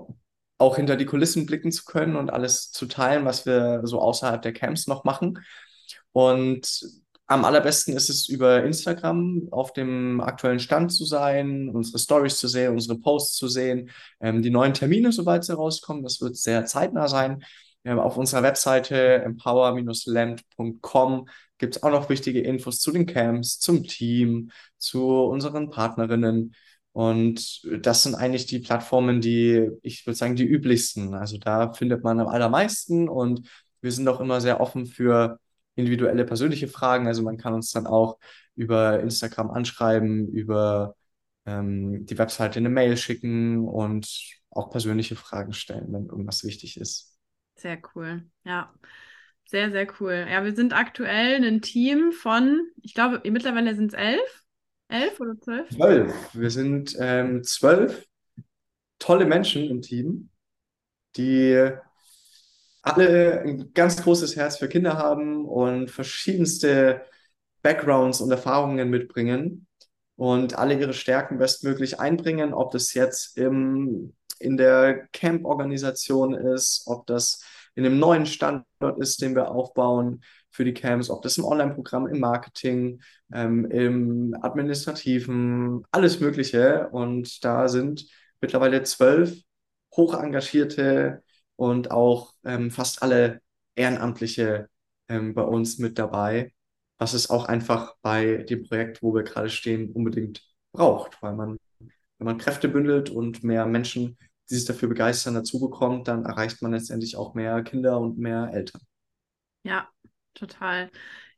auch 0.59 0.77
hinter 0.77 0.97
die 0.97 1.07
Kulissen 1.07 1.47
blicken 1.47 1.73
zu 1.73 1.85
können 1.85 2.16
und 2.16 2.31
alles 2.31 2.71
zu 2.73 2.87
teilen, 2.87 3.25
was 3.25 3.47
wir 3.47 3.81
so 3.85 4.01
außerhalb 4.01 4.42
der 4.42 4.53
Camps 4.53 4.87
noch 4.87 5.05
machen. 5.05 5.38
Und 6.12 6.85
am 7.27 7.45
allerbesten 7.45 7.97
ist 7.97 8.09
es 8.09 8.29
über 8.29 8.62
Instagram 8.62 9.49
auf 9.51 9.73
dem 9.73 10.21
aktuellen 10.21 10.61
Stand 10.61 10.92
zu 10.92 11.05
sein, 11.05 11.71
unsere 11.71 11.99
Stories 11.99 12.38
zu 12.38 12.47
sehen, 12.49 12.73
unsere 12.73 12.99
Posts 12.99 13.37
zu 13.37 13.49
sehen, 13.49 13.90
ähm, 14.21 14.42
die 14.42 14.51
neuen 14.51 14.75
Termine, 14.75 15.12
sobald 15.12 15.45
sie 15.45 15.55
rauskommen. 15.55 16.05
Das 16.05 16.21
wird 16.21 16.37
sehr 16.37 16.64
zeitnah 16.66 17.09
sein. 17.09 17.42
Ähm, 17.85 17.99
auf 17.99 18.16
unserer 18.16 18.42
Webseite 18.42 19.23
empower-land.com 19.25 21.29
gibt 21.59 21.77
es 21.77 21.83
auch 21.83 21.90
noch 21.90 22.09
wichtige 22.09 22.40
Infos 22.40 22.81
zu 22.81 22.92
den 22.92 23.07
Camps, 23.07 23.59
zum 23.59 23.85
Team, 23.85 24.51
zu 24.79 25.07
unseren 25.25 25.71
Partnerinnen. 25.71 26.55
Und 26.92 27.66
das 27.85 28.03
sind 28.03 28.14
eigentlich 28.14 28.47
die 28.47 28.61
Plattformen, 28.61 29.21
die, 29.21 29.71
ich 29.83 30.07
würde 30.07 30.16
sagen, 30.16 30.37
die 30.37 30.47
üblichsten. 30.47 31.14
Also 31.14 31.38
da 31.38 31.73
findet 31.73 32.03
man 32.03 32.21
am 32.21 32.29
allermeisten 32.29 33.09
und 33.09 33.49
wir 33.83 33.92
sind 33.92 34.09
auch 34.09 34.21
immer 34.21 34.40
sehr 34.40 34.61
offen 34.61 34.87
für 34.87 35.38
individuelle 35.75 36.25
persönliche 36.25 36.69
Fragen. 36.69 37.07
Also 37.07 37.23
man 37.23 37.37
kann 37.37 37.53
uns 37.55 37.71
dann 37.71 37.87
auch 37.87 38.19
über 38.55 39.01
Instagram 39.01 39.51
anschreiben, 39.51 40.27
über 40.29 40.97
ähm, 41.45 42.07
die 42.07 42.19
Webseite 42.19 42.59
eine 42.59 42.71
Mail 42.71 42.97
schicken 42.97 43.69
und 43.69 44.09
auch 44.51 44.71
persönliche 44.71 45.16
Fragen 45.16 45.53
stellen, 45.53 45.92
wenn 45.92 46.07
irgendwas 46.07 46.45
wichtig 46.45 46.79
ist. 46.79 47.19
Sehr 47.57 47.79
cool, 47.95 48.25
ja. 48.45 48.73
Sehr, 49.46 49.70
sehr 49.70 49.87
cool. 50.00 50.26
Ja, 50.28 50.44
wir 50.44 50.54
sind 50.54 50.72
aktuell 50.72 51.44
ein 51.44 51.62
Team 51.62 52.12
von, 52.12 52.66
ich 52.82 52.94
glaube, 52.94 53.20
mittlerweile 53.30 53.74
sind 53.74 53.92
es 53.92 53.98
elf. 53.98 54.44
Elf 54.88 55.20
oder 55.20 55.40
zwölf? 55.40 55.68
Zwölf. 55.70 56.35
Wir 56.35 56.50
sind 56.50 56.96
ähm, 56.98 57.42
zwölf 57.44 58.06
tolle 58.98 59.24
Menschen 59.24 59.68
im 59.68 59.82
Team, 59.82 60.30
die 61.16 61.70
alle 62.82 63.40
ein 63.40 63.72
ganz 63.74 64.02
großes 64.02 64.37
Herz 64.37 64.59
für 64.59 64.68
Kinder 64.68 64.96
haben 64.96 65.44
und 65.44 65.90
verschiedenste 65.90 67.02
Backgrounds 67.62 68.20
und 68.20 68.30
Erfahrungen 68.30 68.90
mitbringen 68.90 69.66
und 70.14 70.56
alle 70.56 70.78
ihre 70.78 70.92
Stärken 70.92 71.38
bestmöglich 71.38 71.98
einbringen, 71.98 72.54
ob 72.54 72.70
das 72.70 72.94
jetzt 72.94 73.37
im, 73.37 74.14
in 74.38 74.56
der 74.56 75.09
Camp-Organisation 75.09 76.35
ist, 76.35 76.85
ob 76.87 77.06
das 77.06 77.42
in 77.76 77.84
einem 77.84 77.98
neuen 77.98 78.26
Standort 78.26 78.98
ist, 78.98 79.22
den 79.22 79.36
wir 79.36 79.50
aufbauen 79.50 80.22
für 80.50 80.64
die 80.64 80.74
Camps, 80.74 81.10
ob 81.10 81.22
das 81.22 81.38
im 81.38 81.44
Online-Programm, 81.44 82.06
im 82.06 82.18
Marketing, 82.18 83.02
ähm, 83.32 83.70
im 83.70 84.34
Administrativen, 84.40 85.84
alles 85.90 86.18
Mögliche. 86.18 86.88
Und 86.90 87.44
da 87.44 87.68
sind 87.68 88.06
mittlerweile 88.40 88.82
zwölf 88.82 89.38
hoch 89.94 90.14
engagierte 90.14 91.22
und 91.56 91.90
auch 91.90 92.32
ähm, 92.44 92.70
fast 92.70 93.02
alle 93.02 93.40
Ehrenamtliche 93.74 94.68
ähm, 95.08 95.34
bei 95.34 95.42
uns 95.42 95.78
mit 95.78 95.98
dabei, 95.98 96.52
was 96.98 97.12
es 97.12 97.28
auch 97.28 97.44
einfach 97.44 97.94
bei 98.00 98.38
dem 98.38 98.64
Projekt, 98.64 99.02
wo 99.02 99.14
wir 99.14 99.22
gerade 99.22 99.50
stehen, 99.50 99.92
unbedingt 99.92 100.42
braucht, 100.72 101.22
weil 101.22 101.34
man, 101.34 101.58
wenn 101.78 102.24
man 102.24 102.38
Kräfte 102.38 102.68
bündelt 102.68 103.10
und 103.10 103.44
mehr 103.44 103.66
Menschen 103.66 104.16
die 104.50 104.54
sich 104.54 104.64
dafür 104.64 104.88
begeistern, 104.88 105.35
dazu 105.35 105.61
bekommt, 105.61 106.09
dann 106.09 106.24
erreicht 106.24 106.62
man 106.62 106.72
letztendlich 106.72 107.16
auch 107.16 107.35
mehr 107.35 107.62
Kinder 107.62 107.98
und 107.98 108.18
mehr 108.18 108.50
Eltern. 108.52 108.80
Ja, 109.64 109.88
total. 110.35 110.90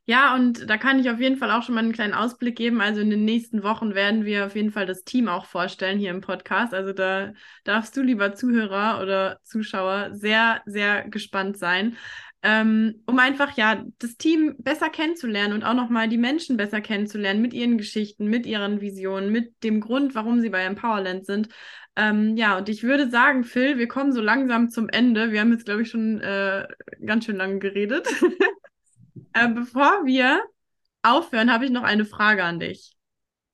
Ja, 0.05 0.33
und 0.35 0.67
da 0.67 0.77
kann 0.77 0.99
ich 0.99 1.09
auf 1.11 1.19
jeden 1.19 1.37
Fall 1.37 1.51
auch 1.51 1.61
schon 1.61 1.75
mal 1.75 1.83
einen 1.83 1.93
kleinen 1.93 2.15
Ausblick 2.15 2.55
geben. 2.55 2.81
Also 2.81 2.99
in 3.01 3.11
den 3.11 3.25
nächsten 3.25 3.61
Wochen 3.61 3.93
werden 3.93 4.25
wir 4.25 4.47
auf 4.47 4.55
jeden 4.55 4.71
Fall 4.71 4.87
das 4.87 5.03
Team 5.03 5.27
auch 5.27 5.45
vorstellen 5.45 5.99
hier 5.99 6.09
im 6.09 6.21
Podcast. 6.21 6.73
Also 6.73 6.93
da 6.93 7.33
darfst 7.63 7.95
du, 7.95 8.01
lieber 8.01 8.33
Zuhörer 8.33 9.01
oder 9.03 9.39
Zuschauer, 9.43 10.09
sehr, 10.15 10.63
sehr 10.65 11.07
gespannt 11.07 11.57
sein 11.57 11.95
ähm, 12.41 13.03
um 13.05 13.19
einfach 13.19 13.57
ja 13.57 13.83
das 13.99 14.15
Team 14.17 14.55
besser 14.59 14.89
kennenzulernen 14.89 15.53
und 15.53 15.63
auch 15.63 15.73
nochmal 15.73 16.07
die 16.07 16.17
Menschen 16.17 16.55
besser 16.55 16.79
kennenzulernen 16.79 17.41
mit 17.41 17.53
ihren 17.53 17.77
Geschichten, 17.77 18.27
mit 18.27 18.45
ihren 18.45 18.79
Visionen, 18.79 19.31
mit 19.31 19.63
dem 19.63 19.81
Grund, 19.81 20.15
warum 20.15 20.39
sie 20.39 20.49
bei 20.49 20.61
Empowerland 20.63 21.25
sind. 21.25 21.49
Ähm, 21.95 22.37
ja, 22.37 22.57
und 22.57 22.69
ich 22.69 22.83
würde 22.83 23.09
sagen, 23.09 23.43
Phil, 23.43 23.77
wir 23.77 23.89
kommen 23.89 24.13
so 24.13 24.21
langsam 24.21 24.69
zum 24.69 24.87
Ende. 24.87 25.31
Wir 25.31 25.41
haben 25.41 25.51
jetzt, 25.51 25.65
glaube 25.65 25.81
ich, 25.81 25.89
schon 25.89 26.21
äh, 26.21 26.65
ganz 27.05 27.25
schön 27.25 27.35
lange 27.35 27.59
geredet. 27.59 28.07
äh, 29.33 29.49
bevor 29.49 30.05
wir 30.05 30.41
aufhören, 31.01 31.51
habe 31.51 31.65
ich 31.65 31.71
noch 31.71 31.83
eine 31.83 32.05
Frage 32.05 32.43
an 32.43 32.59
dich. 32.59 32.95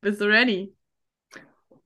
Bist 0.02 0.22
du 0.22 0.26
ready? 0.26 0.76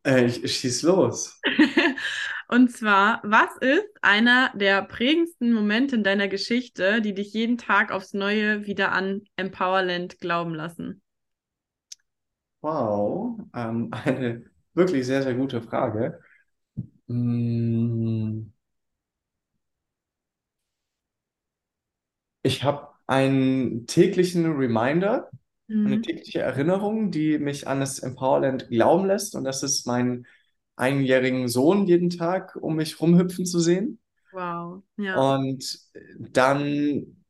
Äh, 0.04 0.26
ich 0.26 0.58
schieß 0.58 0.82
los. 0.84 1.40
Und 2.52 2.72
zwar, 2.72 3.22
was 3.24 3.56
ist 3.62 3.88
einer 4.02 4.52
der 4.56 4.82
prägendsten 4.82 5.54
Momente 5.54 5.96
in 5.96 6.04
deiner 6.04 6.28
Geschichte, 6.28 7.00
die 7.00 7.14
dich 7.14 7.32
jeden 7.32 7.60
Tag 7.60 7.92
aufs 7.92 8.16
Neue 8.16 8.66
wieder 8.66 8.92
an 8.92 9.22
Empowerland 9.36 10.20
glauben 10.20 10.56
lassen? 10.56 11.04
Wow, 12.62 13.40
ähm, 13.54 13.90
eine 14.04 14.46
wirklich 14.74 15.06
sehr, 15.06 15.22
sehr 15.22 15.36
gute 15.36 15.62
Frage. 15.62 16.20
Hm. 17.08 18.52
Ich 22.42 22.64
habe 22.64 22.88
einen 23.06 23.86
täglichen 23.86 24.52
Reminder, 24.56 25.30
eine 25.70 25.98
mhm. 25.98 26.02
tägliche 26.02 26.40
Erinnerung, 26.40 27.12
die 27.12 27.38
mich 27.38 27.68
an 27.68 27.80
das 27.80 28.00
Empowerland 28.00 28.70
glauben 28.70 29.06
lässt. 29.06 29.36
Und 29.36 29.44
das 29.44 29.62
ist 29.62 29.86
mein 29.86 30.26
einjährigen 30.80 31.48
Sohn 31.48 31.86
jeden 31.88 32.10
Tag 32.10 32.56
um 32.56 32.76
mich 32.76 33.00
rumhüpfen 33.00 33.46
zu 33.46 33.60
sehen. 33.60 34.00
Wow, 34.32 34.84
ja. 34.98 35.16
Und 35.16 35.80
dann 36.20 37.24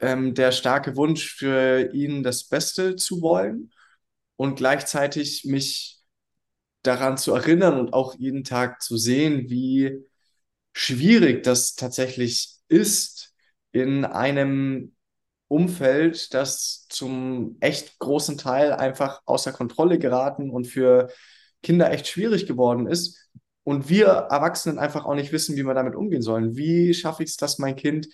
ähm, 0.00 0.34
der 0.34 0.52
starke 0.52 0.96
Wunsch 0.96 1.34
für 1.34 1.92
ihn, 1.92 2.22
das 2.22 2.44
Beste 2.44 2.96
zu 2.96 3.22
wollen 3.22 3.72
und 4.36 4.56
gleichzeitig 4.56 5.44
mich 5.44 6.00
daran 6.82 7.18
zu 7.18 7.34
erinnern 7.34 7.78
und 7.78 7.92
auch 7.92 8.14
jeden 8.18 8.44
Tag 8.44 8.82
zu 8.82 8.96
sehen, 8.96 9.50
wie 9.50 10.04
schwierig 10.72 11.42
das 11.42 11.74
tatsächlich 11.74 12.56
ist 12.68 13.34
in 13.72 14.04
einem 14.04 14.94
Umfeld, 15.48 16.32
das 16.32 16.86
zum 16.88 17.56
echt 17.60 17.98
großen 17.98 18.38
Teil 18.38 18.72
einfach 18.72 19.22
außer 19.26 19.52
Kontrolle 19.52 19.98
geraten 19.98 20.50
und 20.50 20.66
für 20.66 21.10
Kinder 21.62 21.90
echt 21.90 22.08
schwierig 22.08 22.46
geworden 22.46 22.86
ist. 22.86 23.30
Und 23.64 23.88
wir 23.88 24.06
Erwachsenen 24.06 24.78
einfach 24.78 25.04
auch 25.04 25.14
nicht 25.14 25.32
wissen, 25.32 25.56
wie 25.56 25.62
wir 25.64 25.74
damit 25.74 25.94
umgehen 25.94 26.22
sollen. 26.22 26.56
Wie 26.56 26.94
schaffe 26.94 27.22
ich 27.22 27.30
es, 27.30 27.36
dass 27.36 27.58
mein 27.58 27.76
Kind 27.76 28.08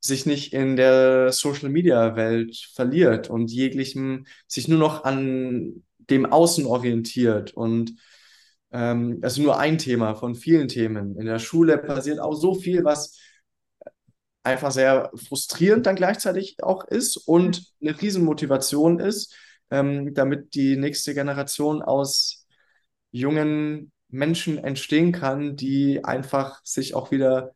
sich 0.00 0.26
nicht 0.26 0.52
in 0.52 0.76
der 0.76 1.32
Social 1.32 1.70
Media 1.70 2.14
Welt 2.14 2.56
verliert 2.74 3.30
und 3.30 3.50
jeglichem 3.50 4.26
sich 4.46 4.68
nur 4.68 4.78
noch 4.78 5.04
an 5.04 5.82
dem 5.98 6.26
Außen 6.26 6.66
orientiert 6.66 7.54
und 7.54 7.96
ähm, 8.70 9.20
also 9.22 9.40
nur 9.40 9.58
ein 9.58 9.78
Thema 9.78 10.14
von 10.14 10.34
vielen 10.34 10.68
Themen. 10.68 11.16
In 11.18 11.26
der 11.26 11.38
Schule 11.38 11.78
passiert 11.78 12.20
auch 12.20 12.34
so 12.34 12.54
viel, 12.54 12.84
was 12.84 13.18
einfach 14.42 14.70
sehr 14.70 15.10
frustrierend 15.14 15.86
dann 15.86 15.96
gleichzeitig 15.96 16.62
auch 16.62 16.84
ist 16.84 17.16
und 17.16 17.72
eine 17.80 17.98
Riesenmotivation 17.98 19.00
ist, 19.00 19.34
ähm, 19.70 20.12
damit 20.12 20.54
die 20.54 20.76
nächste 20.76 21.14
Generation 21.14 21.80
aus 21.82 22.43
jungen 23.20 23.92
Menschen 24.08 24.58
entstehen 24.58 25.12
kann, 25.12 25.56
die 25.56 26.04
einfach 26.04 26.60
sich 26.64 26.94
auch 26.94 27.10
wieder 27.10 27.54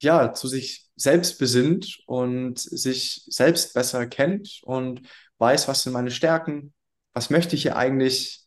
ja 0.00 0.32
zu 0.32 0.48
sich 0.48 0.88
selbst 0.96 1.38
besinnt 1.38 2.00
und 2.06 2.58
sich 2.58 3.22
selbst 3.28 3.74
besser 3.74 4.06
kennt 4.06 4.60
und 4.64 5.02
weiß, 5.38 5.68
was 5.68 5.82
sind 5.82 5.92
meine 5.92 6.10
Stärken, 6.10 6.74
was 7.12 7.30
möchte 7.30 7.56
ich 7.56 7.62
hier 7.62 7.76
eigentlich. 7.76 8.46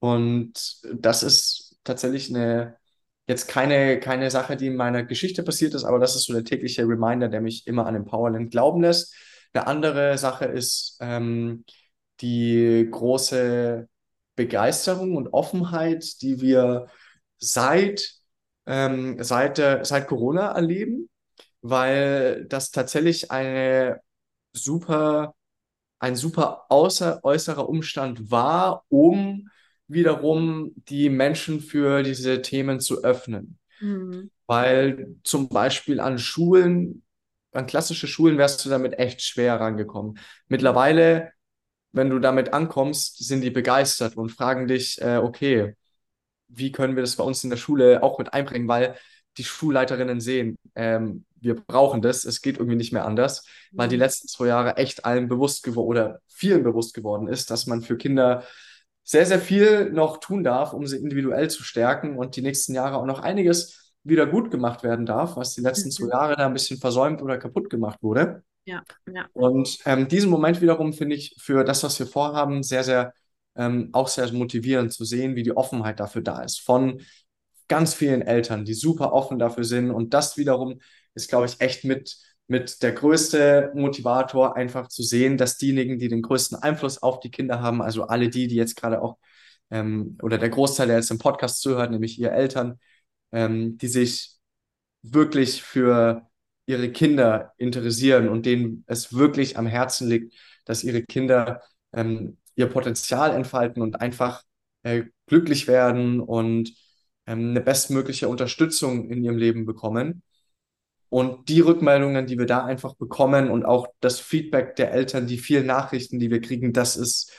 Und 0.00 0.80
das 0.92 1.22
ist 1.22 1.78
tatsächlich 1.84 2.30
eine, 2.30 2.76
jetzt 3.26 3.48
keine, 3.48 4.00
keine 4.00 4.30
Sache, 4.30 4.56
die 4.56 4.68
in 4.68 4.76
meiner 4.76 5.04
Geschichte 5.04 5.42
passiert 5.42 5.74
ist, 5.74 5.84
aber 5.84 5.98
das 5.98 6.16
ist 6.16 6.24
so 6.24 6.32
der 6.32 6.44
tägliche 6.44 6.82
Reminder, 6.82 7.28
der 7.28 7.40
mich 7.40 7.66
immer 7.66 7.86
an 7.86 7.96
Empowerland 7.96 8.50
glauben 8.50 8.82
lässt. 8.82 9.14
Eine 9.52 9.66
andere 9.66 10.18
Sache 10.18 10.46
ist 10.46 10.98
ähm, 11.00 11.64
die 12.20 12.88
große 12.90 13.88
Begeisterung 14.36 15.16
und 15.16 15.32
Offenheit, 15.32 16.20
die 16.22 16.40
wir 16.40 16.88
seit, 17.38 18.14
ähm, 18.66 19.22
seit, 19.22 19.56
seit 19.56 20.06
Corona 20.06 20.52
erleben 20.52 21.08
weil 21.64 22.44
das 22.44 22.70
tatsächlich 22.72 23.30
eine 23.30 24.02
super, 24.52 25.34
ein 25.98 26.14
super 26.14 26.66
außer, 26.68 27.20
äußerer 27.24 27.66
Umstand 27.66 28.30
war, 28.30 28.84
um 28.90 29.48
wiederum 29.88 30.72
die 30.76 31.08
Menschen 31.08 31.60
für 31.60 32.02
diese 32.02 32.42
Themen 32.42 32.80
zu 32.80 33.02
öffnen. 33.02 33.58
Mhm. 33.80 34.30
Weil 34.46 35.16
zum 35.24 35.48
Beispiel 35.48 36.00
an 36.00 36.18
Schulen, 36.18 37.02
an 37.52 37.64
klassische 37.66 38.08
Schulen 38.08 38.36
wärst 38.36 38.62
du 38.62 38.68
damit 38.68 38.98
echt 38.98 39.22
schwer 39.22 39.58
rangekommen. 39.58 40.18
Mittlerweile, 40.48 41.32
wenn 41.94 42.10
du 42.10 42.18
damit 42.18 42.52
ankommst, 42.52 43.24
sind 43.24 43.42
die 43.42 43.50
begeistert 43.50 44.16
und 44.16 44.30
fragen 44.30 44.66
dich, 44.66 45.00
äh, 45.00 45.18
okay, 45.18 45.74
wie 46.48 46.72
können 46.72 46.96
wir 46.96 47.02
das 47.02 47.16
bei 47.16 47.24
uns 47.24 47.44
in 47.44 47.50
der 47.50 47.56
Schule 47.56 48.02
auch 48.02 48.18
mit 48.18 48.32
einbringen, 48.34 48.68
weil 48.68 48.96
die 49.36 49.44
Schulleiterinnen 49.44 50.20
sehen, 50.20 50.56
ähm, 50.74 51.24
wir 51.40 51.54
brauchen 51.56 52.02
das, 52.02 52.24
es 52.24 52.40
geht 52.40 52.58
irgendwie 52.58 52.76
nicht 52.76 52.92
mehr 52.92 53.04
anders, 53.04 53.46
weil 53.72 53.88
die 53.88 53.96
mhm. 53.96 54.02
letzten 54.02 54.28
zwei 54.28 54.46
Jahre 54.48 54.76
echt 54.76 55.04
allen 55.04 55.28
bewusst 55.28 55.62
geworden 55.62 55.88
oder 55.88 56.20
vielen 56.26 56.62
bewusst 56.62 56.94
geworden 56.94 57.28
ist, 57.28 57.50
dass 57.50 57.66
man 57.66 57.82
für 57.82 57.96
Kinder 57.96 58.44
sehr, 59.04 59.26
sehr 59.26 59.40
viel 59.40 59.90
noch 59.90 60.18
tun 60.18 60.42
darf, 60.42 60.72
um 60.72 60.86
sie 60.86 60.96
individuell 60.96 61.50
zu 61.50 61.62
stärken 61.62 62.16
und 62.16 62.36
die 62.36 62.42
nächsten 62.42 62.74
Jahre 62.74 62.96
auch 62.96 63.06
noch 63.06 63.20
einiges 63.20 63.92
wieder 64.02 64.26
gut 64.26 64.50
gemacht 64.50 64.82
werden 64.82 65.06
darf, 65.06 65.36
was 65.36 65.54
die 65.54 65.60
letzten 65.60 65.90
zwei 65.90 66.06
mhm. 66.06 66.10
Jahre 66.10 66.36
da 66.36 66.46
ein 66.46 66.52
bisschen 66.54 66.80
versäumt 66.80 67.22
oder 67.22 67.38
kaputt 67.38 67.70
gemacht 67.70 67.98
wurde. 68.02 68.42
Ja, 68.64 68.82
ja. 69.12 69.28
Und 69.32 69.78
ähm, 69.84 70.08
diesen 70.08 70.30
Moment 70.30 70.60
wiederum 70.60 70.92
finde 70.92 71.16
ich 71.16 71.34
für 71.38 71.64
das, 71.64 71.82
was 71.82 71.98
wir 71.98 72.06
vorhaben, 72.06 72.62
sehr, 72.62 72.84
sehr 72.84 73.12
ähm, 73.56 73.90
auch 73.92 74.08
sehr 74.08 74.32
motivierend 74.32 74.92
zu 74.92 75.04
sehen, 75.04 75.36
wie 75.36 75.42
die 75.42 75.56
Offenheit 75.56 76.00
dafür 76.00 76.22
da 76.22 76.42
ist. 76.42 76.60
Von 76.60 77.00
ganz 77.68 77.94
vielen 77.94 78.22
Eltern, 78.22 78.64
die 78.64 78.74
super 78.74 79.12
offen 79.12 79.38
dafür 79.38 79.64
sind. 79.64 79.90
Und 79.90 80.14
das 80.14 80.36
wiederum 80.36 80.80
ist, 81.14 81.28
glaube 81.28 81.46
ich, 81.46 81.60
echt 81.60 81.84
mit, 81.84 82.16
mit 82.46 82.82
der 82.82 82.92
größte 82.92 83.72
Motivator, 83.74 84.56
einfach 84.56 84.88
zu 84.88 85.02
sehen, 85.02 85.36
dass 85.38 85.56
diejenigen, 85.56 85.98
die 85.98 86.08
den 86.08 86.22
größten 86.22 86.58
Einfluss 86.58 87.02
auf 87.02 87.20
die 87.20 87.30
Kinder 87.30 87.60
haben, 87.60 87.80
also 87.82 88.04
alle 88.06 88.28
die, 88.28 88.48
die 88.48 88.56
jetzt 88.56 88.76
gerade 88.76 89.00
auch, 89.02 89.18
ähm, 89.70 90.18
oder 90.22 90.38
der 90.38 90.50
Großteil, 90.50 90.88
der 90.88 90.96
jetzt 90.96 91.10
im 91.10 91.18
Podcast 91.18 91.60
zuhört, 91.60 91.90
nämlich 91.90 92.18
ihre 92.18 92.32
Eltern, 92.32 92.78
ähm, 93.32 93.78
die 93.78 93.88
sich 93.88 94.38
wirklich 95.02 95.62
für 95.62 96.26
ihre 96.66 96.90
Kinder 96.92 97.52
interessieren 97.58 98.28
und 98.28 98.46
denen 98.46 98.84
es 98.86 99.12
wirklich 99.14 99.58
am 99.58 99.66
Herzen 99.66 100.08
liegt, 100.08 100.34
dass 100.64 100.84
ihre 100.84 101.02
Kinder 101.02 101.62
ähm, 101.92 102.38
ihr 102.56 102.66
Potenzial 102.68 103.32
entfalten 103.32 103.82
und 103.82 104.00
einfach 104.00 104.42
äh, 104.82 105.04
glücklich 105.26 105.66
werden 105.68 106.20
und 106.20 106.74
ähm, 107.26 107.50
eine 107.50 107.60
bestmögliche 107.60 108.28
Unterstützung 108.28 109.10
in 109.10 109.22
ihrem 109.24 109.36
Leben 109.36 109.66
bekommen. 109.66 110.22
Und 111.08 111.48
die 111.48 111.60
Rückmeldungen, 111.60 112.26
die 112.26 112.38
wir 112.38 112.46
da 112.46 112.64
einfach 112.64 112.94
bekommen 112.96 113.50
und 113.50 113.64
auch 113.64 113.86
das 114.00 114.18
Feedback 114.18 114.74
der 114.76 114.92
Eltern, 114.92 115.26
die 115.26 115.38
vielen 115.38 115.66
Nachrichten, 115.66 116.18
die 116.18 116.30
wir 116.30 116.40
kriegen, 116.40 116.72
das 116.72 116.96
ist 116.96 117.32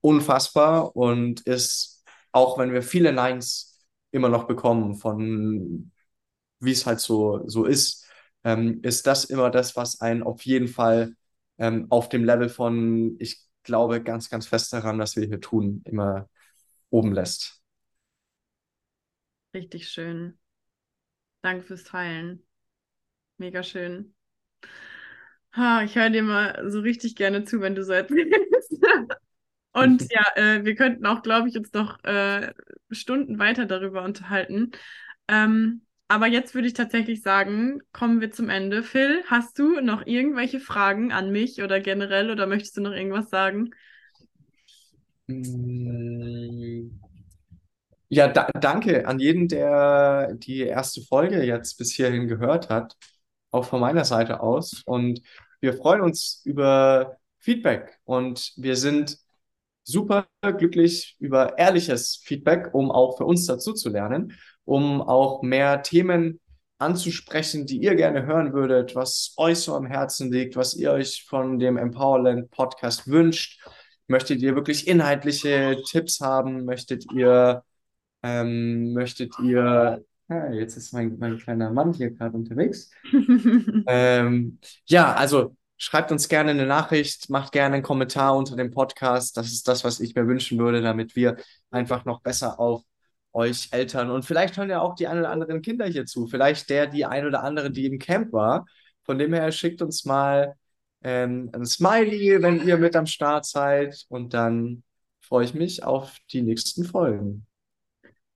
unfassbar 0.00 0.96
und 0.96 1.42
ist, 1.42 2.04
auch 2.32 2.58
wenn 2.58 2.72
wir 2.72 2.82
viele 2.82 3.12
Neins 3.12 3.86
immer 4.10 4.28
noch 4.28 4.44
bekommen 4.46 4.96
von 4.96 5.92
wie 6.60 6.72
es 6.72 6.86
halt 6.86 7.00
so, 7.00 7.42
so 7.46 7.64
ist, 7.64 8.05
ähm, 8.46 8.78
ist 8.82 9.08
das 9.08 9.24
immer 9.24 9.50
das, 9.50 9.74
was 9.74 10.00
einen 10.00 10.22
auf 10.22 10.42
jeden 10.42 10.68
Fall 10.68 11.16
ähm, 11.58 11.86
auf 11.90 12.08
dem 12.08 12.24
Level 12.24 12.48
von, 12.48 13.16
ich 13.18 13.40
glaube 13.64 14.00
ganz, 14.00 14.30
ganz 14.30 14.46
fest 14.46 14.72
daran, 14.72 15.00
was 15.00 15.16
wir 15.16 15.26
hier 15.26 15.40
tun, 15.40 15.82
immer 15.84 16.28
oben 16.88 17.12
lässt. 17.12 17.60
Richtig 19.52 19.88
schön. 19.88 20.38
Danke 21.42 21.64
fürs 21.64 21.82
Teilen. 21.82 22.46
Mega 23.36 23.64
schön. 23.64 24.14
Ha, 25.56 25.82
ich 25.82 25.96
höre 25.96 26.10
dir 26.10 26.22
mal 26.22 26.70
so 26.70 26.80
richtig 26.80 27.16
gerne 27.16 27.44
zu, 27.44 27.60
wenn 27.60 27.74
du 27.74 27.82
so 27.82 27.92
erzählst. 27.92 28.80
Und 29.72 30.06
ja, 30.10 30.24
äh, 30.36 30.64
wir 30.64 30.74
könnten 30.76 31.04
auch, 31.04 31.22
glaube 31.22 31.48
ich, 31.48 31.56
uns 31.58 31.72
noch 31.72 32.02
äh, 32.04 32.54
Stunden 32.90 33.40
weiter 33.40 33.66
darüber 33.66 34.04
unterhalten. 34.04 34.70
Ähm, 35.28 35.85
aber 36.08 36.26
jetzt 36.26 36.54
würde 36.54 36.68
ich 36.68 36.74
tatsächlich 36.74 37.22
sagen, 37.22 37.80
kommen 37.92 38.20
wir 38.20 38.30
zum 38.30 38.48
Ende. 38.48 38.82
Phil, 38.82 39.22
hast 39.26 39.58
du 39.58 39.80
noch 39.80 40.06
irgendwelche 40.06 40.60
Fragen 40.60 41.12
an 41.12 41.32
mich 41.32 41.62
oder 41.62 41.80
generell 41.80 42.30
oder 42.30 42.46
möchtest 42.46 42.76
du 42.76 42.80
noch 42.80 42.92
irgendwas 42.92 43.28
sagen? 43.28 43.70
Mm, 45.26 46.90
ja, 48.08 48.28
da, 48.28 48.48
danke 48.60 49.06
an 49.08 49.18
jeden, 49.18 49.48
der 49.48 50.34
die 50.34 50.60
erste 50.60 51.02
Folge 51.02 51.42
jetzt 51.42 51.76
bis 51.76 51.92
hierhin 51.92 52.28
gehört 52.28 52.70
hat, 52.70 52.96
auch 53.50 53.64
von 53.64 53.80
meiner 53.80 54.04
Seite 54.04 54.40
aus. 54.40 54.82
Und 54.86 55.22
wir 55.60 55.74
freuen 55.74 56.02
uns 56.02 56.40
über 56.44 57.16
Feedback 57.38 57.98
und 58.04 58.52
wir 58.56 58.76
sind 58.76 59.18
super 59.82 60.26
glücklich 60.42 61.16
über 61.18 61.58
ehrliches 61.58 62.20
Feedback, 62.24 62.74
um 62.74 62.90
auch 62.92 63.16
für 63.16 63.24
uns 63.24 63.46
dazu 63.46 63.72
zu 63.72 63.88
lernen, 63.88 64.32
um 64.66 65.00
auch 65.00 65.42
mehr 65.42 65.82
Themen 65.82 66.40
anzusprechen, 66.78 67.64
die 67.64 67.78
ihr 67.78 67.94
gerne 67.94 68.26
hören 68.26 68.52
würdet, 68.52 68.94
was 68.94 69.32
euch 69.38 69.60
so 69.60 69.74
am 69.74 69.86
Herzen 69.86 70.30
liegt, 70.30 70.56
was 70.56 70.74
ihr 70.74 70.92
euch 70.92 71.24
von 71.26 71.58
dem 71.58 71.78
Empowerland 71.78 72.50
Podcast 72.50 73.08
wünscht. 73.08 73.66
Möchtet 74.08 74.42
ihr 74.42 74.54
wirklich 74.54 74.86
inhaltliche 74.86 75.78
Tipps 75.88 76.20
haben? 76.20 76.66
Möchtet 76.66 77.10
ihr 77.14 77.62
ähm, 78.26 78.92
möchtet 78.92 79.38
ihr, 79.40 80.04
ah, 80.28 80.50
jetzt 80.50 80.76
ist 80.76 80.92
mein, 80.92 81.16
mein 81.18 81.38
kleiner 81.38 81.70
Mann 81.70 81.92
hier 81.92 82.10
gerade 82.10 82.36
unterwegs. 82.36 82.90
ähm, 83.86 84.58
ja, 84.86 85.14
also 85.14 85.56
schreibt 85.76 86.10
uns 86.10 86.28
gerne 86.28 86.50
eine 86.50 86.66
Nachricht, 86.66 87.30
macht 87.30 87.52
gerne 87.52 87.76
einen 87.76 87.84
Kommentar 87.84 88.36
unter 88.36 88.56
dem 88.56 88.72
Podcast. 88.72 89.36
Das 89.36 89.48
ist 89.48 89.68
das, 89.68 89.84
was 89.84 90.00
ich 90.00 90.14
mir 90.14 90.26
wünschen 90.26 90.58
würde, 90.58 90.82
damit 90.82 91.14
wir 91.14 91.36
einfach 91.70 92.04
noch 92.04 92.20
besser 92.20 92.58
auf 92.58 92.82
euch 93.36 93.68
Eltern 93.70 94.10
und 94.10 94.24
vielleicht 94.24 94.56
hören 94.56 94.70
ja 94.70 94.80
auch 94.80 94.94
die 94.94 95.06
ein 95.06 95.18
oder 95.18 95.30
anderen 95.30 95.60
Kinder 95.60 95.86
hier 95.86 96.06
zu. 96.06 96.26
Vielleicht 96.26 96.70
der, 96.70 96.86
die 96.86 97.04
ein 97.04 97.26
oder 97.26 97.42
andere, 97.44 97.70
die 97.70 97.84
im 97.86 97.98
Camp 97.98 98.32
war. 98.32 98.66
Von 99.04 99.18
dem 99.18 99.34
her 99.34 99.52
schickt 99.52 99.82
uns 99.82 100.04
mal 100.06 100.54
ähm, 101.02 101.50
ein 101.52 101.66
Smiley, 101.66 102.42
wenn 102.42 102.66
ihr 102.66 102.78
mit 102.78 102.96
am 102.96 103.06
Start 103.06 103.44
seid. 103.44 104.06
Und 104.08 104.32
dann 104.32 104.82
freue 105.20 105.44
ich 105.44 105.54
mich 105.54 105.84
auf 105.84 106.16
die 106.32 106.42
nächsten 106.42 106.84
Folgen. 106.84 107.46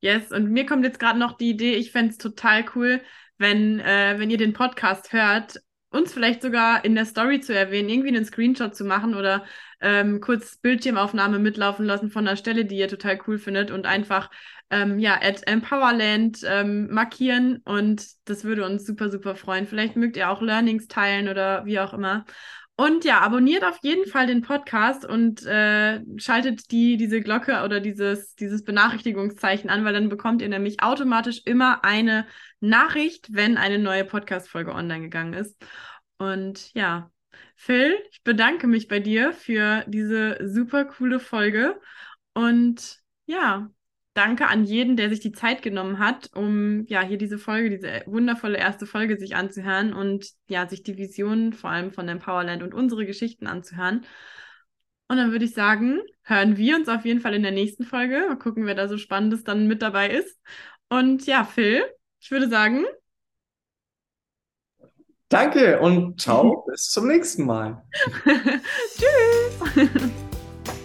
Yes, 0.02 0.30
und 0.32 0.50
mir 0.50 0.66
kommt 0.66 0.84
jetzt 0.84 1.00
gerade 1.00 1.18
noch 1.18 1.36
die 1.36 1.50
Idee, 1.50 1.74
ich 1.74 1.92
fände 1.92 2.12
es 2.12 2.18
total 2.18 2.64
cool, 2.74 3.00
wenn, 3.38 3.80
äh, 3.80 4.14
wenn 4.18 4.30
ihr 4.30 4.38
den 4.38 4.52
Podcast 4.52 5.12
hört, 5.12 5.60
uns 5.90 6.12
vielleicht 6.12 6.42
sogar 6.42 6.84
in 6.84 6.94
der 6.94 7.04
Story 7.04 7.40
zu 7.40 7.54
erwähnen, 7.54 7.88
irgendwie 7.88 8.08
einen 8.08 8.24
Screenshot 8.24 8.74
zu 8.74 8.84
machen 8.84 9.14
oder 9.14 9.44
ähm, 9.80 10.20
kurz 10.20 10.58
Bildschirmaufnahme 10.58 11.38
mitlaufen 11.38 11.84
lassen 11.84 12.10
von 12.10 12.26
einer 12.26 12.36
Stelle, 12.36 12.64
die 12.64 12.76
ihr 12.76 12.88
total 12.88 13.18
cool 13.26 13.38
findet 13.38 13.70
und 13.70 13.86
einfach 13.86 14.30
ähm, 14.70 14.98
ja, 14.98 15.18
at 15.20 15.46
Empowerland 15.46 16.40
ähm, 16.44 16.88
markieren 16.90 17.60
und 17.64 18.06
das 18.24 18.44
würde 18.44 18.64
uns 18.64 18.86
super, 18.86 19.10
super 19.10 19.34
freuen. 19.34 19.66
Vielleicht 19.66 19.96
mögt 19.96 20.16
ihr 20.16 20.30
auch 20.30 20.42
Learnings 20.42 20.86
teilen 20.86 21.28
oder 21.28 21.64
wie 21.64 21.80
auch 21.80 21.92
immer. 21.92 22.24
Und 22.76 23.04
ja, 23.04 23.20
abonniert 23.20 23.62
auf 23.62 23.78
jeden 23.82 24.06
Fall 24.06 24.26
den 24.26 24.40
Podcast 24.40 25.04
und 25.04 25.44
äh, 25.44 26.00
schaltet 26.16 26.70
die, 26.70 26.96
diese 26.96 27.20
Glocke 27.20 27.62
oder 27.62 27.78
dieses, 27.78 28.34
dieses 28.36 28.64
Benachrichtigungszeichen 28.64 29.68
an, 29.68 29.84
weil 29.84 29.92
dann 29.92 30.08
bekommt 30.08 30.40
ihr 30.40 30.48
nämlich 30.48 30.82
automatisch 30.82 31.42
immer 31.44 31.84
eine 31.84 32.26
Nachricht, 32.60 33.34
wenn 33.34 33.58
eine 33.58 33.78
neue 33.78 34.06
Podcast-Folge 34.06 34.72
online 34.72 35.02
gegangen 35.02 35.34
ist. 35.34 35.62
Und 36.16 36.72
ja, 36.72 37.10
Phil, 37.56 37.98
ich 38.10 38.22
bedanke 38.22 38.66
mich 38.66 38.88
bei 38.88 39.00
dir 39.00 39.32
für 39.32 39.84
diese 39.86 40.38
super 40.42 40.84
coole 40.84 41.20
Folge. 41.20 41.80
Und 42.32 42.98
ja, 43.26 43.70
danke 44.14 44.48
an 44.48 44.64
jeden, 44.64 44.96
der 44.96 45.08
sich 45.08 45.20
die 45.20 45.32
Zeit 45.32 45.62
genommen 45.62 45.98
hat, 45.98 46.30
um 46.34 46.84
ja 46.86 47.02
hier 47.02 47.18
diese 47.18 47.38
Folge, 47.38 47.70
diese 47.70 48.02
wundervolle 48.06 48.58
erste 48.58 48.86
Folge 48.86 49.18
sich 49.18 49.36
anzuhören 49.36 49.92
und 49.92 50.26
ja, 50.48 50.68
sich 50.68 50.82
die 50.82 50.96
Visionen 50.96 51.52
vor 51.52 51.70
allem 51.70 51.92
von 51.92 52.08
Empowerland 52.08 52.62
und 52.62 52.74
unsere 52.74 53.06
Geschichten 53.06 53.46
anzuhören. 53.46 54.04
Und 55.08 55.16
dann 55.16 55.32
würde 55.32 55.44
ich 55.44 55.54
sagen, 55.54 56.00
hören 56.22 56.56
wir 56.56 56.76
uns 56.76 56.88
auf 56.88 57.04
jeden 57.04 57.20
Fall 57.20 57.34
in 57.34 57.42
der 57.42 57.52
nächsten 57.52 57.84
Folge. 57.84 58.26
Mal 58.28 58.38
gucken, 58.38 58.66
wer 58.66 58.74
da 58.74 58.88
so 58.88 58.96
Spannendes 58.96 59.42
dann 59.42 59.66
mit 59.66 59.82
dabei 59.82 60.08
ist. 60.10 60.40
Und 60.88 61.26
ja, 61.26 61.44
Phil, 61.44 61.84
ich 62.20 62.30
würde 62.30 62.48
sagen. 62.48 62.84
Danke 65.30 65.78
und 65.78 66.20
ciao, 66.20 66.64
bis 66.70 66.90
zum 66.90 67.06
nächsten 67.06 67.46
Mal. 67.46 67.80
Tschüss. 68.96 70.10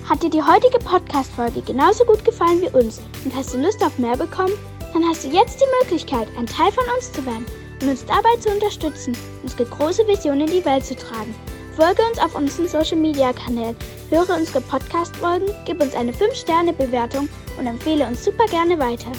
Hat 0.08 0.22
dir 0.22 0.30
die 0.30 0.44
heutige 0.44 0.78
Podcast-Folge 0.78 1.64
genauso 1.64 2.06
gut 2.06 2.24
gefallen 2.24 2.62
wie 2.62 2.70
uns 2.70 3.02
und 3.26 3.36
hast 3.36 3.56
du 3.56 3.58
Lust 3.58 3.84
auf 3.84 3.98
mehr 3.98 4.16
bekommen? 4.16 4.54
Dann 4.94 5.04
hast 5.04 5.26
du 5.26 5.30
jetzt 5.30 5.60
die 5.60 5.84
Möglichkeit, 5.84 6.28
ein 6.38 6.46
Teil 6.46 6.72
von 6.72 6.84
uns 6.96 7.12
zu 7.12 7.26
werden 7.26 7.48
und 7.82 7.90
uns 7.90 8.06
dabei 8.06 8.38
zu 8.40 8.52
unterstützen, 8.52 9.18
unsere 9.42 9.66
große 9.66 10.08
Vision 10.08 10.40
in 10.40 10.48
die 10.48 10.64
Welt 10.64 10.86
zu 10.86 10.96
tragen. 10.96 11.34
Folge 11.76 12.04
uns 12.08 12.20
auf 12.20 12.36
unseren 12.36 12.68
Social-Media-Kanälen, 12.68 13.76
höre 14.12 14.30
unsere 14.30 14.62
Podcast-Folgen, 14.62 15.50
gib 15.66 15.82
uns 15.82 15.96
eine 15.96 16.12
5-Sterne-Bewertung 16.12 17.28
und 17.58 17.66
empfehle 17.66 18.06
uns 18.06 18.24
super 18.24 18.46
gerne 18.46 18.78
weiter. 18.78 19.12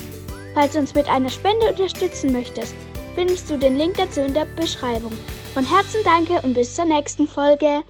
Falls 0.55 0.75
du 0.75 0.79
uns 0.79 0.95
mit 0.95 1.09
einer 1.09 1.29
Spende 1.29 1.69
unterstützen 1.69 2.33
möchtest, 2.33 2.77
findest 3.17 3.49
du 3.51 3.59
den 3.59 3.79
Link 3.79 3.97
dazu 3.97 4.21
in 4.21 4.35
der 4.35 4.45
Beschreibung. 4.45 5.13
Von 5.55 5.65
Herzen 5.65 6.01
danke 6.05 6.47
und 6.47 6.53
bis 6.53 6.75
zur 6.75 6.85
nächsten 6.85 7.27
Folge. 7.27 7.83